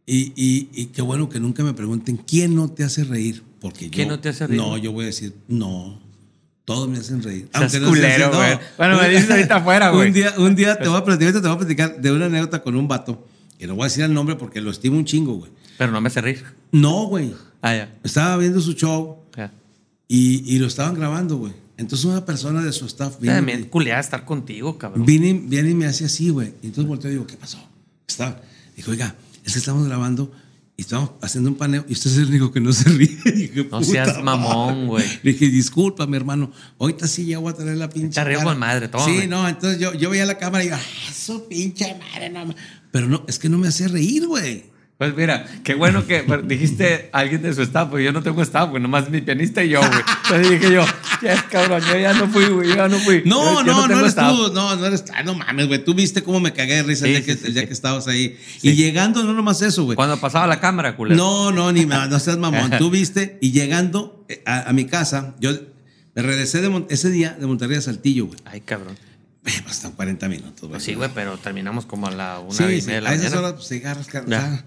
Y, 0.10 0.32
y, 0.36 0.70
y 0.74 0.86
qué 0.88 1.02
bueno 1.04 1.28
que 1.30 1.40
nunca 1.40 1.64
me 1.64 1.74
pregunten 1.74 2.16
quién 2.18 2.56
no 2.56 2.70
te 2.72 2.84
hace 2.84 3.04
reír. 3.04 3.44
Porque 3.60 3.90
¿Quién 3.90 4.08
yo- 4.08 4.16
no 4.16 4.20
te 4.22 4.30
hace 4.30 4.48
reír? 4.48 4.60
No, 4.60 4.78
yo 4.78 4.92
voy 4.94 5.04
a 5.04 5.08
decir, 5.08 5.36
no. 5.50 6.02
Todos 6.66 6.90
me 6.90 6.98
hacen 6.98 7.22
reír. 7.22 7.50
Seas 7.54 7.80
no 7.82 7.90
culero, 7.90 8.16
seas- 8.16 8.32
no. 8.32 8.38
güey. 8.38 8.60
Bueno, 8.78 9.02
me 9.02 9.10
dices 9.10 9.30
ahorita 9.30 9.58
afuera, 9.58 9.90
güey. 9.92 10.08
Un 10.08 10.14
día, 10.14 10.34
un 10.38 10.56
día 10.56 10.80
te 10.80 10.88
voy 10.88 10.98
a 10.98 11.04
platicar, 11.04 11.34
te 11.34 11.40
voy 11.40 11.52
a 11.52 11.58
platicar 11.58 12.02
de 12.02 12.12
una 12.12 12.26
anécdota 12.26 12.64
con 12.64 12.76
un 12.76 12.88
vato. 12.88 13.28
Que 13.60 13.68
no 13.68 13.76
voy 13.76 13.84
a 13.84 13.86
decir 13.88 14.04
el 14.06 14.14
nombre 14.14 14.36
porque 14.36 14.62
lo 14.62 14.72
estimo 14.72 14.98
un 14.98 15.06
chingo, 15.06 15.34
güey. 15.36 15.52
Pero 15.78 15.92
no 15.92 16.00
me 16.00 16.08
hace 16.08 16.22
reír. 16.22 16.44
No, 16.72 17.08
güey. 17.08 17.34
Ah, 17.62 17.76
ya. 17.76 17.96
Estaba 18.04 18.38
viendo 18.38 18.62
su 18.62 18.74
show 18.74 19.18
ya. 19.36 19.52
y, 20.08 20.44
y 20.56 20.60
lo 20.60 20.68
estaban 20.68 20.94
grabando, 20.96 21.38
güey. 21.38 21.54
Entonces 21.78 22.06
una 22.06 22.24
persona 22.26 22.62
de 22.64 22.72
su 22.72 22.86
staff 22.86 23.16
y 23.22 23.26
También 23.28 23.66
culeada 23.66 24.00
estar 24.00 24.26
contigo, 24.26 24.78
cabrón. 24.78 25.06
Viene, 25.06 25.34
viene 25.46 25.72
y 25.72 25.74
me 25.74 25.86
hace 25.86 26.06
así, 26.06 26.30
güey. 26.30 26.54
Entonces 26.64 26.86
volteo 26.86 27.10
y 27.12 27.16
digo, 27.16 27.28
¿qué 27.28 27.36
pasó? 27.36 27.60
Está. 28.08 28.42
Dijo, 28.76 28.92
oiga, 28.92 29.16
es 29.48 29.54
que 29.54 29.60
estamos 29.60 29.88
grabando 29.88 30.32
y 30.76 30.82
estamos 30.82 31.12
haciendo 31.24 31.50
un 31.50 31.56
paneo 31.56 31.84
y 31.90 31.94
usted 31.94 32.12
es 32.12 32.18
el 32.18 32.26
único 32.28 32.52
que 32.52 32.60
no 32.60 32.72
se 32.72 32.88
ríe. 32.90 33.08
Dije, 33.26 33.52
No 33.72 33.80
"Puta 33.80 33.84
seas 33.84 34.24
mamón, 34.24 34.88
güey. 34.88 35.04
Le 35.24 35.32
dije, 35.34 35.48
disculpa, 35.50 36.06
mi 36.06 36.18
hermano. 36.18 36.52
Ahorita 36.78 37.08
sí 37.08 37.26
ya 37.26 37.40
voy 37.40 37.52
a 37.52 37.56
traer 37.56 37.78
la 37.78 37.90
pinche. 37.90 38.14
Te 38.22 38.24
río 38.24 38.38
cara". 38.40 38.50
con 38.52 38.60
madre, 38.60 38.88
toma, 38.88 39.06
Sí, 39.06 39.26
no, 39.28 39.48
entonces 39.48 39.80
yo, 39.80 39.94
yo 39.96 40.10
veía 40.12 40.26
la 40.28 40.38
cámara 40.38 40.64
y 40.64 40.68
digo, 40.68 40.78
ah, 40.80 41.14
su 41.14 41.48
pinche 41.48 41.96
madre, 41.98 42.30
no. 42.30 42.46
ma-". 42.46 42.56
Pero 42.92 43.08
no, 43.08 43.24
es 43.28 43.40
que 43.40 43.50
no 43.50 43.58
me 43.58 43.68
hacía 43.70 43.88
reír, 43.88 44.28
güey. 44.28 44.66
Pues 44.98 45.16
mira, 45.16 45.46
qué 45.64 45.76
bueno 45.76 46.08
que 46.08 46.26
dijiste 46.46 47.10
alguien 47.14 47.44
de 47.44 47.54
su 47.54 47.62
staff, 47.62 47.88
pues 47.92 48.04
yo 48.04 48.12
no 48.12 48.24
tengo 48.24 48.42
staff, 48.42 48.68
güey, 48.72 48.82
nomás 48.82 49.12
mi 49.12 49.22
pianista 49.22 49.64
y 49.64 49.70
yo, 49.70 49.80
güey. 49.80 49.92
Entonces 50.24 50.50
dije 50.60 50.74
yo, 50.74 50.84
ya 51.22 51.40
cabrón, 51.52 51.84
yo 51.88 52.00
ya 52.00 52.14
no 52.14 52.28
fui, 52.28 52.46
güey, 52.48 52.70
yo 52.70 52.76
ya 52.78 52.88
no 52.88 52.98
fui. 52.98 53.22
No, 53.24 53.62
Yo- 53.62 53.66
yo 53.68 53.74
no, 53.74 53.82
no, 53.82 53.88
tengo 53.88 54.00
eres 54.00 54.10
staff. 54.10 54.32
tú. 54.36 54.54
No, 54.54 54.76
no 54.76 54.86
eres. 54.88 55.04
Ah, 55.14 55.22
no 55.22 55.36
mames, 55.36 55.68
güey. 55.68 55.84
Tú 55.86 55.94
viste 55.94 56.24
cómo 56.24 56.40
me 56.40 56.52
cagué 56.52 56.78
de 56.78 56.84
risa 56.84 57.06
Sí, 57.06 57.14
el, 57.14 57.18
día 57.18 57.20
sí, 57.22 57.26
que, 57.28 57.38
sí, 57.38 57.48
el 57.48 57.54
día 57.54 57.62
sí. 57.62 57.68
que 57.68 57.74
estabas 57.74 58.08
ahí. 58.08 58.40
Sí. 58.60 58.70
Y 58.70 58.74
llegando, 58.76 59.24
no 59.24 59.34
nomás 59.34 59.62
eso, 59.62 59.84
güey. 59.84 59.96
Cuando 59.96 60.20
pasaba 60.20 60.48
la 60.48 60.60
cámara, 60.60 60.96
culero. 60.96 61.16
No, 61.16 61.52
no, 61.52 61.72
ni 61.72 61.86
no 61.86 62.20
seas 62.20 62.38
mamón. 62.40 62.72
Tú 62.80 62.90
viste 62.90 63.38
y 63.40 63.52
llegando 63.52 64.26
eh, 64.30 64.42
a, 64.48 64.68
a 64.70 64.74
mi 64.74 64.86
casa, 64.86 65.36
yo 65.40 65.52
me 66.16 66.24
regresé 66.24 66.60
de 66.62 66.70
Mon- 66.70 66.88
ese 66.90 67.12
día 67.12 67.38
de 67.40 67.46
Monterrey 67.46 67.78
a 67.78 67.82
Saltillo, 67.82 68.26
güey. 68.26 68.40
Ay, 68.46 68.62
cabrón. 68.62 68.98
Hasta 69.70 69.92
40 69.92 70.28
minutos, 70.28 70.62
güey. 70.62 70.72
Pues 70.72 70.84
sí, 70.84 70.96
güey, 70.96 71.12
pero 71.14 71.38
terminamos 71.38 71.86
como 71.86 72.08
a 72.08 72.12
la 72.12 72.40
una 72.40 72.52
Sí, 72.52 72.64
y 72.64 72.82
sí, 72.82 72.88
media 72.88 72.96
de 72.96 73.02
la 73.02 73.10
a 73.12 73.14
esas 73.14 73.26
mañana. 73.26 73.40
horas 73.42 73.54
pues, 73.54 73.68
te 73.70 73.78
agarras, 73.78 74.08
car- 74.08 74.26
Ya. 74.28 74.38
o 74.40 74.42
sea, 74.42 74.66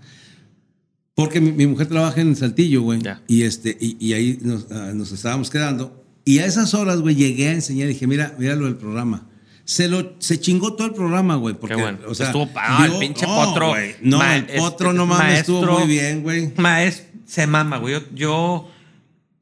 Porque 1.15 1.41
mi, 1.41 1.53
mi 1.53 1.67
mujer 1.67 1.89
trabaja 1.89 2.21
en 2.21 2.35
Saltillo, 2.37 2.83
güey. 2.83 3.01
Y, 3.27 3.43
este, 3.43 3.77
y, 3.81 3.97
y 4.05 4.13
ahí 4.15 4.39
nos, 4.43 4.71
ah, 4.71 4.93
nos 4.95 5.13
estábamos 5.13 5.51
quedando. 5.51 6.05
Y 6.25 6.39
a 6.39 6.47
esas 6.47 6.75
horas, 6.75 7.01
güey, 7.01 7.15
llegué 7.15 7.49
a 7.49 7.53
enseñar 7.53 7.87
y 7.89 7.95
dije, 7.95 8.07
mira, 8.07 8.35
mira 8.39 8.55
lo 8.55 8.67
del 8.67 8.77
programa. 8.77 9.27
Se, 9.65 9.89
lo, 9.89 10.15
se 10.19 10.41
chingó 10.41 10.75
todo 10.75 10.87
el 10.89 10.95
programa, 10.95 11.37
güey. 11.37 11.55
Porque, 11.55 11.77
Qué 11.77 11.83
bueno. 11.83 11.99
o 12.09 12.15
sea, 12.15 12.27
Estuvo 12.27 12.47
pa- 12.53 12.87
el 12.87 12.99
pinche 12.99 13.27
potro. 13.27 13.69
güey, 13.71 13.95
No, 14.03 14.19
ma- 14.19 14.37
el 14.37 14.47
potro 14.59 14.93
no 14.93 15.07
mames, 15.07 15.41
estuvo 15.41 15.61
maestro- 15.63 15.79
muy 15.79 15.89
bien, 15.89 16.23
güey. 16.23 16.53
Maes, 16.57 17.05
se 17.27 17.47
mama, 17.47 17.79
güey. 17.79 17.95
Yo, 17.95 18.01
yo 18.15 18.71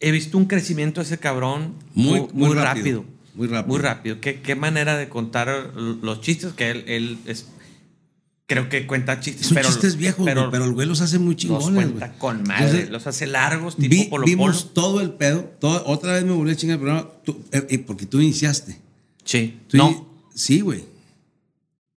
he 0.00 0.11
visto 0.11 0.37
un 0.38 0.44
crecimiento 0.46 1.00
de 1.00 1.07
ese 1.07 1.18
cabrón 1.18 1.74
Muy- 1.94 2.20
muy, 2.20 2.28
muy 2.33 2.48
muy 2.48 2.54
rápido. 2.57 2.64
rápido. 2.64 3.04
Muy 3.35 3.46
rápido. 3.48 3.68
Muy 3.74 3.83
rápido. 3.83 4.20
¿Qué, 4.20 4.40
qué 4.40 4.54
manera 4.54 4.96
de 4.96 5.09
contar 5.09 5.48
los 5.76 6.20
chistes 6.20 6.52
que 6.54 6.70
él, 6.70 6.85
él 6.88 7.18
es. 7.26 7.46
Creo 8.48 8.68
que 8.70 8.87
cuenta 8.87 9.20
chistes, 9.20 9.46
Son 9.48 9.56
pero. 9.56 9.68
chistes 9.68 9.96
viejos, 9.96 10.20
güey, 10.24 10.34
pero, 10.50 10.64
el 10.64 10.72
güey 10.72 10.88
los 10.88 11.00
hace 11.02 11.18
muy 11.18 11.34
los 11.34 11.37
chingones, 11.37 11.70
cuenta 11.87 12.06
güey. 12.08 12.18
con 12.18 12.42
madre. 12.44 12.64
Entonces, 12.64 12.90
los 12.90 13.06
hace 13.06 13.26
largos, 13.26 13.76
tipo 13.76 13.90
vi- 13.94 14.04
Polo 14.04 14.24
vimos 14.24 14.62
Polo. 14.62 14.72
todo 14.72 15.00
el 15.02 15.11
pedo. 15.11 15.44
todo- 15.61 15.82
otra 15.87 16.14
vez 16.14 16.24
me 16.24 16.32
volví 16.32 16.50
a 16.52 16.56
chingar 16.56 16.76
el 16.76 16.80
programa. 16.80 17.08
tú- 17.24 17.38
eh, 17.52 17.78
porque 17.87 18.06
tú 18.06 18.20
iniciaste. 18.20 18.78
Sí. 19.24 19.61
Tú 19.68 19.76
no, 19.76 19.90
in- 19.90 20.02
Sí, 20.34 20.61
güey. 20.61 20.84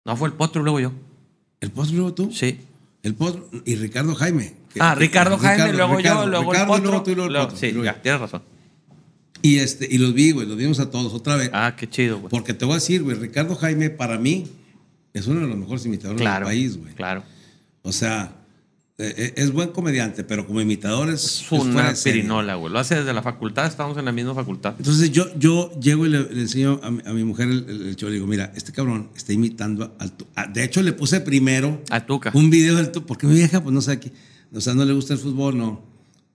no 0.06 0.18
fue 0.18 0.28
el 0.30 0.34
potro, 0.34 0.64
luego 0.64 0.80
yo. 0.80 0.92
El 1.62 1.70
post 1.72 1.92
luego 1.92 2.14
tú. 2.16 2.32
Sí. 2.34 2.60
El 3.04 3.14
potro 3.14 3.48
y 3.66 3.76
Ricardo 3.76 4.16
Jaime. 4.16 4.56
que- 4.74 4.80
Ah, 4.82 4.96
Ricardo 4.96 5.38
Jaime, 5.38 5.74
luego 5.74 5.98
Ricardo, 5.98 6.24
yo, 6.24 6.30
luego 6.30 6.52
Ricardo, 6.52 6.74
el 6.76 6.82
potro. 6.82 6.90
luego 6.92 7.04
tú 7.04 7.12
y 7.12 7.16
luego 7.16 7.28
el 7.28 7.34
luego- 7.34 7.48
potro, 7.50 7.60
sí, 7.60 7.72
luego 7.72 7.86
ya, 7.86 8.02
tienes 8.02 8.22
razón. 8.22 8.42
Y, 9.42 9.58
este, 9.60 9.88
y 9.90 9.98
los 10.00 10.14
vi, 10.14 10.32
güey, 10.32 10.48
los 10.48 10.58
vimos 10.58 10.80
a 10.80 10.90
todos 10.90 11.14
otra 11.14 11.36
vez. 11.38 11.50
Ah, 11.54 11.76
qué 11.78 11.88
chido, 11.90 12.18
güey. 12.20 12.30
Porque 12.30 12.54
te 12.54 12.66
voy 12.66 12.74
a 12.74 12.76
decir, 12.76 13.04
güey, 13.04 13.16
Ricardo 13.18 13.56
Jaime 13.56 13.90
para 13.90 14.18
mí 14.18 14.46
es 15.14 15.28
uno 15.28 15.42
de 15.42 15.48
los 15.48 15.58
mejores 15.58 15.86
imitadores 15.86 16.22
Claro. 16.22 16.48
del 16.48 16.56
país, 16.58 16.78
güey. 16.78 16.94
Claro. 16.94 17.24
O 17.82 17.92
sea, 17.92 18.36
eh, 18.98 19.14
eh, 19.18 19.34
es 19.38 19.52
buen 19.54 19.70
comediante, 19.70 20.24
pero 20.26 20.46
como 20.46 20.60
imitador 20.60 21.10
es, 21.10 21.24
Es 21.24 21.42
es 21.44 21.52
una 21.54 21.96
serie. 21.96 22.22
pirinola, 22.22 22.56
güey. 22.56 22.72
Lo 22.74 22.80
hace 22.80 22.96
desde 22.96 23.14
la 23.14 23.22
facultad, 23.24 23.66
estamos 23.66 23.98
en 23.98 24.04
la 24.06 24.12
misma 24.12 24.36
facultad. 24.36 24.76
Entonces 24.78 25.12
yo, 25.12 25.26
yo 25.40 25.72
llego 25.80 26.06
y 26.06 26.10
le, 26.10 26.24
le 26.34 26.42
enseño 26.42 26.80
a 26.84 26.92
mi, 26.92 27.02
a 27.06 27.14
mi 27.14 27.24
mujer 27.24 27.48
el, 27.50 27.66
el, 27.70 27.82
el 27.88 27.96
show. 27.96 28.10
Le 28.10 28.16
digo, 28.16 28.28
mira, 28.28 28.52
este 28.56 28.72
cabrón 28.74 29.10
está 29.16 29.32
imitando 29.32 29.96
al 30.00 30.12
Tu- 30.12 30.28
ah, 30.36 30.48
De 30.48 30.64
hecho, 30.66 30.82
le 30.84 30.92
puse 30.94 31.22
primero 31.22 31.82
A 31.90 32.06
Tuca. 32.06 32.32
un 32.34 32.50
video 32.50 32.76
del 32.76 32.92
Tu, 32.92 33.06
porque 33.06 33.26
mi 33.26 33.36
vieja, 33.36 33.64
pues 33.64 33.74
no 33.74 33.82
sabe 33.82 34.02
qué. 34.02 34.12
O 34.54 34.60
sea, 34.60 34.74
no 34.74 34.84
le 34.84 34.92
gusta 34.94 35.14
el 35.14 35.20
fútbol, 35.20 35.58
no. 35.58 35.82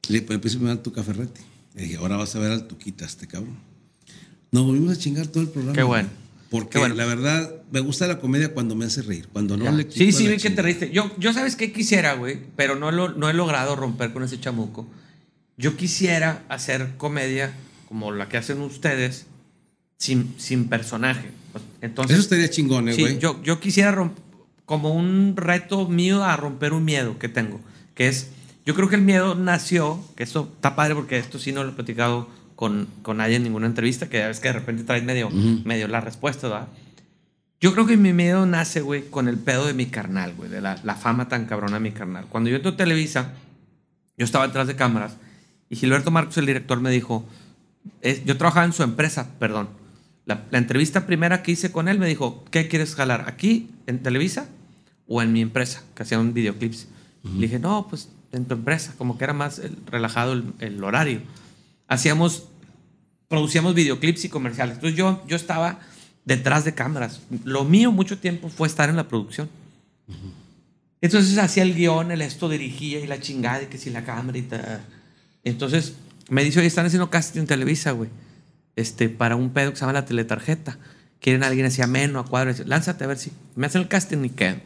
Le, 0.09 0.21
le 0.21 0.39
puse 0.39 0.57
primero 0.57 0.73
al 0.73 0.83
Tuca 0.83 1.03
Ferretti. 1.03 1.43
Le 1.75 1.83
dije, 1.83 1.97
ahora 1.97 2.17
vas 2.17 2.35
a 2.35 2.39
ver 2.39 2.51
al 2.53 2.67
Tuquita, 2.67 3.05
este 3.05 3.27
cabrón. 3.27 3.57
Nos 4.53 4.65
volvimos 4.65 4.93
a 4.93 4.99
chingar 4.99 5.27
todo 5.27 5.43
el 5.43 5.49
programa. 5.51 5.75
Qué 5.77 5.83
bueno. 5.83 6.09
Porque 6.55 6.79
bueno. 6.79 6.95
la 6.95 7.05
verdad, 7.05 7.53
me 7.73 7.81
gusta 7.81 8.07
la 8.07 8.21
comedia 8.21 8.55
cuando 8.55 8.77
me 8.77 8.85
hace 8.85 9.03
reír. 9.03 9.27
Cuando 9.33 9.57
no 9.57 9.65
Ya. 9.65 9.73
le 9.73 9.87
quito 9.89 9.99
Sí, 9.99 10.13
sí, 10.13 10.29
vi 10.29 10.37
que 10.37 10.51
te 10.51 10.63
reíste. 10.63 10.91
Yo, 10.93 11.11
yo 11.19 11.33
sabes 11.33 11.57
qué 11.57 11.73
quisiera, 11.73 12.15
güey, 12.15 12.39
pero 12.55 12.77
no, 12.77 12.93
lo, 12.93 13.09
no 13.09 13.29
he 13.29 13.35
logrado 13.35 13.75
romper 13.75 14.13
con 14.13 14.23
ese 14.23 14.39
chamuco. 14.39 14.87
Yo 15.57 15.77
quisiera 15.77 16.45
hacer 16.49 16.93
comedia 16.97 17.53
como 17.89 18.13
la 18.13 18.29
que 18.29 18.37
hacen 18.37 18.61
ustedes 18.61 19.27
sin, 19.99 20.35
sin 20.39 20.69
personaje. 20.69 21.31
Entonces, 21.81 22.15
Eso 22.19 22.23
estaría 22.25 22.49
chingón, 22.51 22.89
eh, 22.89 22.95
Sí, 22.95 23.01
güey. 23.03 23.19
yo, 23.19 23.43
yo 23.43 23.59
quisiera 23.59 23.91
romper, 23.91 24.23
como 24.65 24.95
un 24.95 25.35
reto 25.37 25.89
mío 25.89 26.23
a 26.25 26.37
romper 26.37 26.73
un 26.73 26.85
miedo 26.85 27.19
que 27.19 27.29
tengo, 27.29 27.61
que 27.95 28.07
es, 28.09 28.29
yo 28.65 28.75
creo 28.75 28.89
que 28.89 28.95
el 28.97 29.03
miedo 29.03 29.35
nació, 29.35 30.01
que 30.17 30.23
esto 30.23 30.51
está 30.55 30.75
padre 30.77 30.95
porque 30.95 31.19
esto 31.19 31.39
sí 31.41 31.51
no 31.53 31.65
lo 31.65 31.71
he 31.71 31.75
platicado 31.75 32.29
con, 32.57 32.89
con 33.03 33.17
nadie 33.19 33.37
en 33.37 33.43
ninguna 33.43 33.67
entrevista, 33.67 34.09
que 34.09 34.19
ya 34.19 34.29
ves 34.29 34.41
que 34.41 34.49
de 34.49 34.55
repente 34.55 34.85
traes 34.85 35.03
medio, 35.05 35.29
medio 35.31 35.89
la 35.89 36.01
respuesta, 36.01 36.49
¿verdad? 36.49 36.69
Yo 37.61 37.73
creo 37.73 37.87
que 37.87 37.97
mi 37.97 38.13
miedo 38.13 38.45
nace, 38.47 38.81
güey, 38.83 39.09
con 39.09 39.27
el 39.29 39.39
pedo 39.39 39.67
de 39.67 39.73
mi 39.75 39.87
carnal, 39.87 40.35
güey, 40.35 40.51
de 40.51 40.61
la, 40.61 40.79
la 40.85 40.95
fama 40.97 41.29
tan 41.29 41.47
cabrona 41.47 41.75
de 41.75 41.81
mi 41.81 41.93
carnal. 41.93 42.27
Cuando 42.29 42.51
yo 42.51 42.57
entro 42.57 42.73
a 42.73 42.77
Televisa, 42.77 43.33
yo 44.19 44.25
estaba 44.25 44.47
detrás 44.47 44.67
de 44.67 44.77
cámaras 44.77 45.17
y 45.71 45.77
Gilberto 45.77 46.11
Marcos, 46.11 46.37
el 46.39 46.47
director, 46.47 46.81
me 46.81 46.91
dijo, 46.91 47.25
es- 48.03 48.25
yo 48.25 48.37
trabajaba 48.37 48.67
en 48.67 48.73
su 48.73 48.83
empresa, 48.83 49.31
perdón. 49.39 49.69
La, 50.27 50.45
la 50.51 50.59
entrevista 50.59 51.07
primera 51.07 51.43
que 51.43 51.53
hice 51.53 51.73
con 51.73 51.89
él 51.89 51.99
me 51.99 52.07
dijo, 52.07 52.45
¿qué 52.51 52.69
quieres 52.69 52.95
jalar? 52.95 53.25
¿Aquí, 53.29 53.71
en 53.87 54.03
Televisa 54.03 54.47
o 55.07 55.23
en 55.23 55.33
mi 55.33 55.41
empresa? 55.41 55.83
Que 55.95 56.03
hacían 56.03 56.33
videoclips. 56.35 56.89
Le 57.25 57.47
dije, 57.47 57.59
no, 57.59 57.87
pues 57.89 58.11
en 58.33 58.45
tu 58.45 58.55
empresa, 58.55 58.95
como 58.99 59.17
que 59.17 59.25
era 59.25 59.33
más 59.33 59.59
el- 59.59 59.77
relajado 59.87 60.35
el, 60.35 60.53
el 60.61 60.85
horario. 60.85 61.21
Hacíamos, 61.89 62.45
producíamos 63.29 63.75
videoclips 63.75 64.25
y 64.25 64.29
comerciales. 64.29 64.77
Entonces 64.77 64.97
yo, 64.99 65.23
yo 65.27 65.37
estaba 65.37 65.81
detrás 66.25 66.65
de 66.65 66.75
cámaras. 66.75 67.21
Lo 67.45 67.65
mío 67.65 67.93
mucho 67.93 68.19
tiempo 68.19 68.49
fue 68.49 68.69
estar 68.69 68.89
en 68.89 68.97
la 68.97 69.09
producción. 69.09 69.49
Entonces 71.01 71.37
hacía 71.39 71.63
el 71.63 71.75
guion, 71.75 72.11
el 72.11 72.23
esto 72.23 72.49
dirigía 72.49 72.99
y 73.01 73.07
la 73.07 73.21
chingada 73.21 73.63
y 73.63 73.67
que 73.67 73.79
si 73.79 73.91
la 73.91 74.05
cámara 74.05 74.39
y 74.39 74.43
tal. 74.43 74.81
Entonces 75.45 75.95
me 76.31 76.43
dice, 76.43 76.61
oye, 76.61 76.69
están 76.69 76.87
haciendo 76.87 77.11
casting 77.11 77.41
en 77.41 77.47
Televisa, 77.47 77.91
güey. 77.93 78.09
Este, 78.77 79.09
para 79.09 79.37
un 79.37 79.51
pedo 79.51 79.71
que 79.71 79.77
se 79.77 79.81
llama 79.83 79.93
la 79.93 80.07
teletarjeta. 80.07 80.79
Quieren 81.21 81.43
a 81.43 81.49
alguien 81.49 81.67
así 81.67 81.83
ameno, 81.83 82.19
a 82.19 82.25
cuadro. 82.25 82.51
Dice, 82.51 82.65
Lánzate 82.65 83.05
a 83.05 83.07
ver 83.07 83.19
si 83.19 83.33
me 83.55 83.67
hacen 83.67 83.83
el 83.83 83.89
casting 83.89 84.25
y 84.25 84.31
quedo. 84.31 84.57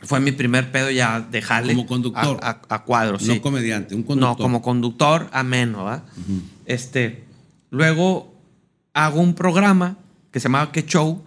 Fue 0.00 0.20
mi 0.20 0.30
primer 0.32 0.70
pedo 0.70 0.90
ya 0.90 1.20
de 1.20 1.42
jale. 1.42 1.74
Como 1.74 1.86
conductor. 1.86 2.38
A, 2.42 2.50
a, 2.68 2.74
a 2.76 2.84
cuadro, 2.84 3.14
No 3.20 3.34
sí. 3.34 3.40
comediante, 3.40 3.94
un 3.96 4.04
conductor. 4.04 4.38
No, 4.38 4.42
como 4.42 4.62
conductor 4.62 5.28
ameno, 5.32 5.84
¿va? 5.84 6.04
Este, 6.66 7.24
luego 7.70 8.32
hago 8.94 9.20
un 9.20 9.34
programa 9.34 9.96
que 10.30 10.38
se 10.40 10.44
llamaba 10.44 10.70
Que 10.70 10.84
Show, 10.86 11.24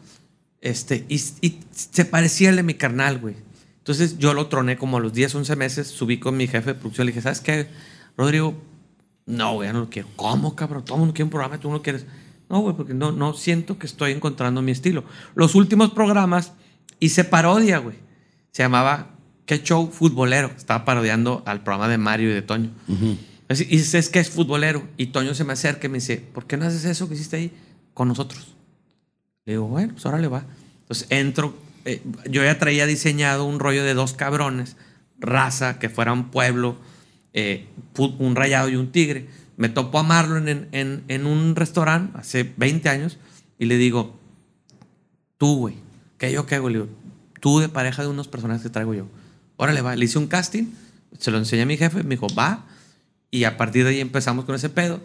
este, 0.62 1.06
y, 1.10 1.16
y 1.42 1.60
se 1.72 2.06
parecía 2.06 2.50
al 2.50 2.56
de 2.56 2.64
mi 2.64 2.76
carnal, 2.76 3.20
güey. 3.20 3.36
Entonces 3.80 4.18
yo 4.20 4.34
lo 4.34 4.48
troné 4.48 4.78
como 4.78 4.98
a 4.98 5.00
los 5.02 5.12
10, 5.14 5.36
11 5.36 5.56
meses, 5.56 5.88
subí 5.88 6.20
con 6.20 6.38
mi 6.38 6.48
jefe 6.48 6.74
de 6.74 6.80
producción, 6.80 7.08
le 7.08 7.12
dije, 7.12 7.22
¿sabes 7.22 7.42
qué, 7.42 7.68
Rodrigo? 8.16 8.54
No, 9.26 9.54
güey, 9.56 9.72
no 9.74 9.80
lo 9.82 9.90
quiero. 9.90 10.08
¿Cómo, 10.16 10.56
cabrón? 10.56 10.86
Todo 10.86 10.96
el 10.96 11.00
mundo 11.00 11.14
quiere 11.14 11.26
un 11.26 11.30
programa, 11.32 11.60
tú 11.60 11.68
no 11.70 11.76
lo 11.76 11.82
quieres. 11.82 12.06
No, 12.50 12.60
güey, 12.60 12.76
porque 12.76 12.94
no, 12.94 13.12
no 13.12 13.34
siento 13.34 13.78
que 13.78 13.88
estoy 13.88 14.12
encontrando 14.12 14.62
mi 14.62 14.72
estilo. 14.72 15.04
Los 15.36 15.56
últimos 15.56 15.92
programas 15.92 16.54
hice 17.00 17.24
parodia, 17.24 17.80
güey. 17.80 17.96
Se 18.52 18.64
llamaba 18.64 19.16
¿Qué 19.46 19.62
show 19.64 19.90
futbolero? 19.92 20.52
Estaba 20.56 20.86
parodiando 20.86 21.44
al 21.46 21.64
programa 21.64 21.88
de 21.90 21.98
Mario 21.98 22.30
y 22.30 22.34
de 22.34 22.42
Toño. 22.42 22.70
Así, 23.50 23.64
Y 23.70 23.78
dices 23.78 24.10
que 24.10 24.20
es 24.20 24.30
futbolero. 24.30 24.88
Y 24.98 25.08
Toño 25.08 25.34
se 25.34 25.44
me 25.44 25.54
acerca 25.54 25.88
y 25.88 25.90
me 25.90 25.98
dice, 25.98 26.18
¿por 26.18 26.46
qué 26.48 26.58
no 26.58 26.66
haces 26.66 26.86
eso 26.86 27.08
que 27.10 27.16
hiciste 27.16 27.38
ahí 27.38 27.52
con 27.94 28.08
nosotros? 28.08 28.56
Le 29.46 29.54
digo, 29.54 29.68
bueno, 29.68 29.94
pues 29.94 30.06
ahora 30.06 30.20
le 30.20 30.28
va. 30.28 30.46
Entonces 30.82 31.08
entro, 31.10 31.58
eh, 31.86 32.02
yo 32.30 32.44
ya 32.44 32.58
traía 32.60 32.86
diseñado 32.86 33.44
un 33.46 33.60
rollo 33.60 33.84
de 33.84 33.94
dos 33.94 34.14
cabrones, 34.14 34.78
raza, 35.20 35.80
que 35.80 35.90
fuera 35.90 36.14
un 36.14 36.30
pueblo, 36.30 36.78
eh, 37.34 37.68
un 37.98 38.36
rayado 38.36 38.70
y 38.70 38.76
un 38.76 38.92
tigre. 38.92 39.28
Me 39.58 39.68
topo 39.70 40.00
a 40.00 40.04
Marlon 40.04 40.48
en, 40.48 40.68
en- 40.72 41.04
en 41.08 41.26
un 41.26 41.56
restaurante 41.56 42.18
hace 42.18 42.54
20 42.56 42.88
años 42.90 43.18
y 43.60 43.66
le 43.66 43.78
digo, 43.78 44.18
tú, 45.38 45.58
güey, 45.58 45.76
¿qué 46.18 46.32
yo 46.32 46.46
qué 46.46 46.56
hago? 46.56 46.70
Le 46.70 46.80
digo, 46.80 46.90
tú 47.42 47.60
de 47.60 47.68
pareja 47.68 48.02
de 48.04 48.08
unos 48.08 48.30
personajes 48.30 48.64
que 48.64 48.70
traigo 48.70 48.94
yo. 48.94 49.08
Órale, 49.58 49.82
va. 49.82 49.96
Le 49.98 50.06
hice 50.06 50.18
un 50.18 50.28
casting, 50.28 50.68
se 51.20 51.30
lo 51.32 51.38
enseñé 51.38 51.64
a 51.64 51.66
mi 51.66 51.76
jefe, 51.76 52.04
me 52.04 52.12
dijo, 52.16 52.28
va. 52.34 52.64
Y 53.30 53.44
a 53.44 53.58
partir 53.58 53.84
de 53.84 53.90
ahí 53.90 54.00
empezamos 54.00 54.46
con 54.46 54.56
ese 54.56 54.70
pedo. 54.70 55.02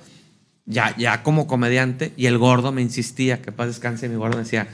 Ya, 0.65 0.97
ya 0.97 1.23
como 1.23 1.47
comediante, 1.47 2.13
y 2.17 2.27
el 2.27 2.39
gordo 2.39 2.71
me 2.73 2.83
insistía, 2.83 3.41
que 3.43 3.51
paz 3.53 3.67
descanse, 3.69 4.09
mi 4.09 4.17
gordo 4.17 4.37
me 4.37 4.43
decía, 4.45 4.69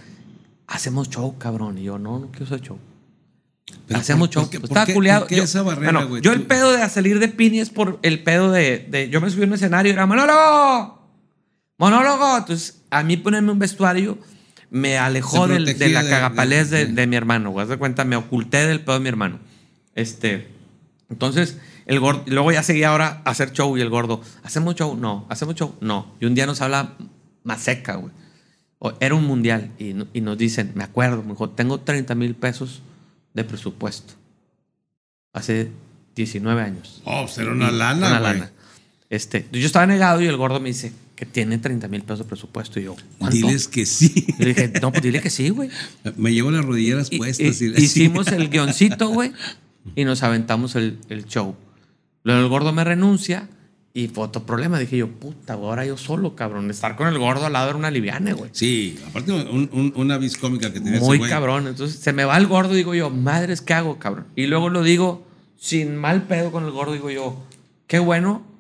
hacemos 0.67 1.09
show, 1.11 1.37
cabrón. 1.39 1.79
Y 1.79 1.83
yo, 1.85 1.99
no, 1.99 2.19
no 2.19 2.29
quiero 2.31 2.47
hacer 2.47 2.61
show. 2.63 2.79
Pero 3.87 4.01
hacemos 4.01 4.29
¿por- 4.29 4.35
show. 4.35 4.43
por 4.45 4.51
qué- 4.51 4.61
Pues 4.61 4.71
estaba 4.71 4.87
culiado. 4.93 5.27
Yo- 5.29 5.43
esa 5.45 5.63
barrera, 5.63 5.93
bueno, 5.93 6.09
güey? 6.09 6.23
Yo 6.23 6.33
el 6.33 6.43
pedo 6.43 6.73
de 6.73 6.89
salir 6.89 7.19
de 7.19 7.29
Pini 7.29 7.61
es 7.61 7.71
por 7.71 7.99
el 8.03 8.23
pedo 8.23 8.51
de, 8.51 8.87
de- 8.91 9.09
Yo 9.11 9.21
me 9.21 9.29
subí 9.31 9.43
a 9.43 9.47
un 9.47 9.53
escenario 9.55 9.91
y 9.91 9.95
era 9.95 10.07
monólogo. 10.07 10.99
Monólogo. 11.79 12.39
Entonces, 12.39 12.81
a 12.91 13.03
mí 13.03 13.17
ponerme 13.17 13.53
un 13.53 13.59
vestuario 13.59 14.19
me 14.73 14.97
alejó 14.99 15.47
del- 15.47 15.79
de 15.79 15.89
la 15.91 16.03
cagapalés 16.03 16.71
de, 16.71 16.87
de- 16.87 16.93
de 16.93 17.07
mi 17.07 17.15
hermano. 17.17 17.51
güey. 17.51 17.63
Haz 17.63 17.69
de 17.69 17.77
cuenta, 17.77 18.05
me 18.05 18.17
oculté 18.17 18.67
del 18.67 18.81
pedo 18.81 18.95
de 18.95 19.01
mi 19.01 19.09
hermano. 19.09 19.39
Este. 19.95 20.49
Entonces, 21.11 21.59
el 21.87 22.01
gordo. 22.01 22.25
Luego 22.27 22.51
ya 22.53 22.63
seguía 22.63 22.89
ahora 22.89 23.21
a 23.25 23.31
hacer 23.31 23.53
show 23.53 23.77
y 23.77 23.83
el 23.83 23.91
gordo. 23.91 24.23
¿Hacemos 24.43 24.75
show? 24.75 24.97
No. 24.97 25.27
¿Hacemos 25.29 25.55
show? 25.55 25.77
No. 25.81 26.15
Y 26.21 26.25
un 26.25 26.35
día 26.35 26.47
nos 26.47 26.63
habla 26.63 26.95
más 27.45 27.61
seca, 27.61 27.97
güey. 27.97 28.13
Era 28.99 29.15
un 29.15 29.25
mundial 29.25 29.71
y, 29.79 29.95
y 30.13 30.21
nos 30.23 30.37
dicen, 30.39 30.73
me 30.75 30.83
acuerdo, 30.83 31.23
me 31.23 31.31
dijo, 31.33 31.51
tengo 31.51 31.79
30 31.81 32.15
mil 32.17 32.35
pesos 32.35 32.83
de 33.35 33.45
presupuesto. 33.45 34.15
Hace 35.33 35.71
19 36.17 36.61
años. 36.63 37.01
Oh, 37.05 37.23
pues 37.23 37.39
era 37.39 37.53
una 37.53 37.71
lana, 37.71 38.09
Una 38.09 38.21
güey. 38.21 38.33
lana. 38.35 38.51
Este, 39.13 39.47
yo 39.53 39.67
estaba 39.67 39.85
negado 39.87 40.23
y 40.23 40.27
el 40.27 40.39
gordo 40.39 40.59
me 40.59 40.71
dice 40.71 40.91
que 41.15 41.27
tiene 41.27 41.59
30 41.59 41.87
mil 41.89 42.01
pesos 42.01 42.21
de 42.21 42.25
presupuesto. 42.25 42.81
Y 42.81 42.85
yo, 42.85 42.97
¿cuánto? 43.19 43.37
Diles 43.37 43.69
que 43.69 43.85
sí. 43.85 44.25
Y 44.39 44.43
le 44.43 44.55
dije, 44.55 44.73
no, 44.81 44.91
pues 44.91 45.03
dile 45.03 45.21
que 45.21 45.29
sí, 45.29 45.51
güey. 45.51 45.69
Me 46.17 46.33
llevo 46.33 46.51
las 46.51 46.65
rodilleras 46.65 47.09
Y- 47.11 47.19
puestas. 47.19 47.61
y- 47.61 47.67
y- 47.67 47.75
hicimos 47.83 48.29
el 48.29 48.49
guioncito, 48.49 49.11
güey, 49.11 49.33
y 49.95 50.05
nos 50.07 50.23
aventamos 50.23 50.77
el, 50.77 50.99
el 51.11 51.27
show. 51.27 51.55
Luego 52.25 52.41
el 52.41 52.49
gordo 52.49 52.73
me 52.73 52.85
renuncia 52.85 53.51
y 53.93 54.09
fue 54.09 54.25
otro 54.25 54.47
problema. 54.47 54.79
Dije 54.79 54.97
yo, 54.97 55.09
puta, 55.11 55.57
güey, 55.57 55.69
ahora 55.69 55.85
yo 55.85 55.99
solo, 55.99 56.35
cabrón. 56.35 56.71
Estar 56.71 56.97
con 56.97 57.07
el 57.07 57.19
gordo 57.19 57.45
al 57.45 57.53
lado 57.53 57.69
era 57.69 57.77
una 57.79 57.91
liviana, 57.91 58.33
güey. 58.33 58.49
Sí, 58.55 58.99
aparte 59.07 59.31
un- 59.33 59.69
un- 59.75 59.93
una 59.95 60.17
vis 60.17 60.39
cómica 60.39 60.73
que 60.73 60.81
tenía 60.81 60.97
ese 60.97 61.05
Muy 61.05 61.19
güey. 61.19 61.29
cabrón. 61.31 61.67
Entonces 61.67 62.01
se 62.01 62.15
me 62.15 62.25
va 62.25 62.39
el 62.39 62.47
gordo, 62.47 62.73
digo 62.73 62.95
yo, 62.95 63.11
madres, 63.11 63.61
¿qué 63.61 63.75
hago, 63.75 63.99
cabrón? 63.99 64.25
Y 64.37 64.47
luego 64.47 64.71
lo 64.71 64.83
digo 64.83 65.27
sin 65.59 65.97
mal 65.97 66.23
pedo 66.23 66.51
con 66.51 66.65
el 66.65 66.71
gordo, 66.71 66.95
digo 66.95 67.11
yo, 67.11 67.37
qué 67.87 67.99
bueno, 67.99 68.51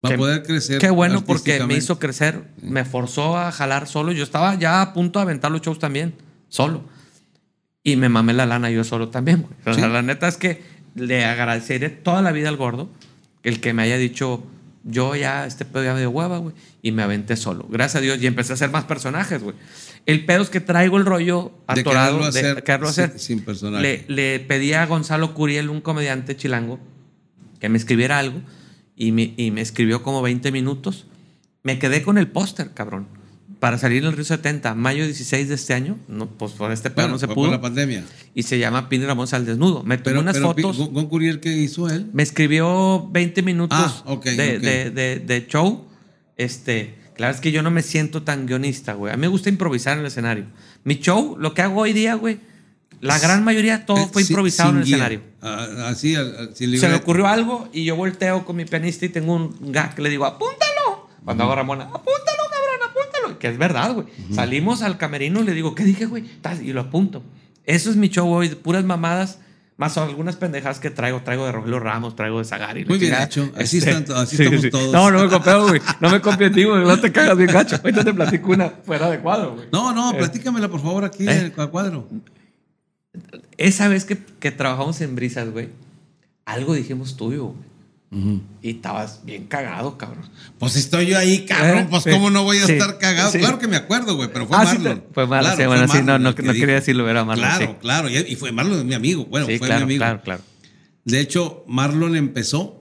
Para 0.00 0.14
que- 0.14 0.18
poder 0.18 0.42
crecer. 0.42 0.78
qué 0.78 0.90
bueno 0.90 1.24
porque 1.24 1.62
me 1.64 1.74
hizo 1.74 1.98
crecer, 1.98 2.44
me 2.62 2.84
forzó 2.84 3.36
a 3.36 3.52
jalar 3.52 3.86
solo. 3.86 4.12
Yo 4.12 4.24
estaba 4.24 4.54
ya 4.54 4.80
a 4.82 4.92
punto 4.94 5.18
de 5.18 5.24
aventar 5.24 5.50
los 5.50 5.60
shows 5.60 5.78
también, 5.78 6.14
solo. 6.48 6.82
Y 7.82 7.96
me 7.96 8.08
mamé 8.08 8.32
la 8.32 8.46
lana 8.46 8.70
yo 8.70 8.84
solo 8.84 9.08
también. 9.08 9.46
O 9.66 9.74
sea, 9.74 9.86
Sí. 9.86 9.90
la 9.92 10.02
neta 10.02 10.28
es 10.28 10.36
que 10.36 10.62
le 10.94 11.24
agradeceré 11.24 11.90
toda 11.90 12.22
la 12.22 12.32
vida 12.32 12.48
al 12.48 12.56
gordo 12.56 12.88
el 13.42 13.60
que 13.60 13.72
me 13.74 13.82
haya 13.82 13.96
dicho, 13.96 14.42
yo 14.84 15.14
ya, 15.16 15.46
este 15.46 15.64
pedo 15.64 15.84
ya 15.84 15.92
me 15.94 16.00
dio 16.00 16.10
hueva, 16.10 16.38
güey. 16.38 16.54
Y 16.82 16.92
me 16.92 17.02
aventé 17.02 17.36
solo. 17.36 17.66
Gracias 17.70 17.96
a 17.96 18.00
Dios. 18.00 18.22
Y 18.22 18.26
empecé 18.26 18.52
a 18.52 18.54
hacer 18.54 18.70
más 18.70 18.84
personajes, 18.84 19.42
güey. 19.42 19.54
El 20.06 20.24
pedo 20.24 20.42
es 20.42 20.48
que 20.50 20.60
traigo 20.60 20.96
el 20.96 21.04
rollo 21.04 21.52
De 21.74 21.80
atorado 21.82 22.20
de 22.20 22.28
hacer 22.28 22.64
quererlo 22.64 22.88
hacer. 22.88 23.10
sin- 23.10 23.18
sin 23.18 23.44
personaje. 23.44 23.82
Le, 24.08 24.14
le 24.14 24.40
pedí 24.40 24.72
a 24.72 24.86
Gonzalo 24.86 25.34
Curiel, 25.34 25.68
un 25.68 25.82
comediante 25.82 26.36
chilango, 26.36 26.78
que 27.60 27.68
me 27.68 27.76
escribiera 27.76 28.18
algo. 28.18 28.40
Y 29.02 29.12
me, 29.12 29.32
y 29.38 29.50
me 29.50 29.62
escribió 29.62 30.02
como 30.02 30.20
20 30.20 30.52
minutos. 30.52 31.06
Me 31.62 31.78
quedé 31.78 32.02
con 32.02 32.18
el 32.18 32.28
póster, 32.28 32.72
cabrón. 32.74 33.06
Para 33.58 33.78
salir 33.78 34.02
en 34.02 34.08
el 34.10 34.12
Río 34.14 34.24
70, 34.24 34.74
mayo 34.74 35.04
16 35.04 35.48
de 35.48 35.54
este 35.54 35.72
año. 35.72 35.96
No, 36.06 36.26
pues 36.28 36.52
por 36.52 36.70
este 36.70 36.90
pedo 36.90 37.06
Bueno, 37.06 37.14
no 37.14 37.18
se 37.18 37.26
pudo. 37.28 37.34
por 37.46 37.48
la 37.50 37.60
pandemia. 37.62 38.04
y 38.34 38.42
se 38.42 38.58
llama 38.58 38.88
Pini 38.90 39.06
Ramón 39.06 39.26
al 39.32 39.46
desnudo. 39.46 39.82
Me 39.84 39.96
Pero, 39.98 40.20
unas 40.20 40.34
pero 40.34 40.48
fotos. 40.48 40.76
Gon 40.90 41.06
Curiel, 41.08 41.40
¿qué 41.40 41.50
hizo 41.56 41.88
él? 41.88 42.08
Me 42.12 42.22
escribió 42.22 43.08
20 43.10 43.42
minutos 43.42 43.78
Ah, 43.80 44.02
ok, 44.06 44.24
de, 44.26 44.56
ok. 44.58 44.62
de- 44.62 44.90
de- 44.90 45.18
de 45.20 45.46
show. 45.46 45.86
Este, 46.36 46.94
Claro, 47.16 47.34
es 47.34 47.40
que 47.42 47.52
yo 47.52 47.62
no 47.62 47.70
me 47.70 47.82
siento 47.82 48.22
tan 48.22 48.46
guionista, 48.46 48.94
güey. 48.94 49.12
A 49.12 49.16
mí 49.16 49.20
me 49.22 49.28
gusta 49.28 49.50
improvisar 49.50 49.92
en 49.94 50.00
el 50.00 50.06
escenario. 50.06 50.44
Mi 50.84 50.94
show, 51.00 51.36
lo 51.38 51.52
que 51.52 51.60
hago 51.60 51.80
hoy 51.82 51.92
día, 51.92 52.14
güey, 52.14 52.38
la 53.00 53.18
gran 53.18 53.42
mayoría 53.44 53.86
todo 53.86 53.98
Eh, 53.98 54.08
fue 54.12 54.22
sin- 54.22 54.32
improvisado 54.32 54.70
en 54.70 54.76
el 54.78 54.84
guía. 54.84 54.96
escenario. 54.96 55.22
Ah, 55.42 55.88
Así, 55.88 56.14
al- 56.16 56.36
al- 56.36 56.46
sin 56.48 56.56
Se 56.56 56.66
libreto. 56.66 56.96
ocurrió 56.96 57.26
algo 57.28 57.68
y 57.72 57.84
yo 57.84 57.96
volteo 57.96 58.44
con 58.44 58.56
mi 58.56 58.64
pianista 58.64 59.06
y 59.06 59.08
tengo 59.08 59.34
un 59.34 59.72
gag 59.72 59.94
que 59.94 60.02
le 60.02 60.10
digo, 60.10 60.26
apúntalo. 60.26 61.08
Cuando 61.24 61.44
hago 61.44 61.54
Ramona, 61.54 61.84
apúntalo, 61.84 62.42
cabrón, 62.50 62.90
apúntalo. 62.90 63.38
Que 63.38 63.48
es 63.48 63.58
verdad, 63.58 63.92
güey. 63.94 64.06
Salimos 64.34 64.82
al 64.82 64.98
camerino 64.98 65.40
y 65.40 65.44
le 65.44 65.52
digo, 65.54 65.74
¿qué 65.74 65.84
dije, 65.84 66.06
güey? 66.06 66.24
Y 66.62 66.72
lo 66.72 66.80
apunto. 66.82 67.22
Eso 67.64 67.90
es 67.90 67.96
mi 67.96 68.08
show 68.08 68.28
hoy, 68.32 68.48
puras 68.50 68.84
mamadas, 68.84 69.38
más 69.76 69.96
algunas 69.96 70.36
pendejadas 70.36 70.78
que 70.80 70.90
traigo. 70.90 71.22
Traigo 71.22 71.46
de 71.46 71.52
Rogelio 71.52 71.78
Ramos, 71.78 72.16
traigo 72.16 72.38
de 72.38 72.44
Zagari. 72.44 72.84
Muy 72.84 72.98
bien 72.98 73.14
hecho. 73.20 73.50
Así 73.56 73.78
Este, 73.78 73.90
están 73.92 74.02
estamos 74.02 74.70
todos. 74.70 74.92
No, 74.92 75.10
no 75.10 75.22
me 75.24 75.28
copio, 75.30 75.68
güey. 75.68 75.80
No 76.00 76.10
me 76.10 76.20
copio 76.20 76.50
güey. 76.50 76.84
No 76.84 76.98
te 77.00 77.10
cagas 77.12 77.36
bien 77.36 77.50
gacho. 77.50 77.76
Ahorita 77.76 78.04
te 78.04 78.12
platico 78.12 78.50
una 78.52 78.68
fuera 78.84 79.08
de 79.10 79.20
cuadro, 79.20 79.54
güey. 79.54 79.68
No, 79.72 79.92
no, 79.94 80.12
Eh, 80.12 80.18
platícamela 80.18 80.68
por 80.68 80.82
favor 80.82 81.04
aquí 81.04 81.26
¿Eh? 81.28 81.32
en 81.32 81.38
el 81.44 81.52
cuadro. 81.52 82.08
Esa 83.56 83.88
vez 83.88 84.04
que, 84.04 84.16
que 84.38 84.50
trabajamos 84.50 85.00
en 85.00 85.14
Brisas, 85.16 85.50
güey, 85.50 85.68
algo 86.44 86.74
dijimos 86.74 87.16
tuyo, 87.16 87.46
güey. 87.46 87.70
Y 88.60 88.70
estabas 88.70 89.20
bien 89.24 89.44
cagado, 89.46 89.96
cabrón. 89.96 90.24
Pues 90.58 90.74
estoy 90.74 91.06
yo 91.06 91.16
ahí, 91.16 91.44
cabrón. 91.46 91.78
Eh, 91.84 91.86
Pues 91.90 92.02
cómo 92.10 92.28
no 92.28 92.42
voy 92.42 92.58
a 92.58 92.66
sí, 92.66 92.72
estar 92.72 92.98
cagado. 92.98 93.30
sí. 93.30 93.38
Claro 93.38 93.60
que 93.60 93.68
me 93.68 93.76
acuerdo, 93.76 94.16
güey, 94.16 94.28
pero 94.32 94.48
fue 94.48 94.56
Ah, 94.56 94.64
Marlon. 94.64 95.04
fue 95.14 95.26
Marlon, 95.28 95.54
Claro, 95.54 95.70
bueno, 95.70 95.86
sí, 95.92 95.98
no, 96.02 96.18
no- 96.18 96.34
que 96.34 96.42
no 96.42 96.52
quería 96.52 96.74
decirlo, 96.74 97.08
era 97.08 97.24
Marlon, 97.24 97.46
Claro, 97.46 97.78
claro. 97.78 98.08
Y, 98.10 98.34
fue 98.34 98.50
Marlon, 98.50 98.84
mi 98.84 98.94
amigo. 98.94 99.26
Bueno, 99.26 99.46
fue 99.46 99.60
claro, 99.60 99.76
mi 99.86 99.94
amigo. 99.94 99.98
claro, 100.00 100.20
claro. 100.22 100.42
De 101.04 101.20
hecho, 101.20 101.64
Marlon 101.68 102.16
empezó. 102.16 102.79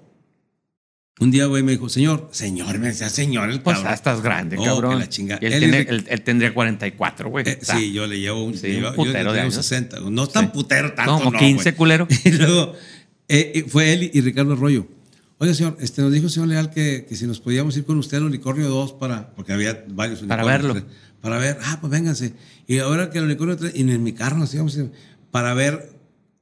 Un 1.19 1.31
día, 1.31 1.45
güey, 1.47 1.63
me 1.63 1.73
dijo, 1.73 1.89
señor, 1.89 2.29
señor, 2.31 2.79
me 2.79 2.87
decía, 2.87 3.09
señor, 3.09 3.49
el 3.49 3.61
Pues 3.61 3.75
cabrón. 3.77 3.91
ya 3.91 3.95
estás 3.95 4.21
grande, 4.21 4.55
Oh, 4.57 4.63
cabrón. 4.63 4.91
que 4.93 4.99
la 4.99 5.09
chingada. 5.09 5.39
Y 5.41 5.45
él, 5.47 5.53
Él 5.53 5.59
tiene- 5.59 5.79
él- 5.89 6.05
él 6.09 6.21
tendría 6.21 6.53
44, 6.53 7.29
güey. 7.29 7.43
Eh, 7.47 7.59
sí, 7.61 7.91
yo 7.91 8.07
le 8.07 8.19
llevo 8.19 8.43
un, 8.45 8.55
Sí, 8.57 8.67
un 8.77 8.81
yo 8.83 8.95
putero 8.95 9.13
le 9.17 9.19
de 9.19 9.25
llevo 9.31 9.41
años. 9.41 9.55
60. 9.55 9.99
No 10.09 10.27
tan 10.27 10.45
Sí. 10.45 10.51
putero 10.53 10.93
tanto, 10.93 11.17
Como 11.17 11.31
no, 11.31 11.37
15, 11.39 11.63
güey. 11.71 11.75
culero. 11.75 12.07
Y 12.25 12.31
luego 12.31 12.73
eh, 13.27 13.51
eh, 13.55 13.65
fue 13.67 13.91
él 13.93 14.09
y 14.13 14.21
Ricardo 14.21 14.53
Arroyo. 14.53 14.87
Oiga, 15.39 15.53
señor, 15.53 15.77
este, 15.81 16.01
nos 16.01 16.11
dijo 16.13 16.25
el 16.25 16.31
señor 16.31 16.49
Leal 16.49 16.71
que, 16.71 17.05
que 17.07 17.15
si 17.15 17.25
nos 17.27 17.39
podíamos 17.41 17.75
ir 17.77 17.83
con 17.85 17.97
usted 17.97 18.17
al 18.17 18.23
Unicornio 18.23 18.67
2 18.69 18.93
para, 18.93 19.29
porque 19.35 19.51
había 19.53 19.83
varios 19.89 20.19
Para 20.21 20.43
unicornios. 20.43 20.73
verlo. 20.73 20.87
tres, 20.87 20.97
Para 21.21 21.37
ver, 21.37 21.57
ah, 21.63 21.77
pues 21.81 21.91
vénganse. 21.91 22.33
Y 22.65 22.77
ahora 22.79 23.09
que 23.09 23.17
el 23.19 23.25
Unicornio 23.25 23.57
3, 23.57 23.73
y 23.75 23.81
en 23.81 24.03
mi 24.03 24.13
carro 24.13 24.37
nos 24.37 24.53
íbamos 24.53 24.77
para 25.31 25.53
ver, 25.53 25.91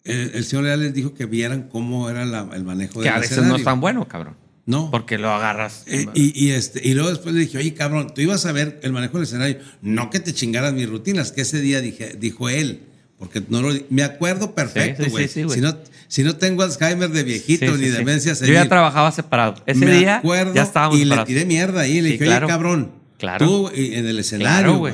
el 0.04 0.44
señor 0.46 0.66
Leal 0.66 0.80
les 0.82 0.94
dijo 0.94 1.14
que 1.16 1.26
vieran 1.26 1.68
cómo 1.68 2.10
era 2.12 2.26
la- 2.26 2.48
el 2.54 2.64
manejo 2.64 3.00
que 3.02 3.06
del 3.10 3.14
a 3.18 3.20
veces 3.20 3.44
no 3.44 3.56
es 3.56 3.64
tan 3.64 3.82
bueno, 3.82 4.08
cabrón. 4.08 4.36
No. 4.68 4.92
Porque 4.92 5.18
lo 5.18 5.32
agarras. 5.32 5.84
Eh, 5.88 6.06
y, 6.14 6.46
y 6.46 6.52
este, 6.52 6.82
y 6.88 6.94
luego 6.94 7.10
después 7.10 7.34
le 7.34 7.42
dije, 7.42 7.58
oye, 7.58 7.74
cabrón, 7.74 8.14
tú 8.14 8.22
ibas 8.22 8.46
a 8.46 8.52
ver 8.52 8.80
el 8.84 8.92
manejo 8.92 9.14
del 9.18 9.24
escenario, 9.24 9.58
no 9.82 10.10
que 10.12 10.20
te 10.20 10.34
chingaras 10.34 10.74
mis 10.74 10.88
rutinas, 10.90 11.32
que 11.32 11.42
ese 11.42 11.60
día 11.62 11.82
dije, 11.82 12.16
dijo 12.20 12.50
él, 12.50 12.82
porque 13.18 13.42
no 13.48 13.62
lo, 13.62 13.74
me 13.90 14.04
acuerdo 14.04 14.54
perfecto, 14.54 15.06
sí, 15.06 15.10
güey. 15.10 15.28
sí, 15.28 15.34
sí, 15.36 15.44
güey. 15.44 15.56
si, 15.56 15.62
no, 15.62 15.78
si 16.10 16.24
no 16.24 16.36
tengo 16.36 16.62
Alzheimer 16.64 17.10
de 17.10 17.24
viejito 17.24 17.76
ni 17.78 17.88
demencia 17.88 18.34
Yo 18.34 18.46
ya 18.54 18.68
trabajaba 18.68 19.12
separado. 19.12 19.56
Ese 19.66 19.86
me 19.86 19.92
día 20.00 20.18
acuerdo 20.18 20.54
ya 20.54 20.64
estábamos 20.64 21.00
y 21.00 21.06
le 21.06 21.18
tiré 21.26 21.46
mierda 21.46 21.82
ahí, 21.82 22.02
le 22.02 22.12
dije, 22.12 22.26
claro. 22.26 22.46
oye, 22.48 22.54
cabrón, 22.54 22.92
Claro. 23.18 23.48
tú 23.48 23.72
y- 23.74 23.96
en 23.96 24.06
el 24.06 24.20
escenario, 24.20 24.78
güey. 24.78 24.94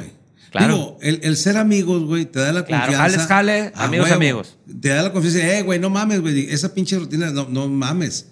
Claro. 0.52 0.74
Digo, 0.76 0.98
el, 1.02 1.20
el 1.24 1.36
ser 1.36 1.58
amigos, 1.58 2.04
güey, 2.04 2.26
te 2.26 2.40
da 2.40 2.54
la 2.54 2.64
Claro, 2.64 2.92
confianza. 2.94 3.26
jales, 3.26 3.28
jale, 3.28 3.72
amigos, 3.76 4.12
amigos. 4.12 4.58
Te 4.82 4.90
da 4.90 5.02
la 5.02 5.12
confianza, 5.12 5.40
eh, 5.58 5.64
güey, 5.64 5.80
no 5.80 5.90
mames, 5.90 6.22
güey, 6.22 6.48
esa 6.52 6.76
pinche 6.76 7.00
rutina, 7.00 7.32
no, 7.32 7.48
no 7.50 7.68
mames. 7.68 8.28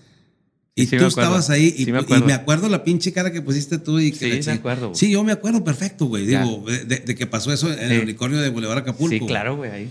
Y 0.73 0.85
Sí, 0.87 0.97
tú 0.97 1.05
estabas 1.05 1.49
ahí 1.49 1.73
y, 1.77 1.85
Sí, 1.85 1.91
me 1.91 1.99
y 1.99 2.01
acuerdo. 2.03 2.25
me 2.25 2.33
acuerdo 2.33 2.69
la 2.69 2.83
pinche 2.85 3.11
cara 3.11 3.31
que 3.33 3.41
pusiste 3.41 3.77
tú 3.77 3.99
y 3.99 4.11
que 4.13 4.41
Sí, 4.41 4.49
me 4.49 4.55
acuerdo. 4.55 4.95
Sí, 4.95 5.11
yo 5.11 5.21
me 5.23 5.33
acuerdo 5.33 5.63
perfecto, 5.65 6.05
güey. 6.05 6.25
Digo, 6.25 6.63
de, 6.65 6.97
de- 6.99 7.15
que 7.15 7.27
pasó 7.27 7.51
eso 7.51 7.71
en 7.71 7.89
Sí. 7.89 7.95
el 7.95 8.01
unicornio 8.03 8.39
de 8.39 8.49
Boulevard 8.49 8.77
Acapulco. 8.79 9.13
Sí, 9.13 9.19
claro, 9.27 9.57
güey, 9.57 9.69
ahí. 9.71 9.89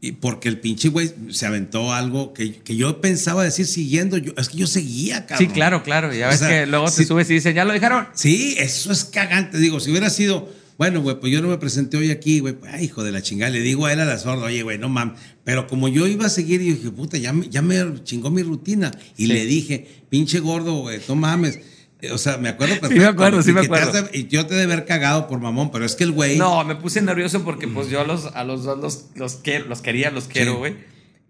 Y 0.00 0.12
porque 0.12 0.48
el 0.48 0.58
pinche 0.60 0.88
güey 0.88 1.10
se 1.30 1.46
aventó 1.46 1.92
algo 1.92 2.34
que, 2.34 2.56
que 2.56 2.76
yo 2.76 3.00
pensaba 3.00 3.44
decir 3.44 3.66
siguiendo. 3.66 4.18
Yo, 4.18 4.32
es 4.36 4.48
que 4.48 4.58
yo 4.58 4.66
seguía, 4.66 5.26
cabrón. 5.26 5.48
Sí, 5.48 5.54
claro, 5.54 5.82
claro. 5.84 6.12
Ya 6.12 6.26
O 6.26 6.30
ves 6.30 6.40
sea, 6.40 6.48
que 6.48 6.66
luego 6.66 6.90
te 6.90 7.04
subes 7.04 7.30
y 7.30 7.34
dicen, 7.34 7.54
ya 7.54 7.64
lo 7.64 7.72
dejaron. 7.72 8.06
Sí, 8.14 8.56
eso 8.58 8.92
es 8.92 9.04
cagante. 9.04 9.58
Digo, 9.58 9.78
si 9.80 9.90
hubiera 9.90 10.10
sido, 10.10 10.52
bueno, 10.78 11.00
güey, 11.00 11.18
pues 11.18 11.32
yo 11.32 11.40
no 11.42 11.48
me 11.48 11.58
presenté 11.58 11.96
hoy 11.96 12.10
aquí, 12.10 12.40
güey, 12.40 12.54
pues, 12.54 12.72
ay, 12.74 12.84
hijo 12.84 13.02
de 13.02 13.12
la 13.12 13.22
chingada. 13.22 13.50
Le 13.50 13.60
digo 13.60 13.86
a 13.86 13.92
él 13.92 14.00
a 14.00 14.04
la 14.04 14.18
sorda, 14.18 14.44
oye, 14.46 14.62
güey, 14.62 14.78
no 14.78 14.88
mames. 14.88 15.18
Pero 15.44 15.66
como 15.66 15.88
yo 15.88 16.06
iba 16.06 16.26
a 16.26 16.28
seguir, 16.28 16.60
y 16.60 16.72
dije, 16.74 16.90
puta, 16.90 17.16
ya 17.18 17.32
me, 17.32 17.48
ya 17.48 17.62
me 17.62 18.02
chingó 18.04 18.30
mi 18.30 18.42
rutina. 18.42 18.90
Y 19.16 19.26
Sí. 19.26 19.32
le 19.32 19.46
dije, 19.46 20.02
pinche 20.10 20.38
gordo, 20.40 20.74
güey, 20.80 21.00
no 21.08 21.14
mames. 21.16 21.60
Eh, 22.02 22.10
O 22.12 22.18
sea, 22.18 22.36
me 22.36 22.50
acuerdo 22.50 22.74
perfecto. 22.78 23.02
me 23.02 23.08
acuerdo, 23.08 23.42
sí 23.42 23.52
me 23.52 23.60
acuerdo. 23.60 24.06
y 24.12 24.26
yo 24.28 24.44
te 24.46 24.54
de 24.54 24.64
haber 24.64 24.84
cagado 24.84 25.28
por 25.28 25.40
mamón, 25.40 25.70
pero 25.70 25.84
es 25.86 25.96
que 25.96 26.04
el 26.04 26.12
güey. 26.12 26.36
No, 26.36 26.62
me 26.64 26.76
puse 26.76 27.00
nervioso 27.00 27.42
porque 27.42 27.66
pues 27.68 27.88
yo 27.88 28.00
a 28.02 28.04
los, 28.04 28.26
a 28.26 28.44
los 28.44 28.64
dos 28.64 28.78
los, 28.78 29.06
los, 29.14 29.40
los 29.68 29.80
quería, 29.80 30.10
los 30.10 30.24
quiero, 30.28 30.52
Sí. 30.52 30.58
güey. 30.58 30.74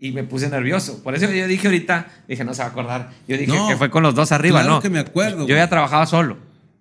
Y 0.01 0.11
me 0.11 0.25
puse 0.25 0.49
nervioso. 0.51 1.03
Por 1.05 1.15
eso 1.15 1.31
yo 1.31 1.47
dije 1.47 1.69
ahorita, 1.69 2.25
dije, 2.29 2.45
no 2.45 2.53
se 2.53 2.63
va 2.63 2.67
a 2.67 2.71
acordar. 2.71 3.13
Yo 3.29 3.39
dije 3.39 3.51
No, 3.53 3.69
que 3.69 3.77
fue 3.77 3.91
con 3.91 4.03
los 4.03 4.15
dos 4.15 4.31
arriba, 4.33 4.59
claro 4.61 4.75
¿no? 4.77 4.83
que 4.83 4.91
me 4.91 4.99
acuerdo, 4.99 5.47
Yo 5.47 5.55
ya 5.57 5.69
trabajaba 5.71 6.05
solo. 6.05 6.37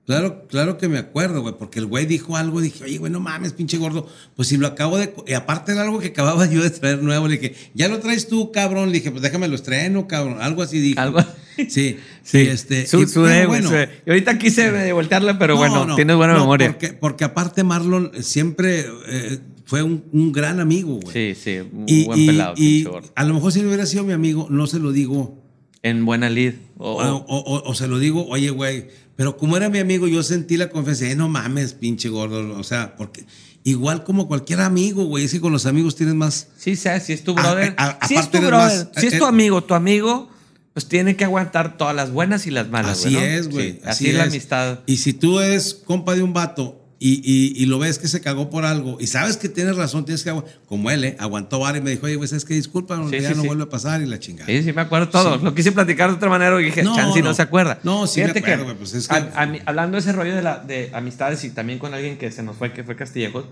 Claro, 0.06 0.46
claro 0.48 0.78
que 0.78 0.88
me 0.88 1.00
acuerdo, 1.00 1.42
güey, 1.42 1.56
porque 1.58 1.80
el 1.80 1.88
güey 1.88 2.06
dijo 2.06 2.38
algo, 2.38 2.62
dije, 2.62 2.84
oye, 2.84 3.00
güey, 3.00 3.12
no 3.12 3.20
mames, 3.20 3.54
pinche 3.54 3.78
gordo, 3.78 4.08
pues 4.36 4.48
si 4.50 4.58
lo 4.58 4.68
acabo 4.68 5.00
de... 5.00 5.12
Y 5.26 5.34
aparte 5.34 5.72
era 5.72 5.82
algo 5.82 5.98
que 6.00 6.08
acababa 6.10 6.46
yo 6.46 6.62
de 6.62 6.70
traer 6.70 7.02
nuevo, 7.02 7.28
le 7.28 7.38
dije, 7.40 7.56
ya 7.74 7.88
lo 7.88 7.98
traes 8.00 8.28
tú, 8.28 8.52
cabrón, 8.52 8.90
le 8.90 9.00
dije, 9.00 9.10
pues 9.10 9.24
déjame 9.24 9.48
lo 9.48 9.56
estreno, 9.56 10.08
cabrón, 10.08 10.38
algo 10.42 10.62
así 10.62 10.80
dijo. 10.80 11.00
Algo- 11.02 11.26
Sí, 11.70 11.98
sí, 12.22 12.40
este... 12.42 12.86
Su, 12.86 13.02
y- 13.02 13.46
bueno. 13.48 13.72
Y 14.06 14.10
ahorita 14.10 14.38
quise 14.38 14.92
voltearle, 14.94 15.36
pero 15.36 15.54
no, 15.54 15.60
bueno, 15.60 15.86
no, 15.86 15.96
tienes 15.96 16.16
buena 16.18 16.34
no, 16.34 16.42
memoria. 16.42 16.68
Porque, 16.72 16.90
porque 16.94 17.24
aparte 17.24 17.64
Marlon 17.64 18.12
siempre 18.22 18.86
eh, 19.08 19.40
fue 19.66 19.82
un, 19.82 20.04
un 20.12 20.32
gran 20.34 20.60
amigo, 20.60 21.00
güey. 21.02 21.34
Sí, 21.34 21.42
sí, 21.42 21.58
un 21.60 21.86
Y, 21.88 22.04
buen 22.06 22.20
y- 22.20 22.28
pelado, 22.28 22.54
y 22.58 22.74
pinche 22.84 22.90
gordo. 22.92 23.10
a 23.16 23.24
lo 23.24 23.34
mejor 23.34 23.52
si 23.54 23.62
no 23.62 23.68
hubiera 23.70 23.86
sido 23.86 24.04
mi 24.04 24.12
amigo, 24.14 24.48
no 24.52 24.68
se 24.68 24.80
lo 24.80 24.92
digo 24.92 25.42
En 25.82 26.04
buena 26.06 26.30
lid. 26.30 26.56
O- 26.78 27.02
O, 27.02 27.16
o- 27.26 27.40
o- 27.40 27.70
o 27.70 27.74
se 27.74 27.88
lo 27.88 28.00
digo, 28.00 28.26
oye, 28.28 28.50
güey, 28.50 28.88
pero 29.16 29.38
como 29.38 29.56
era 29.58 29.70
mi 29.70 29.80
amigo, 29.80 30.08
yo 30.08 30.24
sentí 30.24 30.58
la 30.58 30.70
confianza, 30.70 31.06
eh, 31.06 31.16
no 31.16 31.30
mames, 31.30 31.74
pinche 31.74 32.10
gordo, 32.10 32.58
o 32.58 32.64
sea, 32.64 32.96
porque 32.98 33.26
igual 33.64 34.04
como 34.04 34.28
cualquier 34.28 34.62
amigo, 34.62 35.06
güey, 35.06 35.26
es 35.26 35.32
que 35.32 35.40
con 35.42 35.52
los 35.52 35.66
amigos 35.66 35.96
tienes 35.96 36.16
más... 36.16 36.50
Sí, 36.58 36.76
sabes, 36.76 37.04
si 37.04 37.14
es 37.14 37.24
tu 37.24 37.32
Ah, 37.38 37.42
brother. 37.42 37.74
a- 37.78 37.98
a- 38.02 38.08
si 38.08 38.16
es 38.16 38.30
tu 38.30 38.38
brother, 38.40 38.54
más- 38.54 38.88
si 38.98 39.08
es 39.08 39.14
eh, 39.14 39.18
tu 39.18 39.26
eh, 39.26 39.30
amigo, 39.30 39.64
tu 39.64 39.74
amigo, 39.74 40.30
pues 40.74 40.88
tiene 40.88 41.16
que 41.16 41.24
aguantar 41.24 41.78
todas 41.78 41.96
las 41.96 42.12
buenas 42.12 42.46
y 42.48 42.52
las 42.52 42.70
malas, 42.70 43.00
Así 43.00 43.16
es, 43.18 43.48
güey. 43.50 43.74
Sí, 43.74 43.80
así, 43.86 44.08
es 44.10 44.16
la 44.16 44.24
amistad. 44.26 44.80
Y 44.86 44.98
si 44.98 45.14
tú 45.14 45.40
eres 45.40 45.74
compa 45.74 46.14
de 46.16 46.22
un 46.22 46.34
vato 46.34 46.85
y, 47.08 47.22
y- 47.24 47.62
y 47.62 47.66
lo 47.68 47.78
ves 47.78 48.00
que 48.00 48.08
se 48.08 48.22
cagó 48.22 48.50
por 48.50 48.66
algo 48.66 48.98
y 49.00 49.08
sabes 49.08 49.38
que 49.38 49.50
tienes 49.50 49.76
razón, 49.76 50.06
tienes 50.06 50.24
que 50.24 50.30
aguantar. 50.32 50.54
Como 50.66 50.90
él, 50.90 51.04
¿eh? 51.04 51.16
Aguantó 51.20 51.60
varios 51.60 51.82
y 51.82 51.86
me 51.86 51.92
dijo, 51.92 52.06
oye, 52.06 52.16
güey, 52.16 52.28
¿sabes 52.28 52.46
qué? 52.46 52.54
Disculpa, 52.56 52.98
Sí, 53.10 53.20
ya 53.20 53.30
sí, 53.30 53.36
no 53.36 53.42
sí. 53.44 53.48
vuelve 53.48 53.64
a 53.64 53.70
pasar 53.70 54.02
y 54.02 54.06
la 54.06 54.18
chingada. 54.20 54.48
Sí, 54.48 54.64
sí, 54.64 54.74
me 54.74 54.82
acuerdo 54.82 55.10
todo. 55.10 55.38
Lo 55.38 55.54
quise 55.54 55.72
platicar 55.72 56.10
de 56.10 56.16
otra 56.16 56.30
manera 56.30 56.60
y 56.60 56.66
dije, 56.66 56.84
No, 56.84 56.96
Chansi 56.96 57.20
no. 57.22 57.30
no. 57.30 57.34
se 57.36 57.42
acuerda. 57.42 57.80
No, 57.84 58.08
sí 58.08 58.22
me 58.22 58.28
Fíjate 58.28 58.40
acuerdo, 58.40 58.58
que, 58.60 58.64
güey, 58.66 58.78
pues 58.78 58.94
es 58.94 59.08
que- 59.08 59.16
a- 59.16 59.32
a 59.36 59.46
mí- 59.46 59.60
hablando 59.66 59.96
de 59.96 60.00
ese 60.02 60.14
rollo 60.14 60.36
de, 60.36 60.42
la, 60.42 60.58
de 60.60 60.90
amistades 60.94 61.44
y 61.44 61.50
también 61.52 61.80
con 61.80 61.94
alguien 61.94 62.18
que 62.18 62.32
se 62.32 62.42
nos 62.44 62.56
fue, 62.58 62.74
que 62.74 62.84
fue 62.84 62.96
Castillejos, 62.96 63.46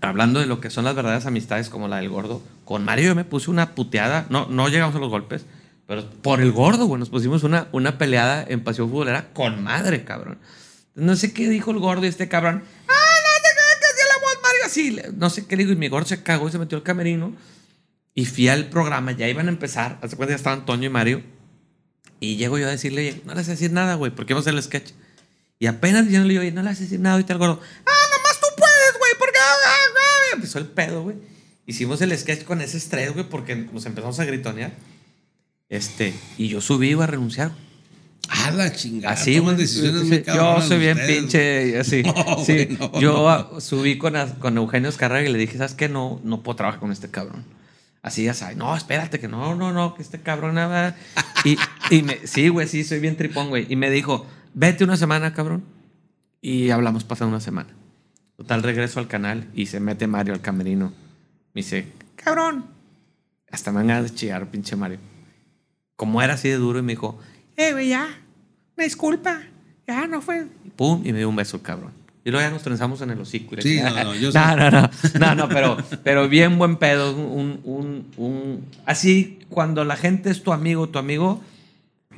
hablando 0.00 0.40
de 0.40 0.46
lo 0.46 0.60
que 0.60 0.70
son 0.70 0.84
las 0.84 0.94
verdaderas 0.94 1.26
amistades 1.26 1.68
como 1.68 1.88
la 1.88 1.96
del 1.96 2.08
gordo, 2.08 2.42
con 2.64 2.84
Mario 2.84 3.08
yo 3.08 3.14
me 3.14 3.24
puse 3.24 3.50
una 3.50 3.74
puteada, 3.74 4.26
no, 4.30 4.46
no 4.48 4.68
llegamos 4.68 4.94
a 4.96 4.98
los 4.98 5.10
golpes, 5.10 5.44
pero 5.86 6.08
por 6.08 6.40
el 6.40 6.52
gordo, 6.52 6.86
güey, 6.86 6.98
nos 6.98 7.10
pusimos 7.10 7.42
una, 7.44 7.68
una 7.72 7.98
peleada 7.98 8.44
en 8.48 8.64
Pasión 8.64 8.88
Futbolera 8.88 9.28
con 9.32 9.62
madre, 9.62 10.04
cabrón. 10.04 10.38
No 10.94 11.16
sé 11.16 11.32
qué 11.32 11.48
dijo 11.48 11.70
el 11.70 11.78
gordo 11.78 12.04
y 12.04 12.08
este 12.08 12.28
cabrón. 12.28 12.62
¡Ah, 12.88 12.92
no 12.92 13.48
sé 13.48 13.54
qué! 13.54 13.96
que 13.96 14.08
la 14.08 14.20
voz, 14.20 14.38
Mario! 14.42 14.60
Así, 14.66 14.90
le- 14.90 15.12
no 15.12 15.30
sé 15.30 15.46
qué 15.46 15.56
digo. 15.56 15.72
Y 15.72 15.76
mi 15.76 15.88
gordo 15.88 16.06
se 16.08 16.22
cagó 16.22 16.48
y 16.48 16.52
se 16.52 16.58
metió 16.58 16.76
al 16.78 16.84
camerino. 16.84 17.34
Y 18.14 18.26
fui 18.26 18.48
al 18.48 18.68
programa, 18.68 19.12
ya 19.12 19.28
iban 19.28 19.46
a 19.46 19.50
empezar. 19.50 19.98
Hace 20.02 20.16
cuenta 20.16 20.32
ya 20.32 20.36
estaban 20.36 20.66
Toño 20.66 20.86
y 20.86 20.90
Mario. 20.90 21.22
Y 22.20 22.36
llego 22.36 22.58
yo 22.58 22.66
a 22.68 22.70
decirle, 22.70 23.00
"Oye, 23.08 23.22
no 23.24 23.32
le 23.32 23.40
vas 23.40 23.48
a 23.48 23.52
decir 23.52 23.72
nada, 23.72 23.94
güey, 23.94 24.14
porque 24.14 24.34
vamos 24.34 24.46
a 24.46 24.50
hacer 24.50 24.56
el 24.58 24.62
sketch. 24.62 24.92
Y 25.58 25.66
apenas 25.66 26.04
diciéndole, 26.04 26.38
oye, 26.38 26.52
no 26.52 26.62
le 26.62 26.68
vas 26.70 26.78
decir 26.80 27.00
nada 27.00 27.14
ahorita 27.14 27.32
al 27.32 27.38
gordo. 27.38 27.60
Ah, 27.86 28.16
nomás 28.16 28.38
tú 28.40 28.46
puedes, 28.56 28.98
güey, 28.98 29.12
porque. 29.18 29.38
ah, 29.40 29.54
ah, 29.66 29.70
ah". 29.96 30.26
Y 30.30 30.34
Empezó 30.34 30.58
el 30.58 30.66
pedo, 30.66 31.02
güey. 31.04 31.16
Hicimos 31.66 32.00
el 32.02 32.16
sketch 32.18 32.44
con 32.44 32.60
ese 32.60 32.76
estrés, 32.76 33.12
güey, 33.14 33.28
porque 33.28 33.54
nos 33.56 33.86
empezamos 33.86 34.18
a 34.20 34.24
gritonear. 34.24 34.72
Este, 35.68 36.12
y 36.36 36.48
yo 36.48 36.60
subí, 36.60 36.90
iba 36.90 37.04
a 37.04 37.06
renunciar. 37.06 37.48
güey. 37.48 37.71
Ah, 38.34 38.50
la 38.50 38.72
chingada. 38.72 39.12
Así, 39.12 39.36
toman 39.36 39.58
decisiones 39.58 40.04
muy 40.04 40.22
Yo 40.24 40.60
soy 40.62 40.78
bien 40.78 40.96
ustedes, 40.96 41.18
pinche 41.18 41.68
y 41.68 41.74
así. 41.74 42.02
No, 42.06 42.44
sí. 42.44 42.68
no, 42.80 42.98
yo 42.98 43.48
no. 43.52 43.60
subí 43.60 43.98
con, 43.98 44.14
con 44.38 44.56
Eugenio 44.56 44.88
Escarraga 44.88 45.28
y 45.28 45.32
le 45.32 45.38
dije, 45.38 45.58
¿sabes 45.58 45.74
qué? 45.74 45.90
No, 45.90 46.18
no 46.24 46.42
puedo 46.42 46.56
trabajar 46.56 46.80
con 46.80 46.92
este 46.92 47.10
cabrón. 47.10 47.44
Así 48.00 48.24
ya 48.24 48.32
sabes, 48.34 48.56
no, 48.56 48.74
espérate, 48.74 49.20
que 49.20 49.28
no, 49.28 49.54
no, 49.54 49.72
no, 49.72 49.94
que 49.94 50.02
este 50.02 50.18
cabrón 50.18 50.54
nada. 50.54 50.96
Y, 51.44 51.58
y 51.90 52.02
me, 52.02 52.26
sí, 52.26 52.48
güey, 52.48 52.66
sí, 52.66 52.84
soy 52.84 53.00
bien 53.00 53.16
tripón, 53.16 53.50
güey. 53.50 53.66
Y 53.68 53.76
me 53.76 53.90
dijo, 53.90 54.26
vete 54.54 54.82
una 54.82 54.96
semana, 54.96 55.34
cabrón. 55.34 55.62
Y 56.40 56.70
hablamos 56.70 57.04
pasando 57.04 57.36
una 57.36 57.40
semana. 57.40 57.68
Total, 58.36 58.62
regreso 58.62 58.98
al 58.98 59.08
canal 59.08 59.46
y 59.54 59.66
se 59.66 59.78
mete 59.78 60.06
Mario 60.06 60.32
al 60.32 60.40
camerino. 60.40 60.92
Me 61.52 61.60
dice, 61.60 61.86
cabrón. 62.16 62.64
Hasta 63.50 63.70
me 63.70 63.84
van 63.84 63.90
a 63.90 64.08
chillar, 64.08 64.50
pinche 64.50 64.74
Mario. 64.74 64.98
Como 65.96 66.22
era 66.22 66.34
así 66.34 66.48
de 66.48 66.56
duro, 66.56 66.78
y 66.78 66.82
me 66.82 66.92
dijo, 66.92 67.20
eh, 67.56 67.72
güey, 67.72 67.88
ya, 67.88 68.08
me 68.82 68.86
disculpa. 68.86 69.40
Ya 69.86 70.06
no 70.08 70.20
fue. 70.20 70.46
Y 70.66 70.70
pum, 70.70 71.02
y 71.04 71.12
me 71.12 71.18
dio 71.18 71.28
un 71.28 71.36
beso 71.36 71.56
el 71.56 71.62
cabrón. 71.62 71.92
Y 72.24 72.30
luego 72.30 72.44
ya 72.46 72.50
nos 72.52 72.62
trenzamos 72.62 73.00
en 73.00 73.10
el 73.10 73.20
hocico. 73.20 73.54
y 73.54 73.56
le 73.56 73.62
Sí, 73.62 73.68
dije, 73.70 73.82
no, 73.84 74.04
no, 74.04 74.14
yo 74.16 74.30
no, 74.34 74.56
no, 74.56 74.70
no, 74.70 74.90
no, 75.20 75.34
no, 75.36 75.48
pero, 75.48 75.76
pero 76.02 76.28
bien 76.28 76.58
buen 76.58 76.76
pedo. 76.76 77.14
Un, 77.16 77.60
un, 77.64 78.06
un- 78.16 78.64
así, 78.86 79.38
cuando 79.48 79.84
la 79.84 79.96
gente 79.96 80.30
es 80.30 80.42
tu 80.42 80.52
amigo, 80.52 80.88
tu 80.88 80.98
amigo, 80.98 81.40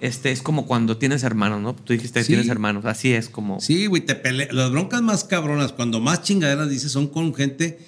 este, 0.00 0.30
es 0.32 0.40
como 0.42 0.66
cuando 0.66 0.96
tienes 0.96 1.22
hermanos, 1.22 1.60
¿no? 1.60 1.74
Tú 1.74 1.92
dijiste 1.92 2.20
que 2.20 2.24
Sí. 2.24 2.28
tienes 2.32 2.48
hermanos. 2.48 2.84
Así 2.86 3.12
es 3.12 3.28
como... 3.28 3.60
Sí, 3.60 3.86
güey, 3.86 4.02
te 4.06 4.14
pele- 4.22 4.50
Las 4.52 4.70
broncas 4.70 5.02
más 5.02 5.24
cabronas, 5.24 5.72
cuando 5.72 6.00
más 6.00 6.22
chingaderas 6.22 6.68
dices, 6.70 6.92
son 6.92 7.06
con 7.08 7.34
gente 7.34 7.78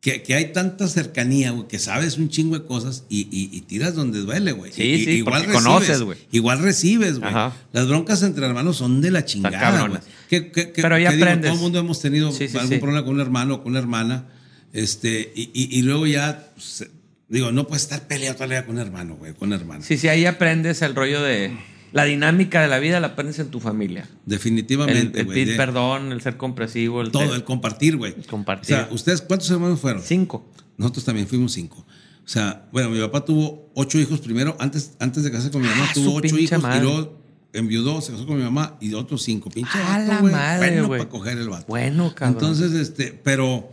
que, 0.00 0.22
que 0.22 0.34
hay 0.34 0.52
tanta 0.52 0.86
cercanía, 0.86 1.50
güey, 1.50 1.66
que 1.66 1.78
sabes 1.80 2.18
un 2.18 2.28
chingo 2.28 2.56
de 2.58 2.64
cosas 2.64 3.04
y, 3.08 3.22
y- 3.32 3.50
y 3.56 3.60
tiras 3.62 3.94
donde 3.94 4.20
duele, 4.20 4.52
güey. 4.52 4.72
Sí, 4.72 4.82
Y- 4.84 5.04
sí, 5.04 5.22
porque 5.24 5.46
conoces, 5.48 6.02
güey. 6.02 6.18
Igual 6.30 6.60
recibes, 6.60 7.18
güey. 7.18 7.32
Las 7.72 7.88
broncas 7.88 8.22
entre 8.22 8.46
hermanos 8.46 8.76
son 8.76 9.00
de 9.00 9.10
la 9.10 9.24
chingada, 9.24 9.88
güey. 9.88 10.00
Que- 10.28 10.52
que- 10.52 10.66
Pero 10.66 10.98
ya 10.98 11.10
que 11.10 11.16
digo, 11.16 11.26
aprendes. 11.26 11.48
todo 11.50 11.56
el 11.56 11.62
mundo 11.62 11.78
hemos 11.80 12.00
tenido 12.00 12.30
Sí, 12.32 12.46
sí, 12.48 12.56
algún 12.56 12.74
sí. 12.74 12.78
problema 12.78 13.04
con 13.04 13.14
un 13.16 13.20
hermano 13.20 13.54
o 13.56 13.62
con 13.62 13.72
una 13.72 13.80
hermana. 13.80 14.26
Este, 14.72 15.32
y, 15.34 15.50
y- 15.52 15.78
y 15.78 15.82
luego 15.82 16.06
ya, 16.06 16.50
pues, 16.54 16.86
digo, 17.28 17.50
no 17.52 17.66
puedes 17.66 17.82
estar 17.82 18.06
peleado 18.06 18.34
toda 18.36 18.46
la 18.48 18.54
vida 18.54 18.66
con 18.66 18.76
un 18.76 18.82
hermano, 18.82 19.16
güey, 19.16 19.34
con 19.34 19.48
una 19.48 19.56
hermana. 19.56 19.82
Sí, 19.84 19.98
sí, 19.98 20.08
ahí 20.08 20.26
aprendes 20.26 20.80
el 20.82 20.94
rollo 20.94 21.22
de... 21.22 21.56
La 21.92 22.04
dinámica 22.04 22.60
de 22.60 22.68
la 22.68 22.78
vida 22.78 23.00
la 23.00 23.08
aprendes 23.08 23.38
en 23.38 23.48
tu 23.48 23.60
familia. 23.60 24.02
El, 24.02 24.18
Definitivamente, 24.26 25.20
el 25.20 25.24
güey. 25.26 25.34
pedir 25.36 25.48
de- 25.52 25.56
perdón, 25.56 26.12
el 26.12 26.20
ser 26.20 26.36
compresivo, 26.36 27.00
el 27.00 27.10
todo, 27.10 27.34
el 27.34 27.44
compartir, 27.44 27.96
güey. 27.96 28.14
compartir. 28.28 28.74
O 28.76 28.78
sea, 28.78 28.88
¿ustedes 28.90 29.22
cuántos 29.22 29.50
hermanos 29.50 29.80
fueron? 29.80 30.02
Cinco. 30.02 30.46
Nosotros 30.76 31.04
también 31.04 31.26
fuimos 31.26 31.52
cinco. 31.52 31.78
O 32.24 32.28
sea, 32.30 32.68
bueno, 32.72 32.90
mi 32.90 33.00
papá 33.00 33.24
tuvo 33.24 33.70
ocho 33.74 33.98
hijos 33.98 34.20
primero, 34.20 34.54
antes, 34.60 34.92
antes 35.00 35.22
de 35.24 35.30
casarse 35.30 35.50
con 35.50 35.62
mi 35.62 35.68
mamá, 35.68 35.86
Ah, 35.88 35.92
tuvo 35.94 36.14
ocho 36.16 36.36
hijos 36.38 36.62
madre. 36.62 36.78
y 36.78 36.82
luego 36.82 37.18
enviudó, 37.54 38.00
se 38.02 38.12
casó 38.12 38.26
con 38.26 38.36
mi 38.36 38.42
mamá 38.44 38.76
y 38.80 38.92
otros 38.92 39.22
cinco. 39.22 39.48
Pinche 39.48 39.78
A 39.78 39.98
vato, 39.98 40.12
la 40.26 40.30
madre, 40.30 40.70
Bueno 40.72 40.86
güey. 40.88 40.98
para 41.00 41.10
coger 41.10 41.38
el 41.38 41.48
vato. 41.48 41.64
Bueno, 41.68 42.14
cabrón. 42.14 42.34
Entonces, 42.34 42.72
este, 42.74 43.12
pero 43.24 43.70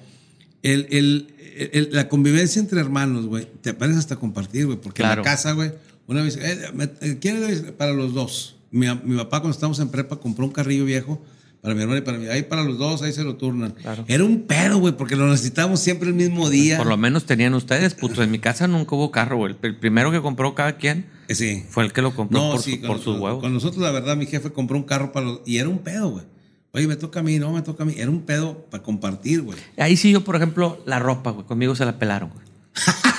el, 0.63 0.87
el- 0.89 1.27
el- 1.73 1.89
la 1.91 2.07
convivencia 2.07 2.61
entre 2.61 2.79
hermanos, 2.79 3.25
güey, 3.25 3.45
te 3.61 3.71
aprendes 3.71 3.99
hasta 3.99 4.15
compartir, 4.15 4.65
güey, 4.67 4.77
porque 4.79 5.01
Claro. 5.03 5.21
en 5.21 5.25
la 5.25 5.31
casa, 5.31 5.51
güey, 5.51 5.73
una 6.07 6.21
vez, 6.21 6.37
eh, 6.37 6.59
eh, 7.01 7.17
¿quién 7.19 7.43
es 7.43 7.61
para 7.73 7.93
los 7.93 8.13
dos? 8.13 8.55
Mi, 8.71 8.87
mi 9.03 9.15
papá 9.17 9.39
cuando 9.39 9.51
estábamos 9.51 9.79
en 9.79 9.89
prepa 9.89 10.17
compró 10.17 10.45
un 10.45 10.51
carrillo 10.51 10.85
viejo 10.85 11.21
para 11.61 11.73
mi 11.73 11.81
hermano 11.81 11.97
y 11.97 12.01
para 12.03 12.17
mí. 12.19 12.27
Ahí 12.27 12.43
para 12.43 12.63
los 12.63 12.77
dos, 12.77 13.01
ahí 13.01 13.11
se 13.11 13.23
lo 13.23 13.37
turnan. 13.37 13.71
Claro. 13.71 14.05
Era 14.07 14.23
un 14.23 14.43
pedo, 14.43 14.77
güey, 14.77 14.95
porque 14.95 15.15
lo 15.15 15.27
necesitábamos 15.27 15.79
siempre 15.79 16.09
el 16.09 16.13
mismo 16.15 16.49
día. 16.49 16.77
Por 16.77 16.85
lo 16.87 16.97
menos 16.97 17.25
tenían 17.25 17.53
ustedes, 17.55 17.95
puto. 17.95 18.21
En 18.21 18.29
mi 18.29 18.37
casa 18.39 18.67
nunca 18.67 18.95
hubo 18.95 19.09
carro, 19.11 19.37
güey. 19.37 19.55
El 19.63 19.75
primero 19.77 20.11
que 20.11 20.21
compró 20.21 20.53
cada 20.53 20.77
quien 20.77 21.07
Eh, 21.27 21.33
Sí. 21.33 21.63
fue 21.69 21.85
el 21.85 21.91
que 21.93 22.03
lo 22.03 22.13
compró 22.15 22.39
No, 22.39 22.51
por, 22.51 22.61
sí, 22.61 22.79
su- 22.79 22.85
por 22.87 22.99
sus 23.01 23.19
huevos. 23.19 23.41
Con 23.41 23.51
nosotros, 23.53 23.81
la 23.81 23.89
verdad, 23.91 24.15
mi 24.15 24.27
jefe 24.27 24.51
compró 24.51 24.77
un 24.77 24.83
carro 24.83 25.11
para 25.11 25.25
los. 25.25 25.41
Y 25.47 25.57
era 25.57 25.69
un 25.69 25.79
pedo, 25.79 26.09
güey. 26.11 26.25
Oye, 26.71 26.87
me 26.87 26.97
toca 26.97 27.21
a 27.21 27.23
mí, 27.23 27.39
no, 27.39 27.51
me 27.53 27.61
toca 27.63 27.81
a 27.83 27.85
mí. 27.87 27.95
Era 27.97 28.11
un 28.11 28.21
pedo 28.23 28.65
para 28.69 28.83
compartir, 28.83 29.41
güey. 29.41 29.57
Ahí 29.77 29.95
sí 29.97 30.11
yo, 30.11 30.23
por 30.23 30.35
ejemplo, 30.35 30.83
la 30.85 30.99
ropa, 30.99 31.31
güey. 31.31 31.47
Conmigo 31.47 31.73
se 31.75 31.83
la 31.85 31.97
pelaron, 31.97 32.29
güey. 32.29 32.45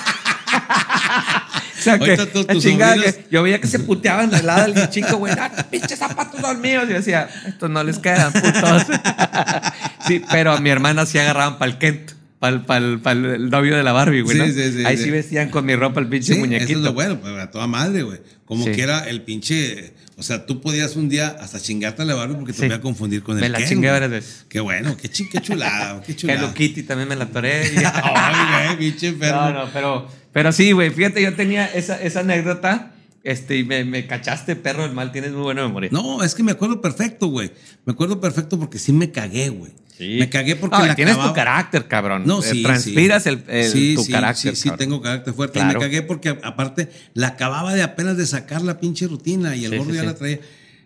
sea 1.87 1.99
que, 1.99 2.17
la 2.17 2.59
chingada 2.59 2.95
que 2.95 3.25
yo 3.31 3.43
veía 3.43 3.59
que 3.61 3.67
se 3.67 3.79
puteaban 3.79 4.29
del 4.29 4.45
lado 4.45 4.71
del 4.71 4.89
chico, 4.89 5.17
güey. 5.17 5.33
Ah, 5.37 5.51
pinches 5.69 5.99
zapatos 5.99 6.39
son 6.41 6.61
míos. 6.61 6.83
Y 6.85 6.89
yo 6.91 6.95
decía, 6.97 7.27
estos 7.45 7.69
no 7.69 7.83
les 7.83 7.99
quedan, 7.99 8.31
putos. 8.33 8.83
sí, 10.07 10.21
pero 10.31 10.51
a 10.53 10.59
mi 10.59 10.69
hermana 10.69 11.05
sí 11.05 11.17
agarraban 11.17 11.57
para 11.57 11.71
el 11.71 11.77
Kent. 11.77 12.11
Para 12.39 12.77
el, 12.77 13.49
novio 13.49 13.75
de 13.75 13.81
la 13.81 13.93
Barbie, 13.93 14.21
güey. 14.21 14.37
Sí, 14.37 14.43
¿no? 14.43 14.45
sí, 14.53 14.71
sí, 14.77 14.85
Ahí 14.85 14.95
sí. 14.95 15.09
vestían 15.09 15.49
con 15.49 15.65
mi 15.65 15.75
ropa 15.75 15.99
el 16.01 16.07
pinche 16.07 16.35
muñequito. 16.35 16.69
eso 16.69 16.79
es 16.79 16.85
lo 16.85 16.93
bueno, 16.93 17.19
pues, 17.19 17.33
a 17.35 17.49
toda 17.49 17.65
madre, 17.65 18.03
güey. 18.03 18.19
Como 18.45 18.63
Sí. 18.63 18.73
que 18.73 18.83
era 18.83 19.09
el 19.09 19.23
pinche. 19.23 19.93
O 20.17 20.23
sea, 20.23 20.45
tú 20.45 20.61
podías 20.61 20.95
un 20.95 21.09
día 21.09 21.35
hasta 21.41 21.59
chingarte 21.59 22.03
a 22.03 22.05
la 22.05 22.13
Barbie 22.13 22.35
porque 22.35 22.53
te 22.53 22.67
voy 22.67 22.75
a 22.75 22.79
confundir 22.81 23.23
con 23.23 23.37
el 23.37 23.41
Me 23.41 23.49
la 23.49 23.57
Ken, 23.57 23.67
chingué 23.67 23.89
varias 23.89 24.11
veces. 24.11 24.45
Qué 24.49 24.59
bueno, 24.59 24.95
qué, 24.97 25.09
chi- 25.09 25.27
qué 25.29 25.41
chulada, 25.41 26.01
qué 26.03 26.15
chulada. 26.15 26.39
Hello 26.41 26.53
Kitty 26.53 26.83
también 26.83 27.09
me 27.09 27.15
la 27.15 27.23
atoré. 27.23 27.65
y- 27.75 27.77
Ay, 27.83 28.75
güey, 28.75 28.77
pinche 28.91 29.07
enfermo. 29.07 29.41
No, 29.41 29.53
no, 29.53 29.69
pero, 29.73 30.07
pero 30.31 30.51
sí, 30.51 30.71
güey. 30.71 30.89
Fíjate, 30.91 31.21
yo 31.21 31.33
tenía 31.35 31.65
esa, 31.65 32.01
esa 32.01 32.21
anécdota. 32.21 32.93
Este, 33.23 33.57
y 33.57 33.63
me, 33.65 33.83
me 33.83 34.07
cachaste, 34.07 34.55
perro 34.55 34.83
del 34.83 34.93
mal. 34.93 35.11
Tienes 35.11 35.31
muy 35.33 35.41
buena 35.41 35.63
memoria. 35.67 35.89
No, 35.91 36.23
es 36.23 36.33
que 36.33 36.43
me 36.43 36.53
acuerdo 36.53 36.79
perfecto, 36.79 37.27
güey. 37.27 37.51
Me 37.85 37.91
acuerdo 37.93 38.21
perfecto 38.21 38.57
porque 38.57 38.79
sí 38.79 38.93
me 38.93 39.11
cagué, 39.11 39.49
güey. 39.49 39.73
Me 39.99 40.29
cagué 40.29 40.55
porque 40.55 40.77
No, 40.77 40.85
la 40.85 40.95
tienes 40.95 41.15
acababa- 41.15 41.31
tu 41.33 41.35
carácter, 41.35 41.87
cabrón. 41.87 42.23
No, 42.25 42.39
Eh, 42.39 42.43
sí. 42.51 42.63
Transpiras 42.63 43.23
sí. 43.23 43.29
el, 43.29 43.43
el- 43.47 43.71
Sí, 43.71 43.95
tu 43.95 44.03
sí, 44.03 44.11
carácter. 44.11 44.55
Sí, 44.55 44.61
sí, 44.61 44.69
cabrón. 44.69 44.79
tengo 44.79 45.01
carácter 45.01 45.33
fuerte. 45.33 45.59
Y 45.59 45.63
me 45.63 45.73
cagué 45.75 46.03
porque, 46.03 46.37
aparte, 46.43 46.87
la 47.15 47.29
acababa 47.29 47.73
de 47.73 47.81
apenas 47.81 48.15
de 48.15 48.25
sacar 48.27 48.61
la 48.61 48.79
pinche 48.79 49.07
rutina 49.07 49.55
y 49.55 49.65
el 49.65 49.71
Sí, 49.71 49.77
gordo 49.77 49.89
sí, 49.91 49.95
ya 49.95 50.01
sí. 50.01 50.07
la 50.07 50.15
traía. 50.15 50.39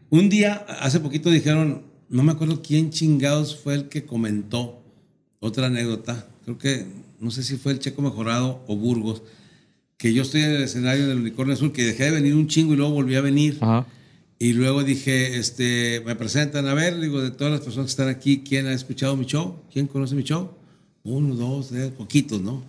Un 0.09 0.29
día, 0.29 0.65
hace 0.79 0.99
poquito 1.01 1.29
dijeron, 1.29 1.83
no 2.09 2.23
me 2.23 2.31
acuerdo 2.31 2.61
quién 2.63 2.89
chingados 2.89 3.59
fue 3.61 3.75
el 3.75 3.89
que 3.89 4.05
comentó 4.05 4.81
otra 5.41 5.67
anécdota. 5.67 6.25
Creo 6.45 6.57
que, 6.57 6.85
no 7.21 7.31
sé 7.31 7.43
si 7.43 7.55
fue 7.55 7.71
el 7.71 7.79
Checo 7.79 8.01
Mejorado 8.01 8.63
o 8.67 8.75
Burgos, 8.75 9.21
que 9.97 10.13
yo 10.13 10.23
estoy 10.23 10.41
en 10.41 10.51
el 10.51 10.63
escenario 10.63 11.07
del 11.07 11.19
Unicornio 11.19 11.53
Azul, 11.53 11.71
que 11.71 11.85
dejé 11.85 12.05
de 12.05 12.11
venir 12.11 12.35
un 12.35 12.47
chingo 12.47 12.73
y 12.73 12.77
luego 12.77 12.91
volví 12.91 13.15
a 13.15 13.21
venir. 13.21 13.57
Ajá. 13.61 13.87
Y 14.41 14.53
luego 14.53 14.83
dije, 14.83 15.37
este, 15.37 16.01
me 16.03 16.15
presentan, 16.15 16.67
a 16.67 16.73
ver, 16.73 16.99
digo, 16.99 17.21
de 17.21 17.29
todas 17.29 17.53
las 17.53 17.61
personas 17.61 17.85
que 17.85 17.91
están 17.91 18.09
aquí, 18.09 18.41
¿quién 18.43 18.65
ha 18.65 18.73
escuchado 18.73 19.15
mi 19.15 19.25
show? 19.25 19.61
¿Quién 19.71 19.85
conoce 19.85 20.15
mi 20.15 20.23
show? 20.23 20.49
Uno, 21.03 21.35
dos, 21.35 21.67
tres, 21.67 21.91
poquitos, 21.91 22.41
¿no? 22.41 22.63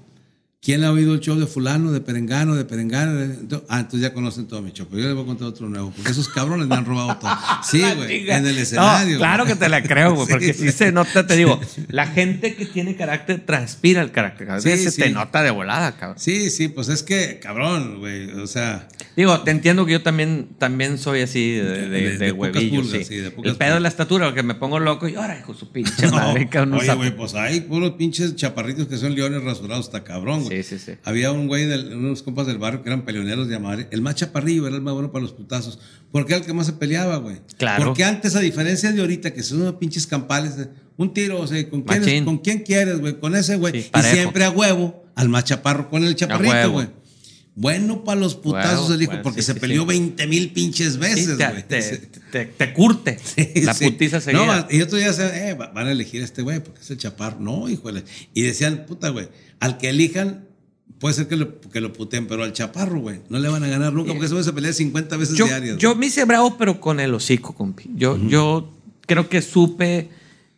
¿Quién 0.65 0.85
ha 0.85 0.93
oído 0.93 1.13
el 1.15 1.19
show 1.19 1.37
de 1.37 1.47
fulano, 1.49 1.91
de 1.91 2.01
perengano, 2.01 2.55
de 2.55 2.65
perengano? 2.65 3.15
de- 3.15 3.61
ah, 3.69 3.81
entonces 3.81 4.01
ya 4.01 4.15
conocen 4.15 4.47
todo 4.47 4.63
mi 4.63 4.71
show. 4.71 4.87
Pero 4.89 5.03
yo 5.03 5.09
les 5.09 5.17
voy 5.17 5.25
a 5.25 5.27
contar 5.27 5.49
otro 5.49 5.69
nuevo, 5.69 5.91
porque 5.91 6.13
esos 6.13 6.29
cabrones 6.29 6.69
me 6.69 6.77
han 6.77 6.85
robado 6.85 7.17
todo. 7.17 7.33
Sí, 7.69 7.83
güey, 7.97 8.31
en 8.31 8.47
el 8.47 8.55
No, 8.55 8.61
escenario. 8.63 9.19
claro 9.19 9.45
que 9.45 9.57
te 9.57 9.69
la 9.69 9.83
creo, 9.83 10.15
güey, 10.15 10.27
Sí, 10.29 10.33
porque 10.33 10.55
sí 10.55 10.71
se 10.71 10.93
nota, 10.93 11.27
te 11.27 11.35
digo, 11.35 11.61
la 11.89 12.07
gente 12.07 12.55
que 12.55 12.65
tiene 12.67 12.95
carácter 12.95 13.45
transpira 13.45 14.03
el 14.03 14.13
carácter. 14.13 14.53
A 14.53 14.55
veces 14.55 14.85
Sí, 14.85 14.91
se 14.93 15.03
te 15.03 15.11
nota 15.11 15.43
de 15.43 15.51
volada, 15.51 15.97
cabrón. 15.97 16.21
Sí, 16.21 16.49
sí, 16.49 16.69
pues 16.69 16.89
es 16.91 17.03
que, 17.03 17.41
cabrón, 17.43 17.99
güey, 17.99 18.31
o 18.31 18.47
sea... 18.47 18.87
Digo, 19.17 19.41
te 19.41 19.51
entiendo 19.51 19.85
que 19.85 19.91
yo 19.93 20.03
también, 20.03 20.51
también 20.59 20.97
soy 20.97 21.23
así 21.23 21.51
de, 21.55 21.89
de, 21.89 22.19
De- 22.19 22.31
huevillo, 22.33 22.83
pulgas, 22.83 23.07
sí. 23.09 23.15
El 23.17 23.33
pedo 23.33 23.35
pulgas. 23.35 23.59
de 23.59 23.81
la 23.81 23.89
estatura, 23.89 24.27
porque 24.27 24.45
me 24.45 24.55
pongo 24.55 24.79
loco 24.79 25.09
y 25.09 25.17
ahora, 25.17 25.37
hijo 25.41 25.55
su 25.55 25.73
pinche 25.73 25.93
No, 26.07 26.13
madre, 26.13 26.49
cabrón. 26.49 26.75
oye, 26.75 26.95
güey, 26.95 27.17
pues 27.17 27.35
hay 27.35 27.63
puros 27.63 27.95
pinches 27.99 28.37
chaparritos 28.37 28.87
que 28.87 28.97
son 28.97 29.17
leones 29.17 29.43
rasurados, 29.43 29.87
está 29.87 30.05
cabrón, 30.05 30.45
güey. 30.45 30.52
Sí, 30.53 30.63
sí, 30.63 30.79
sí. 30.79 30.93
Había 31.05 31.33
un 31.33 31.49
güey, 31.49 31.65
de 31.65 31.95
unos 31.95 32.23
compas 32.23 32.47
del 32.47 32.59
barrio 32.59 32.83
que 32.83 32.91
eran 32.91 33.05
peleoneros 33.05 33.49
de 33.49 33.59
madre. 33.59 33.89
El 33.91 34.03
más 34.03 34.17
chaparrillo 34.17 34.67
era 34.67 34.77
el 34.77 34.83
más 34.83 34.93
bueno 34.93 35.11
para 35.11 35.23
los 35.23 35.33
putazos. 35.33 35.79
Porque 36.11 36.35
era 36.35 36.41
el 36.41 36.47
que 36.47 36.53
más 36.53 36.67
se 36.67 36.75
peleaba, 36.75 37.17
güey. 37.17 37.41
Claro. 37.57 37.87
Porque 37.87 38.05
antes, 38.05 38.37
a 38.37 38.41
diferencia 38.41 38.93
de 38.93 39.01
ahorita, 39.01 39.33
que 39.33 39.43
son 39.43 39.63
unos 39.63 39.77
pinches 39.77 40.07
campales, 40.07 40.57
de 40.57 40.69
un 40.99 41.15
tiro, 41.15 41.41
o 41.41 41.47
sea, 41.47 41.69
¿con 41.71 41.83
quién, 41.83 42.25
¿con 42.25 42.39
quién 42.39 42.59
quieres, 42.61 43.01
güey? 43.01 43.19
Con 43.19 43.35
ese, 43.35 43.57
güey. 43.57 43.83
Sí, 43.83 43.91
y 43.95 44.03
siempre 44.03 44.45
a 44.45 44.51
huevo, 44.51 45.05
al 45.15 45.31
más 45.31 45.45
chaparro 45.45 45.89
con 45.89 46.05
el 46.05 46.15
chaparrito, 46.15 46.71
güey. 46.71 46.89
Bueno 47.55 48.03
para 48.03 48.19
los 48.19 48.35
putazos 48.35 48.91
el 48.93 49.03
hijo, 49.03 49.11
bueno, 49.11 49.23
porque 49.25 49.43
sí, 49.43 49.49
se 49.49 49.53
sí, 49.55 49.61
peleó 49.61 49.83
sí. 49.83 49.89
20 49.89 50.27
mil 50.27 50.53
pinches 50.53 50.97
veces, 50.97 51.37
te, 51.37 51.47
güey. 51.49 51.63
te, 51.69 51.83
te- 52.33 52.47
te 52.47 52.73
curte 52.73 53.19
la 53.63 53.75
putiza 53.75 54.21
seguida. 54.23 54.67
No, 54.71 54.75
y 54.75 54.81
otro 54.81 54.97
día 54.97 55.09
decían, 55.09 55.31
eh, 55.35 55.53
va- 55.55 55.69
van 55.69 55.87
a 55.87 55.93
elegir 55.93 56.23
a 56.23 56.25
este 56.25 56.41
güey 56.41 56.61
porque 56.61 56.81
es 56.81 56.91
el 56.91 56.97
chaparro. 56.97 57.41
No, 57.41 57.69
híjole. 57.69 58.05
Y 58.33 58.41
decían, 58.43 58.87
puta, 58.89 59.11
güey, 59.11 59.29
al 59.61 59.77
que 59.77 59.91
elijan, 59.91 60.47
puede 60.99 61.15
ser 61.15 61.29
que 61.29 61.37
lo, 61.37 61.61
que 61.61 61.83
lo 61.83 61.93
puteen, 61.93 62.27
pero 62.27 62.43
al 62.43 62.55
chaparro, 62.55 63.01
güey, 63.01 63.21
no 63.29 63.39
le 63.39 63.49
van 63.49 63.63
a 63.65 63.69
ganar 63.69 63.93
nunca 63.93 64.13
porque 64.13 64.25
ese 64.27 64.35
güey 64.35 64.45
se 64.45 64.53
pelea 64.55 64.73
50 64.73 65.17
veces 65.19 65.37
yo, 65.37 65.45
diarias. 65.45 65.77
yo 65.77 65.95
me 65.95 66.07
hice 66.07 66.25
bravo, 66.25 66.57
pero 66.57 66.81
con 66.81 67.01
el 67.01 67.13
hocico, 67.13 67.55
compi. 67.55 67.91
Yo, 67.97 68.17
yo 68.29 68.73
creo 69.07 69.29
que 69.29 69.43
supe 69.43 70.09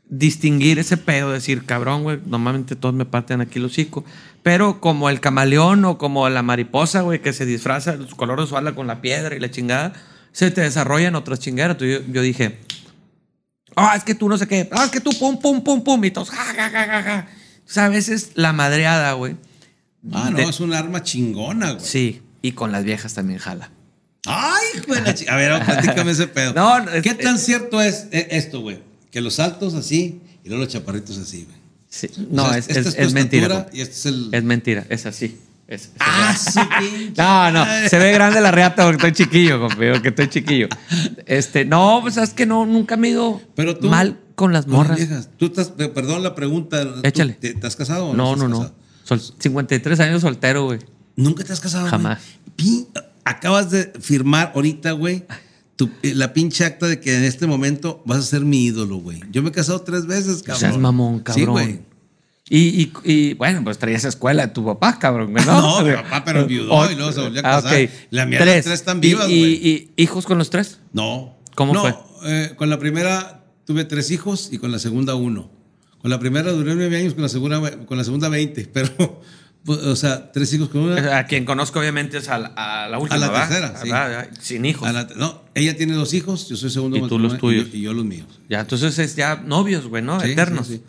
distinguir 0.09 0.78
ese 0.78 0.96
pedo, 0.96 1.32
decir, 1.32 1.64
cabrón, 1.64 2.02
güey, 2.02 2.20
normalmente 2.26 2.76
todos 2.76 2.94
me 2.94 3.05
parten 3.05 3.40
aquí 3.40 3.59
el 3.59 3.64
hocico. 3.66 4.05
Pero 4.42 4.80
como 4.80 5.09
el 5.09 5.20
camaleón 5.20 5.84
o 5.84 5.96
como 5.98 6.28
la 6.28 6.42
mariposa, 6.42 7.00
güey, 7.00 7.20
que 7.22 7.32
se 7.32 7.46
disfraza 7.46 7.96
su 8.07 8.14
color 8.16 8.40
de 8.40 8.46
su 8.46 8.57
ala 8.57 8.74
con 8.74 8.86
la 8.86 9.00
piedra 9.00 9.34
y 9.34 9.40
la 9.40 9.50
chingada, 9.50 9.92
se 10.32 10.50
te 10.50 10.61
desarrollan 10.61 11.14
otras 11.14 11.40
chingaderas. 11.40 11.76
Entonces 11.80 12.07
yo, 12.07 12.12
yo 12.12 12.22
dije, 12.22 12.59
ah, 13.76 13.94
es 13.96 14.05
que 14.05 14.14
tú 14.14 14.28
no 14.28 14.36
sé 14.38 14.46
qué, 14.46 14.68
ah, 14.72 14.84
es 14.84 14.90
que 14.90 15.00
tú 15.00 15.11
pum, 15.18 15.38
pum, 15.40 15.62
pum, 15.62 15.82
pum, 15.82 16.05
y 16.05 16.11
todos, 16.11 16.30
ja, 16.30 16.44
ja, 16.44 16.70
ja, 16.70 16.86
ja, 16.86 17.02
ja. 17.02 17.28
O 17.66 17.70
sea, 17.72 17.86
a 17.86 17.88
veces 17.88 18.32
la 18.34 18.52
madreada, 18.52 19.12
güey. 19.14 19.36
Ah, 20.12 20.28
no, 20.30 20.36
de- 20.36 20.44
es 20.44 20.61
un 20.61 20.74
arma 20.74 21.02
chingona, 21.02 21.72
güey. 21.72 21.84
Sí, 21.84 22.22
y 22.42 22.52
con 22.52 22.70
las 22.72 22.84
viejas 22.84 23.14
también 23.14 23.38
jala. 23.38 23.70
Ay, 24.26 24.80
güey, 24.86 25.00
A 25.28 25.36
ver, 25.36 25.64
platícame 25.64 26.11
ese 26.12 26.26
pedo. 26.26 26.52
No, 26.55 26.80
no, 26.80 26.90
es- 26.90 27.02
¿Qué 27.02 27.14
tan 27.14 27.38
cierto 27.38 27.80
es 27.80 28.09
eh, 28.12 28.28
esto, 28.32 28.61
güey? 28.61 28.80
Que 29.14 29.20
los 29.20 29.38
altos 29.38 29.74
así 29.74 30.20
y 30.42 30.48
luego 30.48 30.64
los 30.64 30.72
chaparritos 30.72 31.16
así, 31.18 31.44
güey. 31.44 31.56
Sí. 31.88 32.08
O 32.18 32.34
No, 32.34 32.48
sea, 32.48 32.58
es, 32.58 32.68
esta 32.68 32.88
es, 32.90 32.96
tu 32.96 33.02
es 33.02 33.12
mentira. 33.12 33.68
Y 33.72 33.80
este 33.80 33.94
es 33.94 34.06
el. 34.06 34.28
Es 34.32 34.42
mentira, 34.42 34.84
es 34.88 35.06
así. 35.06 35.38
Es, 35.68 35.90
Ah, 36.00 36.34
pinche 36.80 37.12
No, 37.22 37.50
no, 37.52 37.64
se 37.88 37.96
ve 38.00 38.12
grande 38.12 38.40
la 38.40 38.50
reata 38.50 38.84
porque 38.84 39.06
estoy 39.06 39.24
chiquillo, 39.24 39.60
compi, 39.60 39.86
porque 39.92 40.08
estoy 40.08 40.28
chiquillo. 40.28 40.66
Este, 41.26 41.64
no, 41.64 42.00
pues 42.02 42.16
es 42.16 42.30
que 42.34 42.44
no, 42.44 42.66
nunca 42.66 42.96
me 42.96 43.06
he 43.06 43.10
ido 43.12 43.40
Pero 43.54 43.76
tú. 43.78 43.88
mal 43.88 44.18
con 44.34 44.52
las 44.52 44.66
morras. 44.66 44.96
viejas. 44.98 45.28
Tú 45.38 45.46
estás, 45.46 45.68
pe- 45.68 45.88
perdón 45.88 46.24
la 46.24 46.34
pregunta. 46.34 46.82
¿tú 46.82 47.00
Échale. 47.04 47.34
¿Te, 47.34 47.54
te 47.54 47.66
has 47.68 47.76
casado 47.76 48.08
o 48.08 48.14
No, 48.14 48.34
no, 48.34 48.48
no. 48.48 48.58
casado? 48.58 48.74
Sol- 49.04 49.22
53 49.38 50.00
años 50.00 50.22
soltero, 50.22 50.64
güey. 50.64 50.80
¿Nunca 51.14 51.44
te 51.44 51.52
has 51.52 51.60
casado? 51.60 51.86
Jamás. 51.86 52.18
Acabas 53.24 53.70
de 53.70 53.92
firmar 54.00 54.52
ahorita, 54.54 54.90
güey, 54.92 55.24
tu- 55.76 55.90
eh, 56.02 56.14
la 56.14 56.32
pinche 56.32 56.64
acta 56.64 56.86
de 56.86 57.00
que 57.00 57.16
en 57.16 57.24
este 57.24 57.46
momento 57.46 58.02
vas 58.06 58.18
a 58.18 58.22
ser 58.22 58.40
mi 58.42 58.64
ídolo, 58.64 58.96
güey. 58.96 59.20
Yo 59.32 59.42
me 59.42 59.48
he 59.48 59.52
casado 59.52 59.80
tres 59.82 60.06
veces, 60.06 60.42
cabrón. 60.42 60.60
seas 60.60 60.78
mamón, 60.78 61.18
Sí, 61.18 61.22
cabrón. 61.24 61.50
güey. 61.50 61.80
Y, 62.48 62.58
y, 62.82 62.92
y, 63.04 63.34
bueno, 63.34 63.64
pues 63.64 63.78
traías 63.78 64.04
escuela 64.04 64.46
de 64.46 64.52
tu 64.52 64.64
papá, 64.64 64.98
cabrón. 64.98 65.32
No, 65.32 65.42
¿no? 65.80 65.82
mi 65.82 65.94
papá, 65.94 66.22
pero 66.24 66.40
enviudó 66.42 66.90
y 66.90 66.94
luego 66.94 67.10
se 67.12 67.20
volvió 67.22 67.40
a 67.44 67.56
Ah, 67.58 67.62
casar. 67.62 67.88
La 68.10 68.26
mía, 68.26 68.38
las 68.44 68.64
tres 68.64 68.66
están 68.80 69.00
vivas, 69.00 69.28
¿Y, 69.30 69.32
y, 69.32 69.38
güey. 69.40 69.54
y 69.96 70.02
hijos 70.02 70.26
con 70.26 70.36
los 70.38 70.50
tres? 70.50 70.78
No. 70.92 71.36
¿Cómo 71.54 71.72
No, 71.72 71.80
fue? 71.80 71.94
eh, 72.26 72.52
con 72.56 72.68
la 72.68 72.78
primera 72.78 73.44
tuve 73.64 73.84
tres 73.84 74.10
hijos 74.10 74.50
y 74.52 74.58
con 74.58 74.70
la 74.72 74.78
segunda 74.78 75.14
uno. 75.14 75.50
Con 76.02 76.10
la 76.10 76.18
primera 76.18 76.52
duré 76.52 76.74
nueve 76.74 76.98
años, 76.98 77.14
con 77.14 77.22
la 77.22 77.30
segunda, 77.30 77.86
con 77.86 77.96
la 77.96 78.04
segunda 78.04 78.28
20. 78.28 78.66
Pero, 78.74 79.22
o 79.66 79.96
sea, 79.96 80.30
tres 80.32 80.52
hijos 80.52 80.68
con 80.68 80.82
una. 80.82 81.18
A 81.18 81.26
quien 81.26 81.44
conozco, 81.44 81.78
obviamente, 81.80 82.18
es 82.18 82.28
a 82.28 82.38
la, 82.38 82.48
a 82.56 82.88
la 82.88 82.98
última. 82.98 83.18
la 83.18 83.28
¿verdad? 83.30 83.48
tercera, 83.48 83.74
sí. 83.82 83.90
¿Verdad? 83.90 84.28
Sin 84.40 84.64
hijos. 84.64 84.88
a 84.88 84.92
la- 84.92 85.08
no, 85.16 85.42
ella 85.54 85.76
tiene 85.76 85.94
dos 85.94 86.12
hijos, 86.14 86.48
yo 86.48 86.56
soy 86.56 86.70
segundo 86.70 86.96
Y 86.98 87.08
tú 87.08 87.18
los 87.18 87.38
tuyos. 87.38 87.68
Y, 87.68 87.70
yo, 87.72 87.76
y 87.78 87.82
yo 87.82 87.92
los 87.94 88.04
míos. 88.04 88.26
Ya, 88.48 88.60
entonces 88.60 88.98
es 88.98 89.16
ya 89.16 89.36
novios, 89.36 89.86
güey, 89.86 90.02
¿no? 90.02 90.20
Sí, 90.20 90.32
Eternos. 90.32 90.66
sí, 90.66 90.74
sí. 90.76 90.82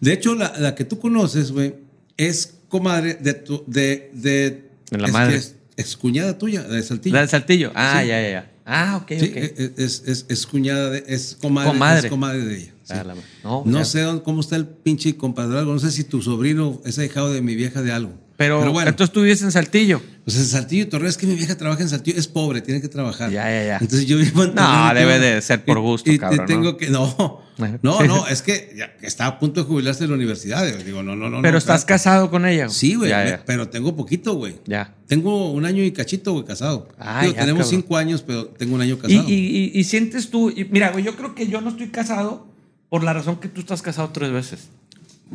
De 0.00 0.12
hecho, 0.12 0.34
la, 0.34 0.52
la 0.58 0.74
que 0.74 0.84
tú 0.84 0.98
conoces, 0.98 1.52
güey, 1.52 1.74
es 2.16 2.54
comadre 2.68 3.14
de 3.14 3.34
tu, 3.34 3.64
de, 3.66 4.10
de 4.14 4.70
De 4.90 4.98
la 4.98 5.06
es, 5.08 5.12
madre. 5.12 5.36
Es, 5.36 5.56
es 5.76 5.96
cuñada 5.96 6.38
tuya, 6.38 6.62
de 6.62 6.82
Saltillo. 6.82 7.14
La 7.14 7.20
del 7.20 7.28
saltillo. 7.28 7.72
Ah, 7.74 7.98
Sí. 8.02 8.08
ya, 8.08 8.22
ya, 8.22 8.30
ya. 8.30 8.50
Ah, 8.68 8.98
ok, 9.00 9.12
Sí, 9.20 9.26
ok. 9.30 9.36
es, 9.36 9.78
es, 9.78 10.02
es- 10.06 10.26
es 10.28 10.46
cuñada 10.46 10.90
de, 10.90 11.04
es 11.06 11.38
comadre, 11.40 11.70
Comadre. 11.70 12.00
es 12.00 12.10
comadre 12.10 12.44
de 12.44 12.56
ella. 12.58 12.74
sí. 12.82 12.92
Ah, 12.94 13.04
no, 13.44 13.62
No 13.64 13.84
sé 13.84 14.00
dónde- 14.00 14.22
cómo 14.24 14.40
está 14.40 14.56
el 14.56 14.66
pinche 14.66 15.16
compadre, 15.16 15.64
no 15.64 15.78
sé 15.78 15.90
si 15.92 16.02
tu 16.04 16.20
sobrino 16.20 16.80
es 16.84 16.98
ahijado 16.98 17.32
de 17.32 17.42
mi 17.42 17.54
vieja 17.54 17.80
de 17.82 17.92
algo. 17.92 18.12
Pero, 18.36 18.70
bueno, 18.72 18.90
entonces 18.90 19.12
tú 19.14 19.22
vives 19.22 19.40
en 19.42 19.50
Saltillo. 19.50 20.02
pues 20.24 20.36
en 20.36 20.44
Saltillo 20.44 20.82
y 20.82 20.86
Torreón 20.86 21.08
es 21.08 21.16
que 21.16 21.26
mi 21.26 21.34
vieja 21.36 21.56
trabaja 21.56 21.80
en 21.82 21.88
Saltillo, 21.88 22.18
es 22.18 22.28
pobre, 22.28 22.60
tiene 22.60 22.80
que 22.82 22.88
trabajar. 22.88 23.30
Ya, 23.30 23.44
ya, 23.44 23.64
ya. 23.64 23.78
Entonces 23.80 24.06
yo 24.06 24.18
vivo 24.18 24.44
en 24.44 24.54
No, 24.54 24.92
y 24.92 24.94
debe 24.94 25.18
de 25.18 25.40
ser 25.40 25.64
por 25.64 25.78
y- 25.78 25.80
gusto, 25.80 26.10
y, 26.10 26.14
y 26.14 26.18
cabrón, 26.18 26.46
tengo 26.46 26.62
¿no? 26.72 26.76
que 26.76 26.90
no. 26.90 27.40
No, 27.82 28.02
no, 28.02 28.26
es 28.28 28.42
que 28.42 28.74
ya 28.76 28.92
está 29.00 29.24
a 29.26 29.38
punto 29.38 29.60
de 29.62 29.66
jubilarse 29.66 30.00
de 30.04 30.08
la 30.08 30.14
universidad. 30.16 30.66
Digo, 30.80 31.02
no, 31.02 31.16
no, 31.16 31.30
no. 31.30 31.40
Pero 31.40 31.52
no, 31.52 31.58
estás 31.58 31.86
casado 31.86 32.30
con 32.30 32.44
ella. 32.44 32.68
Sí, 32.68 32.94
güey, 32.96 33.10
pero 33.46 33.68
tengo 33.70 33.96
poquito, 33.96 34.34
güey. 34.34 34.56
Ya. 34.66 34.94
Tengo 35.06 35.50
un 35.50 35.64
año 35.64 35.82
y 35.82 35.92
cachito, 35.92 36.32
güey, 36.34 36.44
casado. 36.44 36.88
Ah, 36.98 37.20
Digo, 37.22 37.32
ya, 37.34 37.40
tenemos 37.40 37.64
cabrón. 37.64 37.82
cinco 37.82 37.96
años, 37.96 38.22
pero 38.26 38.46
tengo 38.48 38.74
un 38.74 38.82
año 38.82 38.96
Y, 38.96 38.98
casado. 38.98 39.28
y- 39.30 39.32
y- 39.32 39.70
y 39.80 39.84
sientes 39.84 40.28
tú, 40.30 40.50
y 40.50 40.64
mira, 40.70 40.90
güey, 40.90 41.02
yo 41.04 41.16
creo 41.16 41.34
que 41.34 41.46
yo 41.46 41.62
no 41.62 41.70
estoy 41.70 41.88
casado 41.88 42.46
por 42.90 43.02
la 43.02 43.14
razón 43.14 43.36
que 43.40 43.48
tú 43.48 43.60
estás 43.62 43.80
casado 43.80 44.10
tres 44.10 44.30
veces. 44.30 44.68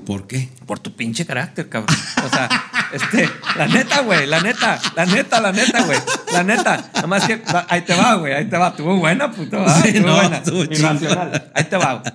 ¿Por 0.06 0.26
qué? 0.26 0.48
Por 0.68 0.80
tu 0.80 0.96
pinche 0.96 1.26
carácter, 1.26 1.68
cabrón. 1.68 1.98
O 2.26 2.30
sea, 2.30 2.48
este, 2.94 3.30
la 3.58 3.68
neta, 3.68 4.02
güey, 4.02 4.26
la 4.28 4.42
neta, 4.42 4.80
la 4.96 5.06
neta, 5.06 5.40
la 5.42 5.52
neta, 5.52 5.86
güey, 5.86 6.00
la 6.34 6.44
neta. 6.44 6.90
Nada 6.96 7.08
más 7.08 7.26
que, 7.26 7.42
ahí 7.70 7.82
te 7.82 7.96
va, 7.96 8.16
güey, 8.16 8.34
ahí 8.34 8.46
te 8.50 8.58
va. 8.58 8.70
Estuvo 8.70 8.98
buena, 8.98 9.32
puta, 9.32 9.58
va. 9.58 9.82
Sí, 9.82 9.90
estuvo 9.90 10.08
no, 10.08 10.16
buena. 10.16 10.42
Irracional. 10.72 11.52
Ahí 11.56 11.64
te 11.66 11.78
va, 11.78 11.94
güey. 11.96 12.14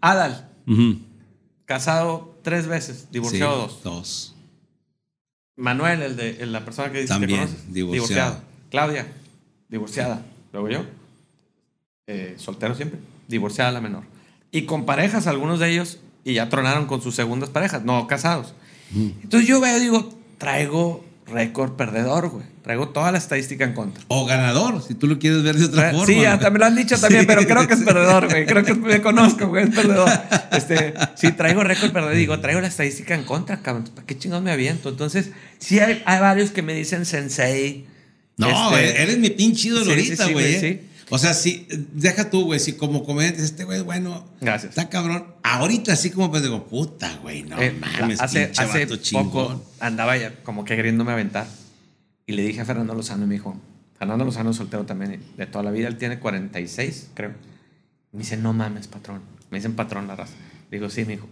Adal, 0.00 0.48
casado 1.64 2.38
tres 2.42 2.66
veces, 2.66 3.08
divorciado 3.10 3.68
Sí, 3.68 3.74
dos. 3.74 3.82
Dos. 3.82 4.34
Manuel, 5.56 6.02
el 6.02 6.16
de 6.16 6.42
el- 6.42 6.52
la 6.52 6.64
persona 6.64 6.92
que 6.92 7.00
dices 7.00 7.10
que 7.16 7.20
También, 7.20 7.40
conoces, 7.40 7.72
divorciado. 7.72 8.40
Claudia, 8.70 9.06
divorciada. 9.68 10.22
Luego 10.52 10.68
yo, 10.68 10.84
eh, 12.06 12.34
soltero 12.38 12.74
siempre, 12.74 13.00
divorciada 13.26 13.72
la 13.72 13.80
menor. 13.80 14.04
Y 14.50 14.62
con 14.62 14.86
parejas, 14.86 15.26
algunos 15.26 15.58
de 15.58 15.70
ellos, 15.70 15.98
y 16.24 16.34
ya 16.34 16.48
tronaron 16.48 16.86
con 16.86 17.02
sus 17.02 17.14
segundas 17.14 17.50
parejas, 17.50 17.82
no 17.84 18.06
casados. 18.06 18.54
Entonces 18.94 19.48
yo 19.48 19.60
veo 19.60 19.76
y 19.76 19.80
digo, 19.80 20.18
traigo 20.38 21.04
récord 21.26 21.72
perdedor, 21.72 22.30
güey. 22.30 22.44
Traigo 22.62 22.88
toda 22.90 23.10
la 23.12 23.18
estadística 23.18 23.64
en 23.64 23.72
contra. 23.72 24.02
O 24.08 24.26
ganador, 24.26 24.82
si 24.86 24.94
tú 24.94 25.06
lo 25.06 25.18
quieres 25.18 25.42
ver 25.42 25.56
de 25.56 25.66
otra 25.66 25.90
forma. 25.90 26.06
Sí, 26.06 26.20
ya 26.20 26.32
güey. 26.34 26.40
también 26.40 26.60
lo 26.60 26.66
han 26.66 26.76
dicho 26.76 26.98
también, 26.98 27.22
Sí, 27.22 27.26
pero 27.26 27.46
creo 27.46 27.66
que 27.66 27.74
es 27.74 27.80
perdedor, 27.80 28.28
güey. 28.28 28.46
Creo 28.46 28.64
que 28.64 28.72
es- 28.72 28.78
me 28.78 29.00
conozco, 29.00 29.46
güey, 29.48 29.64
es 29.64 29.74
perdedor. 29.74 30.10
Este, 30.52 30.94
sí, 31.16 31.32
traigo 31.32 31.64
récord 31.64 31.92
perdedor. 31.92 32.14
Digo, 32.16 32.38
traigo 32.40 32.60
la 32.60 32.68
estadística 32.68 33.14
en 33.14 33.24
contra, 33.24 33.60
cabrón. 33.62 33.84
¿Para 33.94 34.06
qué 34.06 34.18
chingados 34.18 34.44
me 34.44 34.50
aviento? 34.52 34.88
Entonces, 34.90 35.30
sí 35.58 35.78
hay, 35.80 36.02
hay 36.04 36.20
varios 36.20 36.50
que 36.50 36.62
me 36.62 36.74
dicen 36.74 37.04
sensei. 37.06 37.86
No, 38.36 38.76
Este, 38.76 39.02
eres 39.02 39.18
mi 39.18 39.30
pinche 39.30 39.68
ídolo 39.68 39.84
sí, 39.86 39.90
ahorita, 39.90 40.26
sí, 40.26 40.32
güey. 40.32 40.44
güey, 40.44 40.54
¿eh? 40.54 40.60
sí. 40.82 40.97
O 41.10 41.18
sea, 41.18 41.32
si, 41.32 41.66
deja 41.92 42.30
tú, 42.30 42.44
güey, 42.44 42.60
si 42.60 42.74
como 42.74 43.04
comediante 43.04 43.42
este 43.42 43.64
güey, 43.64 43.82
bueno, 43.82 44.24
Gracias. 44.40 44.70
está 44.70 44.88
cabrón. 44.88 45.26
Ahorita 45.42 45.92
así 45.92 46.10
como 46.10 46.30
pues 46.30 46.42
digo, 46.42 46.66
puta, 46.66 47.18
güey, 47.22 47.42
no 47.44 47.60
eh, 47.60 47.72
mames, 47.72 48.20
hace 48.20 48.52
hace 48.56 48.84
vato 48.84 48.96
chingón. 48.96 49.30
poco 49.30 49.64
andaba 49.80 50.16
ya 50.16 50.34
como 50.42 50.64
que 50.64 50.76
queriéndome 50.76 51.12
aventar. 51.12 51.46
Y 52.26 52.32
le 52.32 52.42
dije 52.42 52.60
a 52.60 52.64
Fernando 52.66 52.94
Lozano, 52.94 53.24
y 53.24 53.26
me 53.26 53.34
dijo, 53.34 53.58
Fernando 53.98 54.24
Lozano 54.24 54.50
es 54.50 54.56
soltero 54.56 54.84
también, 54.84 55.22
de 55.36 55.46
toda 55.46 55.64
la 55.64 55.70
vida, 55.70 55.88
él 55.88 55.96
tiene 55.96 56.18
46, 56.18 57.10
creo. 57.14 57.32
Me 58.12 58.20
dice, 58.20 58.36
no 58.36 58.52
mames, 58.52 58.86
patrón. 58.86 59.22
Me 59.50 59.58
dicen 59.58 59.74
patrón 59.74 60.06
la 60.06 60.16
raza. 60.16 60.34
Digo, 60.70 60.90
sí, 60.90 61.04
me 61.04 61.14
dijo, 61.14 61.28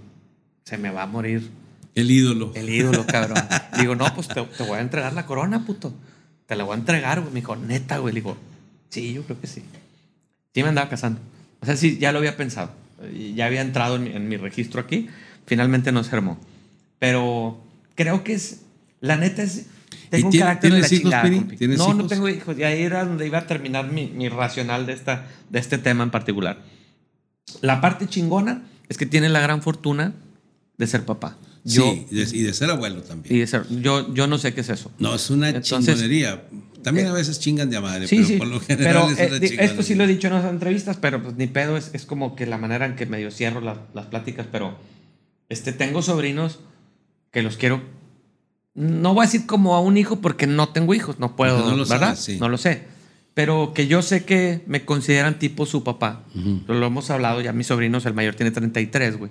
se 0.64 0.78
me 0.78 0.90
va 0.90 1.02
a 1.02 1.06
morir 1.06 1.50
El 1.94 2.10
ídolo. 2.10 2.52
El 2.54 2.70
ídolo, 2.70 3.06
cabrón. 3.06 3.42
Digo, 3.78 3.94
no, 3.94 4.12
pues 4.14 4.28
te, 4.28 4.42
te 4.42 4.62
voy 4.62 4.78
a 4.78 4.80
entregar 4.80 5.12
la 5.12 5.26
corona, 5.26 5.64
puto. 5.64 5.94
Te 6.46 6.56
la 6.56 6.64
voy 6.64 6.74
a 6.74 6.78
entregar, 6.78 7.20
güey. 7.20 7.32
Me 7.32 7.40
dijo, 7.40 7.56
neta, 7.56 7.98
güey. 7.98 8.14
Le 8.14 8.20
digo, 8.20 8.36
sí, 8.90 9.12
yo 9.12 9.22
creo 9.22 9.40
que 9.40 9.46
sí. 9.46 9.62
Sí 10.54 10.62
me 10.62 10.68
andaba 10.70 10.88
casando. 10.88 11.20
O 11.60 11.66
sea, 11.66 11.76
sí, 11.76 11.98
ya 11.98 12.12
lo 12.12 12.18
había 12.18 12.36
pensado. 12.36 12.70
Ya 13.34 13.46
había 13.46 13.60
entrado 13.60 13.96
en, 13.96 14.04
mi- 14.04 14.10
en 14.12 14.28
mi 14.28 14.36
registro 14.36 14.80
aquí. 14.80 15.08
Finalmente 15.46 15.92
no 15.92 16.02
se 16.02 16.14
armó. 16.16 16.38
Pero 16.98 17.62
creo 17.94 18.24
que 18.24 18.32
es, 18.34 18.62
la 19.00 19.16
neta 19.16 19.42
es, 19.42 19.66
tengo 20.10 20.26
un 20.26 20.30
tiene- 20.30 20.46
carácter 20.46 20.72
de 20.72 20.80
la 20.80 20.86
hijos, 20.86 20.98
chingada. 21.00 21.28
No, 21.28 21.88
no 21.94 21.94
hijos? 21.98 22.08
tengo 22.08 22.28
hijos. 22.28 22.58
Y 22.58 22.62
ahí 22.62 22.82
era 22.82 23.04
donde 23.04 23.26
iba 23.26 23.38
a 23.38 23.46
terminar 23.46 23.90
mi, 23.92 24.06
mi 24.08 24.28
racional 24.28 24.86
de, 24.86 24.94
esta, 24.94 25.26
de 25.50 25.58
este 25.58 25.76
tema 25.78 26.04
en 26.04 26.10
particular. 26.10 26.62
La 27.60 27.80
parte 27.80 28.06
chingona 28.08 28.62
es 28.88 28.96
que 28.96 29.06
tiene 29.06 29.28
la 29.28 29.40
gran 29.40 29.62
fortuna 29.62 30.14
de 30.78 30.86
ser 30.86 31.04
papá. 31.04 31.36
Yo, 31.64 31.82
sí, 31.92 32.06
y 32.10 32.14
de, 32.16 32.36
y 32.38 32.42
de 32.42 32.54
ser 32.54 32.70
abuelo 32.70 33.02
también. 33.02 33.34
y 33.34 33.40
de 33.40 33.46
ser- 33.46 33.66
yo, 33.82 34.14
yo 34.14 34.26
no 34.28 34.38
sé 34.38 34.54
qué 34.54 34.60
es 34.60 34.68
eso. 34.68 34.90
No, 34.98 35.14
es 35.14 35.28
una 35.30 35.48
Entonces- 35.50 35.94
chingonería. 35.96 36.44
También 36.86 37.06
a 37.08 37.12
veces 37.12 37.38
chingan 37.40 37.68
de 37.68 37.76
a 37.76 37.80
madre, 37.80 38.06
Sí, 38.08 38.16
pero 38.16 38.26
sí. 38.28 38.36
por 38.38 38.46
lo 38.48 38.60
general 38.60 39.12
pero 39.16 39.34
es 39.36 39.50
eh, 39.52 39.56
esto 39.60 39.82
sí 39.82 39.94
lo 39.94 40.04
he 40.04 40.06
dicho 40.06 40.28
en 40.28 40.34
otras 40.34 40.52
entrevistas, 40.52 40.96
pero 41.00 41.22
pues 41.22 41.34
ni 41.36 41.46
pedo, 41.46 41.76
es, 41.76 41.90
es 41.92 42.06
como 42.06 42.34
que 42.36 42.46
la 42.46 42.58
manera 42.58 42.86
en 42.86 42.96
que 42.96 43.06
medio 43.06 43.30
cierro 43.30 43.60
las, 43.60 43.78
las 43.92 44.06
pláticas, 44.06 44.46
pero 44.50 44.76
este, 45.48 45.72
tengo 45.72 46.00
sobrinos 46.02 46.60
que 47.32 47.42
los 47.42 47.56
quiero. 47.56 47.82
No 48.74 49.14
voy 49.14 49.24
a 49.24 49.26
decir 49.26 49.46
como 49.46 49.74
a 49.74 49.80
un 49.80 49.96
hijo 49.96 50.20
porque 50.20 50.46
no 50.46 50.68
tengo 50.68 50.94
hijos, 50.94 51.18
no 51.18 51.34
puedo, 51.36 51.58
no 51.58 51.76
lo 51.76 51.84
¿verdad? 51.86 52.08
sabes, 52.08 52.20
sí. 52.20 52.38
No 52.38 52.48
lo 52.48 52.58
sé. 52.58 52.84
Pero 53.34 53.72
que 53.74 53.86
yo 53.86 54.00
sé 54.00 54.24
que 54.24 54.62
me 54.66 54.84
consideran 54.84 55.38
tipo 55.38 55.66
su 55.66 55.84
papá. 55.84 56.24
Lo 56.68 56.86
hemos 56.86 57.10
hablado, 57.10 57.40
ya 57.42 57.52
mis 57.52 57.66
sobrinos, 57.66 58.06
el 58.06 58.14
mayor 58.14 58.34
tiene 58.34 58.50
33, 58.50 59.18
güey. 59.18 59.30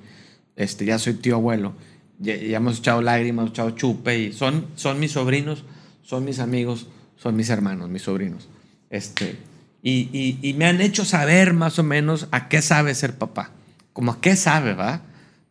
Este, 0.55 0.85
ya 0.85 0.99
soy 0.99 1.13
tío 1.15 1.35
abuelo. 1.35 1.73
Ya, 2.19 2.35
ya 2.35 2.57
hemos 2.57 2.79
echado 2.79 3.01
lágrimas, 3.01 3.49
echado 3.49 3.71
chupe 3.71 4.19
y 4.19 4.33
son, 4.33 4.67
son 4.75 4.99
mis 4.99 5.13
sobrinos, 5.13 5.63
son 6.03 6.23
mis 6.23 6.37
amigos, 6.39 6.87
son 7.17 7.35
mis 7.35 7.49
hermanos, 7.49 7.89
mis 7.89 8.03
sobrinos. 8.03 8.47
Este, 8.89 9.37
y, 9.81 10.37
y- 10.41 10.53
me 10.53 10.65
han 10.65 10.81
hecho 10.81 11.05
saber 11.05 11.53
más 11.53 11.77
o 11.79 11.83
menos 11.83 12.27
a 12.31 12.49
qué 12.49 12.61
sabe 12.61 12.95
ser 12.95 13.17
papá. 13.17 13.51
Como 13.93 14.11
a 14.11 14.21
qué 14.21 14.35
sabe, 14.35 14.73
¿va? 14.73 15.01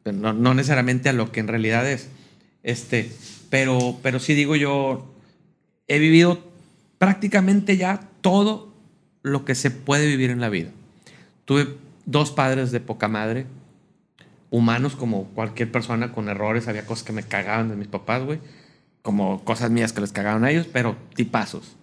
No, 0.05 0.33
no 0.33 0.55
necesariamente 0.55 1.09
a 1.09 1.13
lo 1.13 1.33
que 1.33 1.41
en 1.41 1.49
realidad 1.49 1.89
es. 1.91 2.09
Este, 2.63 3.11
pero, 3.51 3.99
pero 4.03 4.19
sí 4.19 4.35
digo 4.35 4.57
yo, 4.57 5.15
he 5.89 5.99
vivido 5.99 6.43
prácticamente 6.99 7.77
ya 7.77 8.01
todo 8.21 8.73
lo 9.23 9.45
que 9.45 9.55
se 9.55 9.71
puede 9.71 10.07
vivir 10.07 10.31
en 10.31 10.41
la 10.41 10.49
vida. 10.49 10.71
Tuve 11.45 11.69
dos 12.07 12.31
padres 12.31 12.71
de 12.73 12.81
poca 12.81 13.09
madre, 13.09 13.47
humanos 14.51 14.97
como 14.97 15.25
cualquier 15.29 15.71
persona 15.73 16.13
con 16.13 16.29
errores, 16.29 16.69
había 16.69 16.87
cosas 16.87 17.05
que 17.05 17.13
me 17.13 17.23
cagaban 17.23 17.69
de 17.69 17.77
mis 17.77 17.89
papás, 17.89 18.23
güey, 18.23 18.39
como 19.05 19.45
cosas 19.45 19.71
mías 19.71 19.93
que 19.93 20.01
les 20.01 20.13
cagaban 20.13 20.45
a 20.45 20.51
ellos, 20.51 20.67
pero 20.73 20.97
tipazos. 21.15 21.77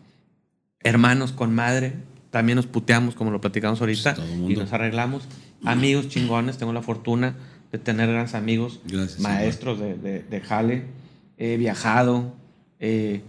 Hermanos 0.80 1.32
con 1.32 1.54
madre, 1.54 1.94
también 2.32 2.56
nos 2.56 2.66
puteamos 2.66 3.14
como 3.14 3.30
lo 3.30 3.40
platicamos 3.40 3.80
ahorita 3.80 4.16
Pues 4.16 4.28
y 4.28 4.56
nos 4.56 4.74
arreglamos. 4.74 5.28
Amigos 5.64 6.10
chingones, 6.10 6.58
tengo 6.58 6.74
la 6.74 6.82
fortuna 6.82 7.36
de 7.72 7.78
tener 7.78 8.10
grandes 8.10 8.34
amigos, 8.34 8.80
Gracias, 8.86 9.20
maestros 9.20 9.80
de, 9.80 9.96
de, 10.00 10.24
de 10.24 10.42
jale. 10.42 10.86
He 11.38 11.58
viajado, 11.58 12.34
eh, 12.80 13.22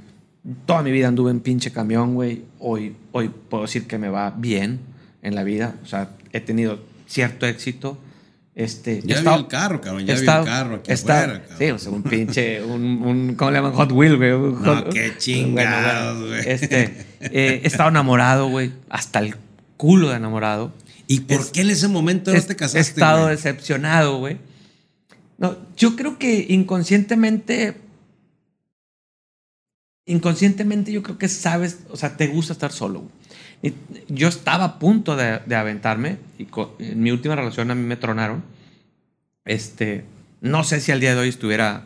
toda 0.64 0.82
mi 0.82 0.90
vida 0.90 1.08
anduve 1.08 1.30
en 1.30 1.40
pinche 1.40 1.70
camión, 1.70 2.14
güey. 2.14 2.44
Hoy, 2.60 2.96
hoy 3.12 3.30
puedo 3.50 3.64
decir 3.64 3.86
que 3.86 3.98
me 3.98 4.08
va 4.08 4.30
bien 4.30 4.80
en 5.20 5.34
la 5.34 5.44
vida. 5.44 5.76
O 5.82 5.86
sea, 5.86 6.16
he 6.32 6.40
tenido 6.40 6.80
cierto 7.06 7.46
éxito. 7.46 7.98
Este, 8.54 9.00
Ya 9.02 9.18
he 9.18 9.22
vi 9.22 9.28
el 9.30 9.46
carro, 9.48 9.80
cabrón, 9.80 10.04
ya 10.04 10.12
he 10.12 10.16
vi 10.16 10.22
el 10.22 10.28
estado- 10.28 10.44
carro 10.44 10.74
aquí 10.76 10.90
he 10.90 10.94
estado- 10.94 11.20
afuera, 11.22 11.40
cabrón. 11.48 11.58
Sí, 11.58 11.70
o 11.70 11.78
sea, 11.78 11.92
un 11.92 12.02
pinche, 12.02 12.62
un, 12.62 12.82
un- 13.02 13.34
¿cómo 13.34 13.50
le 13.50 13.56
llaman? 13.56 13.72
Hot 13.72 13.92
Wheel, 13.92 14.16
güey. 14.18 14.32
Un 14.32 14.62
No, 14.62 14.74
hot- 14.76 14.92
qué 14.92 15.14
chingados, 15.16 16.28
güey. 16.28 16.42
Este, 16.46 16.82
eh, 17.20 17.60
he 17.62 17.66
estado 17.66 17.88
enamorado, 17.88 18.48
güey. 18.48 18.72
Hasta 18.90 19.20
el 19.20 19.36
culo 19.78 20.10
de 20.10 20.16
enamorado. 20.16 20.70
¿Y 21.06 21.20
por 21.20 21.40
Es- 21.40 21.50
qué 21.50 21.62
en 21.62 21.70
ese 21.70 21.88
momento 21.88 22.30
no 22.30 22.36
He- 22.38 22.42
te 22.42 22.52
He 22.52 22.56
casaste? 22.56 22.80
estado 22.80 23.22
güey? 23.22 23.36
decepcionado, 23.36 24.18
güey. 24.18 24.36
No, 25.38 25.56
yo 25.76 25.96
creo 25.96 26.18
que 26.18 26.46
inconscientemente 26.50 27.76
inconscientemente 30.06 30.92
yo 30.92 31.02
creo 31.02 31.16
que 31.18 31.28
sabes, 31.28 31.78
o 31.90 31.96
sea, 31.96 32.16
te 32.16 32.26
gusta 32.26 32.52
estar 32.52 32.72
solo. 32.72 33.00
güey. 33.00 33.12
Y 33.62 33.74
Yo 34.08 34.28
estaba 34.28 34.64
a 34.64 34.78
punto 34.78 35.16
de, 35.16 35.40
de 35.46 35.54
aventarme 35.54 36.18
y 36.38 36.46
en 36.80 37.02
mi 37.02 37.10
última 37.10 37.36
relación 37.36 37.70
a 37.70 37.74
mí 37.74 37.82
me 37.82 37.96
tronaron. 37.96 38.42
Este, 39.44 40.04
no 40.40 40.64
sé 40.64 40.80
si 40.80 40.92
al 40.92 41.00
día 41.00 41.14
de 41.14 41.20
hoy 41.20 41.28
estuviera 41.28 41.84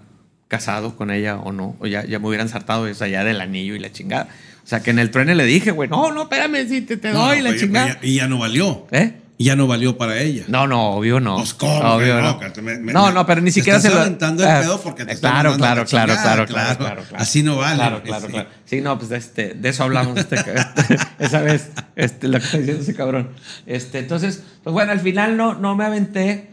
casado 0.49 0.97
con 0.97 1.11
ella 1.11 1.37
o 1.37 1.53
no, 1.53 1.77
o 1.81 1.87
ya, 1.87 2.05
ya 2.05 2.19
me 2.19 2.29
hubieran 2.29 2.49
saltado 2.49 2.87
eso 2.87 3.05
allá 3.05 3.25
del 3.25 3.41
anillo 3.41 3.75
y 3.75 3.79
la 3.79 3.93
chingada. 3.93 4.29
O 4.65 4.67
sea, 4.69 4.81
que 4.83 4.91
en 4.91 4.99
el 4.99 5.11
truene 5.11 5.35
le 5.35 5.45
dije, 5.45 5.71
güey, 5.71 5.89
no, 5.89 6.13
no, 6.13 6.23
espérame, 6.23 6.67
si 6.69 6.81
te, 6.83 6.97
te 6.97 7.11
doy 7.11 7.39
no, 7.39 7.51
la 7.51 7.57
chingada. 7.57 7.99
Y 8.03 8.15
ya 8.15 8.27
no 8.27 8.39
valió. 8.39 8.87
¿Eh? 8.91 9.13
Ya 9.39 9.55
no 9.55 9.67
valió 9.67 9.99
para 9.99 10.19
ella. 10.23 10.45
No, 10.49 10.67
no, 10.67 10.93
obvio 10.93 11.21
no. 11.21 11.37
Pues, 11.37 11.53
¿cómo 11.53 11.77
Obvio 11.79 12.21
no. 12.23 12.41
no? 12.41 12.53
Que 12.53 12.63
me- 12.63 12.79
me- 12.79 12.93
no, 12.95 13.27
pero 13.27 13.43
ni 13.43 13.49
te 13.49 13.53
siquiera 13.53 13.77
estás 13.77 13.93
se 13.93 13.97
lo. 13.97 14.03
aventando 14.03 14.43
el 14.43 14.49
Ah, 14.49 14.61
pedo 14.61 14.81
porque 14.81 15.05
te 15.05 15.13
están 15.13 15.33
Claro, 15.33 15.57
claro, 15.57 15.83
la 15.83 15.87
claro, 15.87 16.13
chingada, 16.15 16.23
claro, 16.23 16.47
claro, 16.47 16.47
claro. 16.47 16.79
claro, 16.79 17.03
claro. 17.09 17.23
Así 17.23 17.43
no 17.43 17.57
vale. 17.57 17.77
Claro, 17.77 18.03
claro, 18.03 18.27
Sí. 18.27 18.33
claro. 18.33 18.49
Sí, 18.65 18.81
no, 18.81 18.99
pues 18.99 19.11
este, 19.11 19.53
de 19.53 19.69
eso 19.69 19.83
hablamos 19.85 20.17
este, 20.17 20.37
esa 21.19 21.41
vez, 21.43 21.71
este, 21.97 22.29
lo 22.29 22.39
que 22.39 22.45
está 22.47 22.57
diciendo 22.59 22.83
ese 22.83 22.95
cabrón. 22.95 23.29
Este, 23.67 23.99
entonces, 23.99 24.43
pues 24.65 24.73
bueno, 24.73 24.93
al 24.93 25.01
final 25.01 25.37
no, 25.37 25.53
no 25.55 25.77
me 25.77 25.85
aventé, 25.85 26.49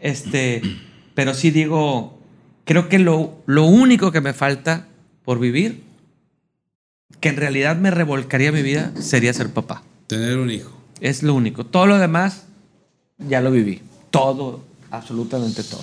este, 0.00 0.60
pero 1.14 1.32
sí 1.32 1.50
digo, 1.50 2.20
creo 2.66 2.90
que 2.90 2.98
lo, 2.98 3.42
lo 3.46 3.64
único 3.64 4.12
que 4.12 4.20
me 4.20 4.34
falta 4.34 4.88
por 5.24 5.38
vivir, 5.40 5.84
que 7.20 7.30
en 7.30 7.36
realidad 7.36 7.76
me 7.76 7.90
revolcaría 7.90 8.52
mi 8.52 8.60
vida, 8.60 8.92
sería 9.00 9.32
ser 9.32 9.48
papá. 9.54 9.82
Tener 10.06 10.36
un 10.36 10.50
hijo. 10.50 10.75
Es 11.00 11.22
lo 11.22 11.34
único. 11.34 11.64
Todo 11.66 11.86
lo 11.86 11.98
demás 11.98 12.44
ya 13.18 13.40
lo 13.40 13.50
viví. 13.50 13.82
Todo, 14.10 14.62
absolutamente 14.90 15.62
todo. 15.62 15.82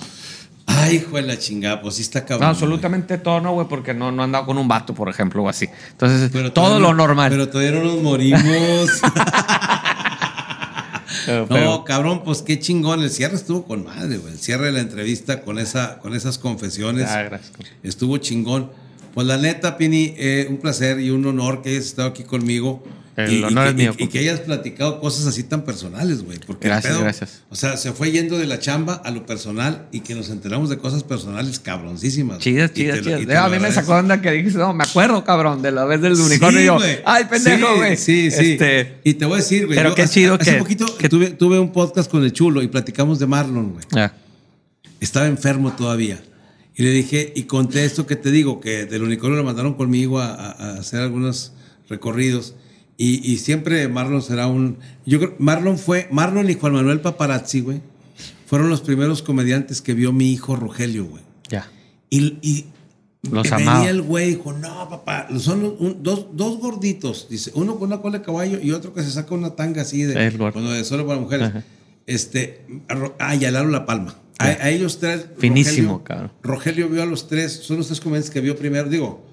Ay, 0.66 0.96
hijo 0.96 1.16
de 1.16 1.22
la 1.22 1.38
chingada, 1.38 1.80
pues 1.82 1.96
sí 1.96 2.02
está 2.02 2.20
No, 2.20 2.26
cabrón. 2.26 2.48
absolutamente 2.48 3.18
todo, 3.18 3.40
no, 3.40 3.52
güey, 3.52 3.68
porque 3.68 3.94
no, 3.94 4.10
no 4.10 4.22
he 4.22 4.24
andado 4.24 4.46
con 4.46 4.58
un 4.58 4.66
vato, 4.66 4.94
por 4.94 5.08
ejemplo, 5.08 5.42
o 5.42 5.48
así. 5.48 5.68
Entonces. 5.90 6.30
Pero 6.32 6.52
todo 6.52 6.80
lo 6.80 6.88
no- 6.88 6.94
normal. 7.06 7.30
Pero 7.30 7.48
todavía 7.48 7.72
no 7.72 7.84
nos 7.84 8.02
morimos. 8.02 8.42
Pero- 11.26 11.42
No, 11.42 11.48
pero- 11.48 11.84
cabrón, 11.84 12.22
pues 12.24 12.42
qué 12.42 12.58
chingón. 12.58 13.02
El 13.02 13.10
cierre 13.10 13.36
estuvo 13.36 13.64
con 13.64 13.84
madre, 13.84 14.18
güey. 14.18 14.32
El 14.34 14.38
cierre 14.38 14.66
de 14.66 14.72
la 14.72 14.80
entrevista 14.80 15.42
con, 15.42 15.58
esa, 15.58 15.98
con 16.00 16.14
esas 16.14 16.36
confesiones 16.38 17.08
Ah, 17.08 17.22
gracias. 17.22 17.52
estuvo 17.82 18.18
chingón. 18.18 18.70
Pues 19.14 19.26
la 19.26 19.36
neta, 19.38 19.76
Pini, 19.78 20.14
eh, 20.18 20.46
un 20.50 20.58
placer 20.58 21.00
y 21.00 21.10
un 21.10 21.24
honor 21.24 21.62
que 21.62 21.70
hayas 21.70 21.84
estado 21.86 22.08
aquí 22.08 22.24
conmigo. 22.24 22.82
El 23.16 23.32
y, 23.32 23.42
honor 23.44 23.68
es 23.68 23.74
mío, 23.76 23.94
y- 23.96 24.04
y 24.04 24.08
que 24.08 24.18
hayas 24.18 24.40
platicado 24.40 25.00
cosas 25.00 25.26
así 25.26 25.44
tan 25.44 25.62
personales, 25.62 26.24
güey. 26.24 26.38
Porque 26.44 26.66
Gracias, 26.66 26.92
pedo, 26.94 27.02
gracias. 27.04 27.42
O 27.48 27.54
sea, 27.54 27.76
se 27.76 27.92
fue 27.92 28.10
yendo 28.10 28.38
de 28.38 28.46
la 28.46 28.58
chamba 28.58 28.94
a 28.94 29.10
lo 29.12 29.24
personal 29.24 29.86
y 29.92 30.00
que 30.00 30.14
nos 30.16 30.30
enteramos 30.30 30.68
de 30.68 30.78
cosas 30.78 31.04
personales 31.04 31.60
cabroncísimas. 31.60 32.38
Chidas, 32.40 32.72
chidas, 32.72 33.04
lo- 33.06 33.18
chidas. 33.18 33.36
a 33.44 33.48
mí 33.48 33.58
me 33.60 33.70
sacó 33.70 33.94
onda 33.94 34.20
que 34.20 34.32
dijiste, 34.32 34.58
no, 34.58 34.74
me 34.74 34.82
acuerdo, 34.82 35.22
cabrón, 35.22 35.62
de 35.62 35.70
la 35.70 35.84
vez 35.84 36.00
del 36.00 36.14
unicornio. 36.14 36.58
Sí, 36.58 36.62
y 36.64 36.66
yo, 36.66 36.74
güey. 36.76 36.98
ay, 37.04 37.24
pendejo, 37.30 37.76
güey. 37.76 37.96
Sí, 37.96 38.30
sí. 38.32 38.52
Este, 38.52 38.98
y 39.04 39.14
te 39.14 39.24
voy 39.26 39.34
a 39.34 39.36
decir, 39.36 39.66
güey. 39.66 39.76
pero 39.78 39.90
yo 39.90 39.94
qué 39.94 40.02
hace- 40.02 40.14
chido 40.14 40.34
hace 40.34 40.52
que- 40.52 40.58
poquito 40.58 40.98
que- 40.98 41.08
tuve, 41.08 41.30
tuve 41.30 41.58
un 41.60 41.70
podcast 41.72 42.10
con 42.10 42.24
el 42.24 42.32
chulo 42.32 42.62
y 42.62 42.68
platicamos 42.68 43.18
de 43.20 43.26
Marlon, 43.26 43.72
güey. 43.74 43.84
ya. 43.94 44.12
Estaba 45.00 45.26
enfermo 45.26 45.72
todavía. 45.76 46.20
Y 46.76 46.82
le 46.82 46.90
dije, 46.90 47.32
y 47.36 47.44
conté 47.44 47.84
esto 47.84 48.06
que 48.06 48.16
te 48.16 48.32
digo, 48.32 48.58
que 48.60 48.86
del 48.86 49.02
unicornio 49.04 49.36
lo 49.36 49.44
mandaron 49.44 49.74
conmigo 49.74 50.18
a, 50.18 50.34
a- 50.34 50.50
a 50.50 50.78
hacer 50.80 51.00
algunos 51.00 51.52
recorridos. 51.88 52.54
Y, 52.96 53.32
y 53.32 53.38
siempre 53.38 53.88
Marlon 53.88 54.22
será 54.22 54.46
un. 54.46 54.78
Yo 55.04 55.18
creo, 55.18 55.34
Marlon 55.38 55.78
fue. 55.78 56.06
Marlon 56.10 56.48
y 56.48 56.54
Juan 56.54 56.74
Manuel 56.74 57.00
Paparazzi, 57.00 57.60
güey. 57.60 57.80
Fueron 58.46 58.68
los 58.68 58.82
primeros 58.82 59.22
comediantes 59.22 59.80
que 59.82 59.94
vio 59.94 60.12
mi 60.12 60.32
hijo 60.32 60.54
Rogelio, 60.54 61.04
güey. 61.06 61.22
Ya. 61.48 61.68
Y, 62.10 62.38
y 62.42 62.66
Los 63.28 63.50
venía 63.50 63.70
amaba. 63.72 63.88
el 63.90 64.02
güey 64.02 64.26
y 64.28 64.34
dijo, 64.36 64.52
no, 64.52 64.88
papá, 64.88 65.26
son 65.38 65.62
los- 65.62 65.74
un- 65.80 66.02
dos, 66.02 66.26
dos 66.34 66.58
gorditos. 66.58 67.26
Dice, 67.28 67.50
uno 67.54 67.76
con 67.78 67.88
una 67.88 68.00
cola 68.00 68.18
de 68.18 68.24
caballo 68.24 68.60
y 68.62 68.70
otro 68.70 68.92
que 68.94 69.02
se 69.02 69.10
saca 69.10 69.34
una 69.34 69.56
tanga 69.56 69.82
así 69.82 70.02
de, 70.04 70.30
bueno, 70.30 70.70
de 70.70 70.84
solo 70.84 71.06
para 71.06 71.18
mujeres. 71.18 71.48
Ajá. 71.48 71.64
Este, 72.06 72.64
ah, 73.18 73.34
y 73.34 73.44
a 73.44 73.50
Lalo 73.50 73.70
La 73.70 73.86
Palma. 73.86 74.14
A, 74.38 74.44
a 74.46 74.70
ellos 74.70 74.98
tres. 75.00 75.26
Finísimo, 75.38 75.94
Rogelio- 76.00 76.04
cabrón. 76.04 76.32
Rogelio 76.42 76.88
vio 76.90 77.02
a 77.02 77.06
los 77.06 77.26
tres, 77.28 77.52
son 77.62 77.78
los 77.78 77.86
tres 77.88 78.00
comediantes 78.00 78.30
que 78.30 78.40
vio 78.40 78.54
primero, 78.56 78.88
digo, 78.88 79.24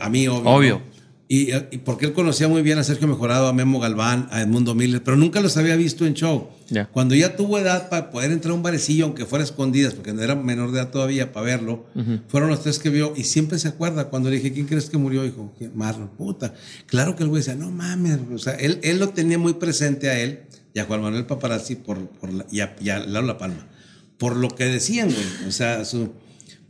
a 0.00 0.08
mí 0.08 0.26
obvio. 0.28 0.48
Obvio. 0.50 0.74
¿no? 0.76 0.99
Y, 1.32 1.52
y 1.54 1.78
porque 1.84 2.06
él 2.06 2.12
conocía 2.12 2.48
muy 2.48 2.60
bien 2.62 2.78
a 2.78 2.82
Sergio 2.82 3.06
Mejorado, 3.06 3.46
a 3.46 3.52
Memo 3.52 3.78
Galván, 3.78 4.26
a 4.32 4.40
Edmundo 4.42 4.74
Miller, 4.74 5.00
pero 5.04 5.16
nunca 5.16 5.40
los 5.40 5.56
había 5.56 5.76
visto 5.76 6.04
en 6.04 6.14
show. 6.14 6.48
Cuando 6.90 7.14
ya 7.14 7.36
tuvo 7.36 7.56
edad 7.60 7.88
para 7.88 8.10
poder 8.10 8.32
entrar 8.32 8.50
a 8.50 8.54
un 8.56 8.64
barecillo, 8.64 9.04
aunque 9.04 9.24
fuera 9.26 9.44
a 9.44 9.46
escondidas, 9.46 9.94
porque 9.94 10.12
no 10.12 10.22
era 10.22 10.34
menor 10.34 10.72
de 10.72 10.80
edad 10.80 10.90
todavía 10.90 11.32
para 11.32 11.46
verlo, 11.46 11.86
fueron 12.26 12.48
los 12.50 12.64
tres 12.64 12.80
que 12.80 12.90
vio 12.90 13.12
y 13.16 13.22
siempre 13.22 13.60
se 13.60 13.68
acuerda 13.68 14.08
cuando 14.10 14.28
le 14.28 14.36
dije, 14.38 14.52
¿quién 14.52 14.66
crees 14.66 14.90
que 14.90 14.98
murió? 14.98 15.22
Dijo, 15.22 15.52
"¿Quién? 15.56 15.70
Marlon, 15.76 16.08
puta. 16.08 16.52
Claro 16.86 17.14
que 17.14 17.22
el 17.22 17.28
güey 17.28 17.42
decía, 17.42 17.54
no 17.54 17.70
mames, 17.70 18.18
o 18.34 18.38
sea, 18.38 18.54
él, 18.54 18.80
él 18.82 18.98
lo 18.98 19.10
tenía 19.10 19.38
muy 19.38 19.52
presente 19.54 20.10
a 20.10 20.18
él 20.18 20.40
y 20.74 20.80
a 20.80 20.84
Juan 20.84 21.00
Manuel 21.00 21.26
Paparazzi 21.26 21.76
por, 21.76 22.08
por 22.08 22.32
la- 22.32 22.46
y, 22.50 22.58
a, 22.58 22.74
y 22.80 22.90
a 22.90 22.98
Lalo 22.98 23.28
La 23.28 23.38
Palma, 23.38 23.68
por 24.18 24.34
lo 24.34 24.48
que 24.48 24.64
decían, 24.64 25.06
güey. 25.08 25.48
O 25.48 25.52
sea, 25.52 25.84
su, 25.84 26.10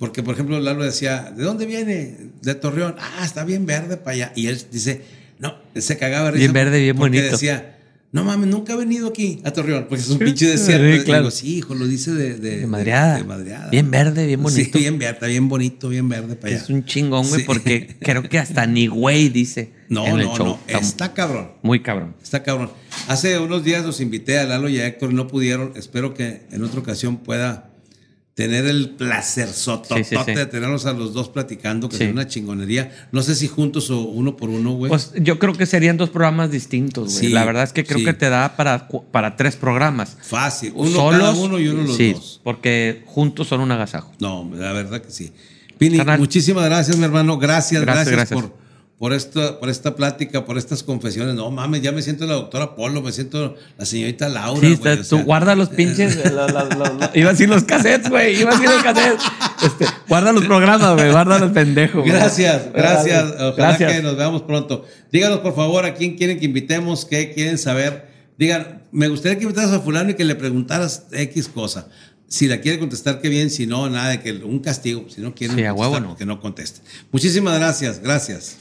porque 0.01 0.25
por 0.25 0.35
ejemplo 0.35 0.59
Lalo 0.59 0.83
decía, 0.83 1.33
¿de 1.37 1.45
dónde 1.45 1.67
viene? 1.67 2.17
De 2.43 2.55
Torreón. 2.57 2.97
Ah, 2.99 3.25
está 3.25 3.45
bien 3.45 3.67
verde 3.67 3.97
para 3.99 4.15
allá. 4.15 4.33
Y 4.35 4.49
él 4.49 4.61
dice, 4.73 5.03
no, 5.39 5.55
se 5.77 5.97
cagaba 5.97 6.33
risa 6.33 6.41
Bien 6.41 6.53
verde, 6.53 6.81
bien 6.81 6.97
porque 6.97 7.19
bonito. 7.19 7.33
decía, 7.37 7.77
no 8.13 8.25
mames, 8.25 8.49
nunca 8.49 8.73
he 8.73 8.77
venido 8.77 9.07
aquí 9.09 9.41
a 9.45 9.53
Torreón, 9.53 9.87
porque 9.89 10.03
es 10.03 10.11
un 10.11 10.19
pinche 10.19 10.49
desierto. 10.49 10.99
Sí, 10.99 11.05
claro. 11.05 11.23
digo, 11.25 11.31
sí, 11.31 11.59
hijo, 11.59 11.75
lo 11.77 11.87
dice 11.87 12.13
de, 12.13 12.35
de, 12.39 12.59
De 12.61 12.67
madreada. 12.67 13.19
de 13.19 13.25
madreada. 13.25 13.69
Bien 13.71 13.89
verde, 13.91 14.27
bien 14.27 14.43
bonito. 14.43 14.71
Sí, 14.73 14.79
bien 14.81 14.99
verde, 14.99 15.29
bien 15.29 15.49
bonito, 15.49 15.89
bien 15.91 16.09
verde 16.09 16.35
para 16.35 16.55
allá. 16.55 16.63
Es 16.65 16.71
un 16.71 16.85
chingón, 16.85 17.29
güey, 17.29 17.43
Sí. 17.43 17.47
porque 17.47 17.95
creo 18.01 18.23
que 18.29 18.39
hasta 18.41 18.67
ni 18.67 18.89
güey 18.89 19.29
dice 19.29 19.71
No, 19.91 20.07
en 20.07 20.19
el 20.19 20.25
no, 20.27 20.37
show. 20.37 20.47
no, 20.47 20.79
está 20.81 21.13
cabrón. 21.15 21.53
muy 21.63 21.83
cabrón. 21.83 22.17
Está 22.21 22.43
cabrón. 22.43 22.71
Hace 23.07 23.39
unos 23.39 23.63
días 23.63 23.85
los 23.85 24.01
invité 24.01 24.39
a 24.41 24.45
Lalo 24.45 24.69
y 24.69 24.81
a 24.81 24.87
Héctor 24.89 25.13
y 25.13 25.15
no 25.15 25.29
pudieron. 25.29 25.73
Espero 25.77 26.13
que 26.15 26.43
en 26.51 26.65
otra 26.65 26.81
ocasión 26.81 27.19
pueda 27.19 27.70
tener 28.35 28.65
el 28.67 28.91
placer 28.91 29.49
sototote 29.49 30.05
Sí, 30.05 30.17
sí, 30.17 30.23
sí. 30.25 30.33
de 30.35 30.47
tenerlos 30.47 30.87
a 30.87 30.93
los 30.93 31.13
dos 31.13 31.29
platicando, 31.29 31.89
que 31.89 31.97
es 32.05 32.11
una 32.13 32.27
chingonería. 32.27 33.09
No 33.13 33.23
sé 33.23 33.35
si 33.35 33.49
juntos 33.49 33.91
o 33.91 34.01
uno 34.01 34.37
por 34.37 34.49
uno, 34.49 34.73
güey. 34.73 34.89
Pues 34.89 35.13
yo 35.21 35.39
creo 35.39 35.53
que 35.53 35.67
serían 35.67 35.97
dos 35.97 36.09
programas 36.11 36.51
distintos, 36.51 37.13
güey. 37.13 37.27
Sí, 37.27 37.29
La 37.29 37.45
verdad 37.45 37.65
es 37.65 37.73
que 37.73 37.85
creo 37.85 38.05
que 38.05 38.15
te 38.15 38.31
da 38.31 38.57
para, 38.57 38.89
para 38.89 39.37
tres 39.37 39.57
programas. 39.57 40.17
Fácil. 40.23 40.73
Uno 40.75 40.91
Solos, 40.91 41.21
cada 41.21 41.33
uno 41.35 41.59
y 41.59 41.69
uno 41.69 41.83
los 41.83 41.99
dos. 41.99 42.41
porque 42.43 43.03
juntos 43.07 43.49
son 43.49 43.61
un 43.61 43.73
agasajo. 43.73 44.13
No, 44.21 44.51
la 44.55 44.73
verdad 44.73 45.03
que 45.03 45.11
sí. 45.11 45.33
Pini, 45.77 45.99
muchísimas 46.19 46.65
gracias, 46.67 46.97
mi 46.97 47.05
hermano. 47.05 47.37
Gracias, 47.39 47.83
Gracias, 47.83 48.09
gracias, 48.11 48.31
gracias. 48.31 48.41
por, 48.51 48.70
por, 49.01 49.15
esta, 49.15 49.59
por 49.59 49.71
esta 49.71 49.97
plática, 49.97 50.45
por 50.45 50.59
estas 50.59 50.83
confesiones. 50.83 51.35
No 51.35 51.51
mames, 51.51 51.81
ya 51.81 51.91
me 51.91 52.03
siento 52.03 52.27
la 52.27 52.35
doctora 52.35 52.77
Polo, 52.77 53.01
me 53.01 53.13
siento 53.13 53.57
la 53.79 53.87
señorita 53.87 54.29
Laura. 54.29 54.61
Sí, 54.61 54.75
güey, 54.75 54.93
o 54.93 54.97
tú 54.99 55.05
sea, 55.05 55.23
guarda 55.23 55.55
los 55.55 55.71
pinches. 55.71 56.17
lo- 56.31 56.47
lo- 56.47 56.65
lo- 56.69 56.69
lo- 56.99 57.11
iba 57.15 57.31
a 57.31 57.33
decir 57.33 57.49
los 57.49 57.65
cassettes, 57.65 58.11
güey. 58.11 58.39
Iba 58.39 58.51
a 58.51 58.55
decir 58.55 58.69
los 58.69 58.83
cassettes. 58.83 59.25
Este, 59.65 59.87
guarda 60.07 60.33
los 60.33 60.45
programas, 60.45 60.95
güey. 60.97 61.11
Guarda 61.13 61.39
los 61.39 61.51
pendejos. 61.53 62.05
Gracias, 62.05 62.65
gracias. 62.75 63.25
Ojalá 63.25 63.53
Gracias. 63.57 63.91
que 63.95 64.03
nos 64.03 64.17
veamos 64.19 64.43
pronto. 64.43 64.85
Díganos, 65.11 65.39
por 65.39 65.57
favor, 65.57 65.87
a 65.87 65.95
quién 65.95 66.19
quieren 66.19 66.39
que 66.39 66.45
invitemos, 66.45 67.07
qué 67.07 67.33
quieren 67.33 67.57
saber. 67.57 68.07
Digan, 68.39 68.83
me 68.93 69.09
gustaría 69.09 69.39
que 69.39 69.45
invitaras 69.45 69.73
a 69.73 69.81
fulano 69.81 70.11
y 70.11 70.15
que 70.15 70.25
le 70.27 70.35
preguntaras 70.35 71.07
X 71.11 71.49
cosa. 71.49 71.89
Si 72.29 72.47
la 72.49 72.61
quiere 72.61 72.79
contestar, 72.79 73.21
qué 73.21 73.29
bien. 73.31 73.49
Si 73.51 73.67
no, 73.67 73.89
nada 73.91 74.11
de 74.11 74.21
que 74.21 74.33
un 74.33 74.59
castigo. 74.61 75.07
Si 75.09 75.21
no 75.23 75.35
quiere 75.35 75.55
Sí, 75.55 75.63
no. 75.63 76.17
que 76.17 76.27
no 76.27 76.39
conteste. 76.39 76.81
Muchísimas 77.11 77.59
gracias. 77.59 78.01
Gracias. 78.01 78.59